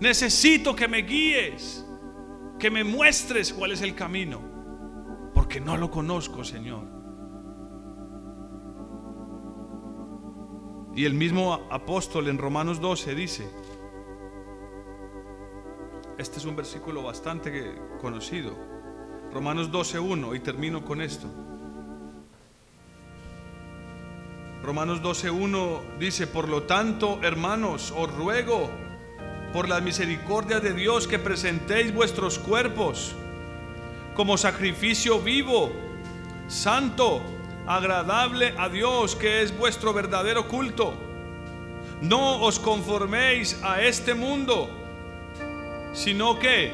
Necesito 0.00 0.74
que 0.74 0.88
me 0.88 0.98
guíes, 0.98 1.84
que 2.58 2.70
me 2.70 2.84
muestres 2.84 3.52
cuál 3.52 3.72
es 3.72 3.82
el 3.82 3.94
camino 3.94 4.50
porque 5.34 5.60
no 5.60 5.76
lo 5.76 5.90
conozco, 5.90 6.44
Señor. 6.44 6.84
Y 10.94 11.04
el 11.04 11.14
mismo 11.14 11.54
apóstol 11.70 12.28
en 12.28 12.38
Romanos 12.38 12.80
12 12.80 13.14
dice, 13.14 13.50
este 16.18 16.38
es 16.38 16.44
un 16.44 16.56
versículo 16.56 17.02
bastante 17.02 17.74
conocido, 18.00 18.56
Romanos 19.32 19.70
12.1, 19.70 20.36
y 20.36 20.40
termino 20.40 20.84
con 20.84 21.00
esto. 21.00 21.26
Romanos 24.62 25.00
12.1 25.02 25.98
dice, 25.98 26.26
por 26.26 26.48
lo 26.48 26.64
tanto, 26.64 27.20
hermanos, 27.22 27.94
os 27.96 28.12
ruego 28.14 28.70
por 29.52 29.68
la 29.68 29.80
misericordia 29.80 30.60
de 30.60 30.74
Dios 30.74 31.06
que 31.06 31.18
presentéis 31.18 31.94
vuestros 31.94 32.38
cuerpos 32.38 33.14
como 34.14 34.36
sacrificio 34.36 35.20
vivo, 35.20 35.72
santo, 36.48 37.22
agradable 37.66 38.54
a 38.58 38.68
Dios, 38.68 39.16
que 39.16 39.42
es 39.42 39.56
vuestro 39.56 39.92
verdadero 39.92 40.48
culto. 40.48 40.92
No 42.02 42.42
os 42.42 42.58
conforméis 42.58 43.58
a 43.62 43.80
este 43.80 44.14
mundo, 44.14 44.68
sino 45.92 46.38
que 46.38 46.72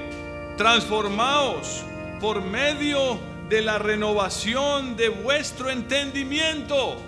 transformaos 0.56 1.84
por 2.20 2.42
medio 2.42 3.18
de 3.48 3.62
la 3.62 3.78
renovación 3.78 4.96
de 4.96 5.08
vuestro 5.08 5.70
entendimiento. 5.70 7.02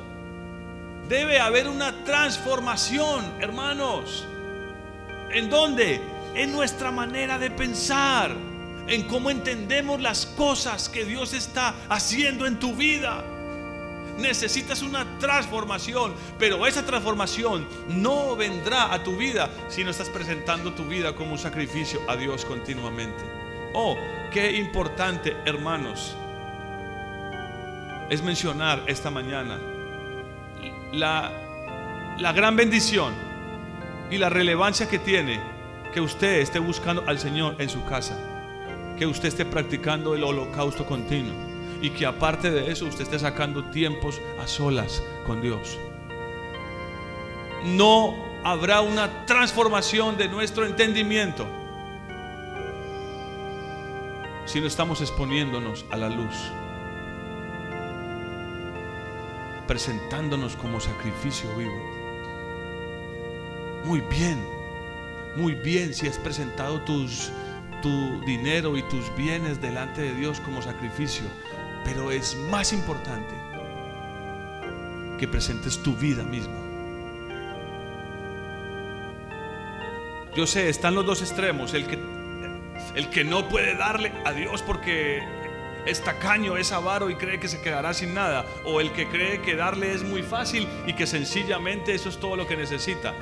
Debe 1.08 1.40
haber 1.40 1.68
una 1.68 2.04
transformación, 2.04 3.24
hermanos. 3.40 4.26
¿En 5.32 5.48
dónde? 5.48 6.00
En 6.34 6.52
nuestra 6.52 6.90
manera 6.90 7.38
de 7.38 7.50
pensar 7.50 8.36
en 8.86 9.02
cómo 9.04 9.30
entendemos 9.30 10.00
las 10.00 10.26
cosas 10.26 10.88
que 10.88 11.04
Dios 11.04 11.32
está 11.32 11.74
haciendo 11.88 12.46
en 12.46 12.58
tu 12.58 12.74
vida. 12.74 13.24
Necesitas 14.18 14.82
una 14.82 15.06
transformación, 15.18 16.14
pero 16.38 16.66
esa 16.66 16.84
transformación 16.84 17.66
no 17.88 18.34
vendrá 18.34 18.92
a 18.92 19.02
tu 19.04 19.16
vida 19.16 19.48
si 19.68 19.84
no 19.84 19.90
estás 19.90 20.08
presentando 20.08 20.72
tu 20.72 20.84
vida 20.86 21.14
como 21.14 21.32
un 21.32 21.38
sacrificio 21.38 22.00
a 22.08 22.16
Dios 22.16 22.44
continuamente. 22.44 23.37
Oh, 23.74 23.96
qué 24.30 24.56
importante, 24.56 25.36
hermanos, 25.44 26.16
es 28.10 28.22
mencionar 28.22 28.82
esta 28.86 29.10
mañana 29.10 29.58
la, 30.92 31.30
la 32.18 32.32
gran 32.32 32.56
bendición 32.56 33.12
y 34.10 34.18
la 34.18 34.30
relevancia 34.30 34.88
que 34.88 34.98
tiene 34.98 35.40
que 35.92 36.00
usted 36.00 36.40
esté 36.40 36.58
buscando 36.58 37.04
al 37.06 37.18
Señor 37.18 37.56
en 37.58 37.68
su 37.68 37.84
casa 37.84 38.18
que 38.98 39.06
usted 39.06 39.28
esté 39.28 39.44
practicando 39.44 40.14
el 40.14 40.24
holocausto 40.24 40.84
continuo 40.84 41.34
y 41.80 41.90
que 41.90 42.04
aparte 42.04 42.50
de 42.50 42.70
eso 42.72 42.86
usted 42.86 43.02
esté 43.02 43.18
sacando 43.18 43.64
tiempos 43.66 44.20
a 44.42 44.46
solas 44.48 45.02
con 45.24 45.40
Dios. 45.40 45.78
No 47.64 48.16
habrá 48.42 48.80
una 48.80 49.24
transformación 49.26 50.16
de 50.16 50.28
nuestro 50.28 50.66
entendimiento 50.66 51.46
si 54.48 54.62
no 54.62 54.66
estamos 54.66 55.02
exponiéndonos 55.02 55.84
a 55.90 55.98
la 55.98 56.08
luz, 56.08 56.34
presentándonos 59.66 60.56
como 60.56 60.80
sacrificio 60.80 61.54
vivo. 61.54 61.78
Muy 63.84 64.00
bien, 64.00 64.42
muy 65.36 65.54
bien 65.54 65.92
si 65.92 66.08
has 66.08 66.18
presentado 66.18 66.80
tus 66.80 67.30
tu 67.82 68.20
dinero 68.22 68.76
y 68.76 68.82
tus 68.84 69.14
bienes 69.16 69.60
delante 69.60 70.00
de 70.00 70.14
Dios 70.14 70.40
como 70.40 70.62
sacrificio. 70.62 71.26
Pero 71.84 72.10
es 72.10 72.34
más 72.50 72.72
importante 72.72 73.34
que 75.18 75.28
presentes 75.28 75.82
tu 75.82 75.94
vida 75.94 76.24
misma. 76.24 76.56
Yo 80.34 80.46
sé, 80.46 80.70
están 80.70 80.94
los 80.94 81.04
dos 81.04 81.20
extremos, 81.20 81.74
el 81.74 81.86
que, 81.86 81.98
el 82.98 83.10
que 83.10 83.22
no 83.22 83.46
puede 83.46 83.76
darle 83.76 84.12
a 84.24 84.32
Dios 84.32 84.60
porque 84.62 85.22
es 85.86 86.02
tacaño, 86.02 86.56
es 86.56 86.72
avaro 86.72 87.10
y 87.10 87.14
cree 87.14 87.38
que 87.38 87.46
se 87.46 87.60
quedará 87.60 87.94
sin 87.94 88.12
nada, 88.12 88.44
o 88.64 88.80
el 88.80 88.90
que 88.90 89.06
cree 89.06 89.40
que 89.40 89.54
darle 89.54 89.94
es 89.94 90.02
muy 90.02 90.24
fácil 90.24 90.66
y 90.84 90.94
que 90.94 91.06
sencillamente 91.06 91.94
eso 91.94 92.08
es 92.08 92.18
todo 92.18 92.34
lo 92.34 92.48
que 92.48 92.56
necesita. 92.56 93.14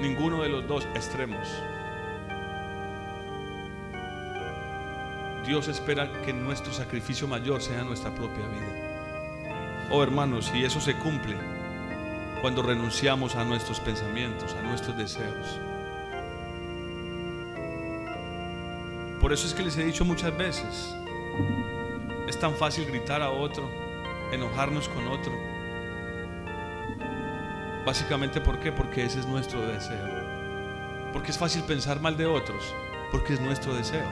Ninguno 0.00 0.42
de 0.42 0.48
los 0.48 0.66
dos 0.66 0.84
extremos. 0.96 1.46
Dios 5.46 5.68
espera 5.68 6.10
que 6.24 6.32
nuestro 6.32 6.72
sacrificio 6.72 7.28
mayor 7.28 7.62
sea 7.62 7.84
nuestra 7.84 8.12
propia 8.12 8.48
vida. 8.48 9.86
Oh 9.92 10.02
hermanos, 10.02 10.50
y 10.52 10.64
eso 10.64 10.80
se 10.80 10.94
cumple 10.94 11.36
cuando 12.40 12.64
renunciamos 12.64 13.36
a 13.36 13.44
nuestros 13.44 13.78
pensamientos, 13.78 14.54
a 14.54 14.62
nuestros 14.62 14.96
deseos. 14.96 15.60
Por 19.22 19.32
eso 19.32 19.46
es 19.46 19.54
que 19.54 19.62
les 19.62 19.78
he 19.78 19.84
dicho 19.84 20.04
muchas 20.04 20.36
veces, 20.36 20.96
es 22.26 22.36
tan 22.40 22.56
fácil 22.56 22.86
gritar 22.86 23.22
a 23.22 23.30
otro, 23.30 23.70
enojarnos 24.32 24.88
con 24.88 25.06
otro. 25.06 25.32
Básicamente, 27.86 28.40
¿por 28.40 28.58
qué? 28.58 28.72
Porque 28.72 29.04
ese 29.04 29.20
es 29.20 29.26
nuestro 29.26 29.64
deseo. 29.64 31.12
Porque 31.12 31.30
es 31.30 31.38
fácil 31.38 31.62
pensar 31.62 32.00
mal 32.00 32.16
de 32.16 32.26
otros, 32.26 32.74
porque 33.12 33.34
es 33.34 33.40
nuestro 33.40 33.74
deseo. 33.74 34.10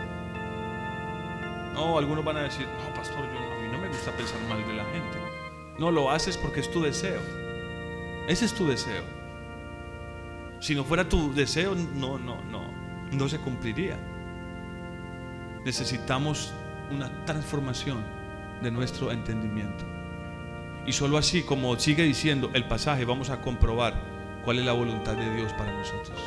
No, 1.75 1.99
algunos 1.99 2.25
van 2.25 2.37
a 2.37 2.43
decir, 2.43 2.69
no, 2.69 2.95
pastor, 2.95 3.25
a 3.25 3.61
mí 3.61 3.69
no 3.69 3.79
me 3.79 3.89
gusta 3.89 4.13
pensar 4.13 4.41
mal 4.49 4.65
de 4.65 4.75
la 4.75 4.85
gente. 4.85 5.19
No, 5.77 5.91
lo 5.91 6.13
haces 6.13 6.37
porque 6.37 6.61
es 6.61 6.71
tu 6.71 6.83
deseo. 6.83 7.21
Ese 8.29 8.45
es 8.45 8.55
tu 8.55 8.69
deseo. 8.69 9.03
Si 10.61 10.77
no 10.77 10.85
fuera 10.85 11.09
tu 11.09 11.35
deseo, 11.35 11.75
no, 11.75 12.17
no, 12.17 12.41
no, 12.45 12.63
no 13.11 13.29
se 13.29 13.39
cumpliría. 13.39 13.99
Necesitamos 15.65 16.53
una 16.91 17.25
transformación 17.25 18.03
de 18.63 18.71
nuestro 18.71 19.13
entendimiento. 19.13 19.85
Y 20.87 20.93
solo 20.93 21.19
así, 21.19 21.43
como 21.43 21.79
sigue 21.79 22.03
diciendo 22.03 22.51
el 22.55 22.67
pasaje, 22.67 23.05
vamos 23.05 23.31
a 23.31 23.41
comprobar 23.41 23.95
cuál 24.45 24.59
es 24.59 24.65
la 24.65 24.73
voluntad 24.73 25.17
de 25.17 25.37
Dios 25.37 25.53
para 25.53 25.73
nosotros. 25.77 26.19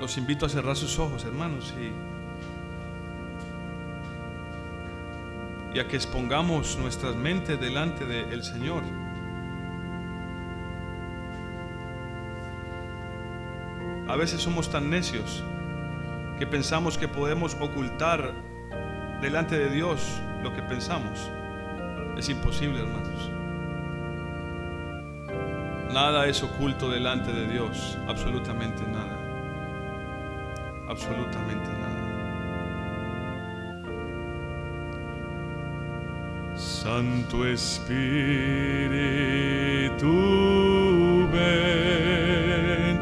Los 0.00 0.16
invito 0.16 0.46
a 0.46 0.48
cerrar 0.48 0.76
sus 0.76 0.98
ojos, 0.98 1.24
hermanos, 1.24 1.74
y, 1.76 1.92
y 5.74 5.78
a 5.80 5.88
que 5.88 5.96
expongamos 5.96 6.76
nuestras 6.78 7.14
mentes 7.14 7.60
delante 7.60 8.04
del 8.06 8.42
Señor. 8.42 8.82
A 14.08 14.16
veces 14.16 14.40
somos 14.40 14.70
tan 14.70 14.88
necios 14.88 15.42
que 16.38 16.46
pensamos 16.46 16.96
que 16.96 17.08
podemos 17.08 17.54
ocultar 17.60 18.32
delante 19.20 19.58
de 19.58 19.68
Dios 19.70 20.00
lo 20.42 20.54
que 20.54 20.62
pensamos. 20.62 21.30
Es 22.16 22.28
imposible, 22.28 22.80
hermanos. 22.80 23.30
Nada 25.92 26.26
es 26.26 26.42
oculto 26.42 26.90
delante 26.90 27.32
de 27.32 27.48
Dios, 27.48 27.98
absolutamente 28.06 28.82
nada 28.82 29.28
absolutamente 30.88 31.68
nada. 31.72 31.87
Santo 36.82 37.44
Espíritu, 37.44 37.98
ven, 41.32 42.98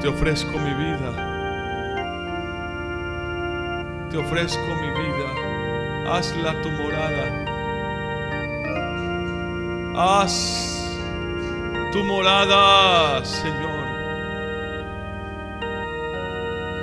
te 0.00 0.08
ofrezco 0.08 0.58
mi 0.58 0.74
vida, 0.74 1.10
te 4.10 4.16
ofrezco 4.16 4.66
mi 4.80 4.90
vida, 4.90 6.14
hazla 6.16 6.60
tu 6.62 6.70
morada. 6.70 7.48
Haz 10.00 10.96
tu 11.90 12.04
morada, 12.04 13.24
Señor. 13.24 13.84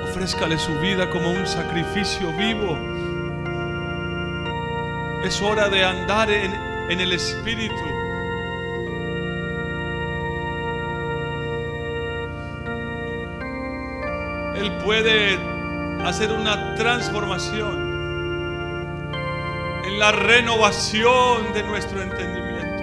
Ofrézcale 0.04 0.58
su 0.58 0.78
vida 0.80 1.08
como 1.08 1.30
un 1.30 1.46
sacrificio 1.46 2.30
vivo. 2.36 2.78
Es 5.24 5.40
hora 5.40 5.70
de 5.70 5.82
andar 5.82 6.30
en, 6.30 6.52
en 6.90 7.00
el 7.00 7.14
Espíritu. 7.14 7.95
Él 14.66 14.72
puede 14.78 15.38
hacer 16.04 16.32
una 16.32 16.74
transformación 16.74 17.76
en 19.84 19.98
la 20.00 20.10
renovación 20.10 21.52
de 21.54 21.62
nuestro 21.62 22.02
entendimiento. 22.02 22.82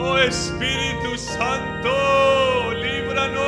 Oh 0.00 0.16
Espíritu 0.16 1.18
Santo, 1.18 2.72
líbranos 2.72 3.42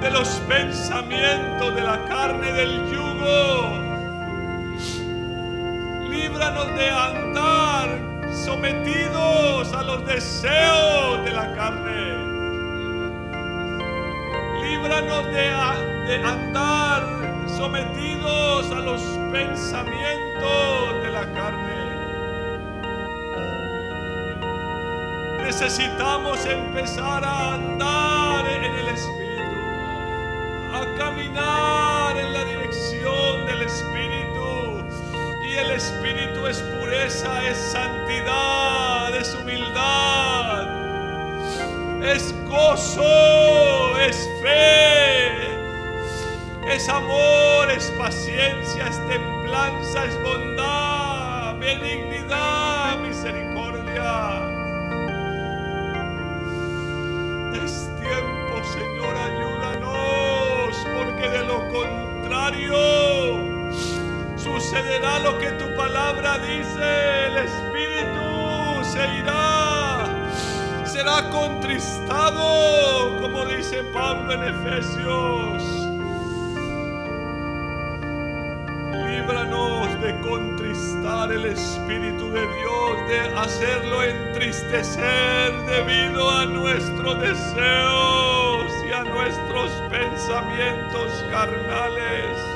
de 0.00 0.10
los 0.10 0.28
pensamientos 0.48 1.74
de 1.74 1.82
la 1.82 2.02
carne 2.06 2.50
del 2.50 2.90
yugo. 2.90 3.74
Líbranos 6.08 6.74
de 6.78 6.90
andar 6.90 7.98
sometidos 8.32 9.74
a 9.74 9.82
los 9.82 10.06
deseos 10.06 11.22
de 11.26 11.30
la 11.32 11.54
carne. 11.54 12.37
Líbranos 14.80 15.24
de, 15.32 15.50
de 16.06 16.24
andar 16.24 17.02
sometidos 17.48 18.70
a 18.70 18.78
los 18.78 19.00
pensamientos 19.32 21.02
de 21.02 21.10
la 21.10 21.32
carne. 21.32 21.74
Necesitamos 25.42 26.46
empezar 26.46 27.24
a 27.24 27.54
andar 27.54 28.46
en 28.46 28.64
el 28.64 28.88
Espíritu, 28.88 29.56
a 30.72 30.96
caminar 30.96 32.16
en 32.16 32.32
la 32.32 32.44
dirección 32.44 33.46
del 33.46 33.62
Espíritu. 33.62 34.84
Y 35.44 35.56
el 35.56 35.72
Espíritu 35.72 36.46
es 36.46 36.58
pureza, 36.58 37.44
es 37.48 37.56
santidad, 37.56 39.12
es 39.16 39.34
humildad, 39.34 40.77
es 42.02 42.34
gozo, 42.48 43.98
es 43.98 44.16
fe, 44.42 45.48
es 46.74 46.88
amor, 46.88 47.70
es 47.70 47.90
paciencia, 47.98 48.86
es 48.88 49.08
templanza, 49.08 50.04
es 50.04 50.22
bondad, 50.22 51.56
benignidad, 51.58 52.98
misericordia. 52.98 54.42
Es 57.62 57.90
tiempo, 58.00 58.62
Señor, 58.64 59.16
ayúdanos, 59.16 60.86
porque 60.96 61.28
de 61.28 61.44
lo 61.44 61.58
contrario 61.72 62.78
sucederá 64.36 65.18
lo 65.20 65.38
que 65.38 65.50
tu 65.52 65.74
palabra 65.76 66.38
dice, 66.38 67.26
el 67.26 67.36
Espíritu 67.38 68.84
se 68.84 69.18
irá, 69.18 69.57
será 70.98 71.30
contristado, 71.30 73.20
como 73.20 73.46
dice 73.46 73.84
Pablo 73.94 74.32
en 74.32 74.42
Efesios. 74.42 75.62
Líbranos 79.06 80.00
de 80.00 80.18
contristar 80.28 81.30
el 81.30 81.44
Espíritu 81.44 82.32
de 82.32 82.40
Dios, 82.40 83.08
de 83.08 83.20
hacerlo 83.38 84.02
entristecer 84.02 85.52
debido 85.66 86.36
a 86.36 86.46
nuestros 86.46 87.20
deseos 87.20 88.66
y 88.84 88.92
a 88.92 89.04
nuestros 89.04 89.70
pensamientos 89.88 91.24
carnales. 91.30 92.47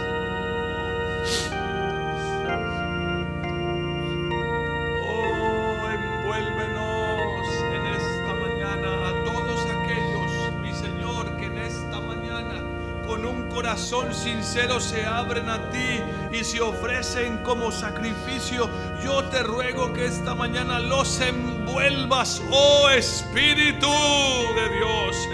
Corazón 13.93 14.14
sincero 14.14 14.80
se 14.80 15.05
abren 15.05 15.51
a 15.51 15.59
ti 15.70 16.01
y 16.32 16.45
se 16.45 16.61
ofrecen 16.61 17.38
como 17.38 17.70
sacrificio. 17.70 18.70
Yo 19.05 19.22
te 19.24 19.43
ruego 19.43 19.93
que 19.93 20.07
esta 20.07 20.34
mañana 20.34 20.78
los 20.78 21.20
envuelvas, 21.20 22.40
oh 22.51 22.88
Espíritu 22.88 23.90
de 23.90 24.76
Dios. 24.76 25.28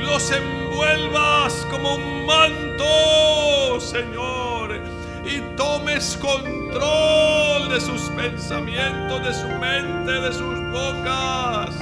Los 0.00 0.30
envuelvas 0.30 1.66
como 1.70 1.96
un 1.96 2.24
manto, 2.24 3.78
Señor, 3.78 4.80
y 5.24 5.40
tomes 5.54 6.16
control 6.16 7.68
de 7.68 7.80
sus 7.80 8.00
pensamientos, 8.16 9.22
de 9.22 9.34
su 9.34 9.48
mente, 9.48 10.12
de 10.12 10.32
sus 10.32 10.60
bocas. 10.70 11.76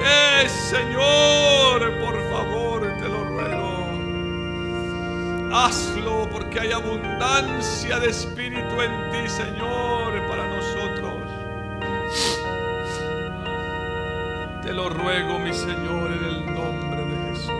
Eh, 0.00 0.48
Señor, 0.48 1.98
por 2.00 2.30
favor, 2.30 2.96
te 2.98 3.08
lo 3.08 3.24
ruego. 3.24 3.65
Hazlo 5.58 6.28
porque 6.30 6.60
hay 6.60 6.72
abundancia 6.72 7.98
de 7.98 8.10
espíritu 8.10 8.82
en 8.82 9.10
ti, 9.10 9.26
Señor, 9.26 10.12
para 10.28 10.54
nosotros. 10.54 11.14
Te 14.62 14.74
lo 14.74 14.90
ruego, 14.90 15.38
mi 15.38 15.54
Señor, 15.54 16.12
en 16.12 16.24
el 16.24 16.54
nombre 16.54 17.06
de 17.06 17.16
Jesús. 17.30 17.52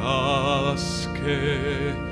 Haz 0.00 1.08
que 1.14 2.11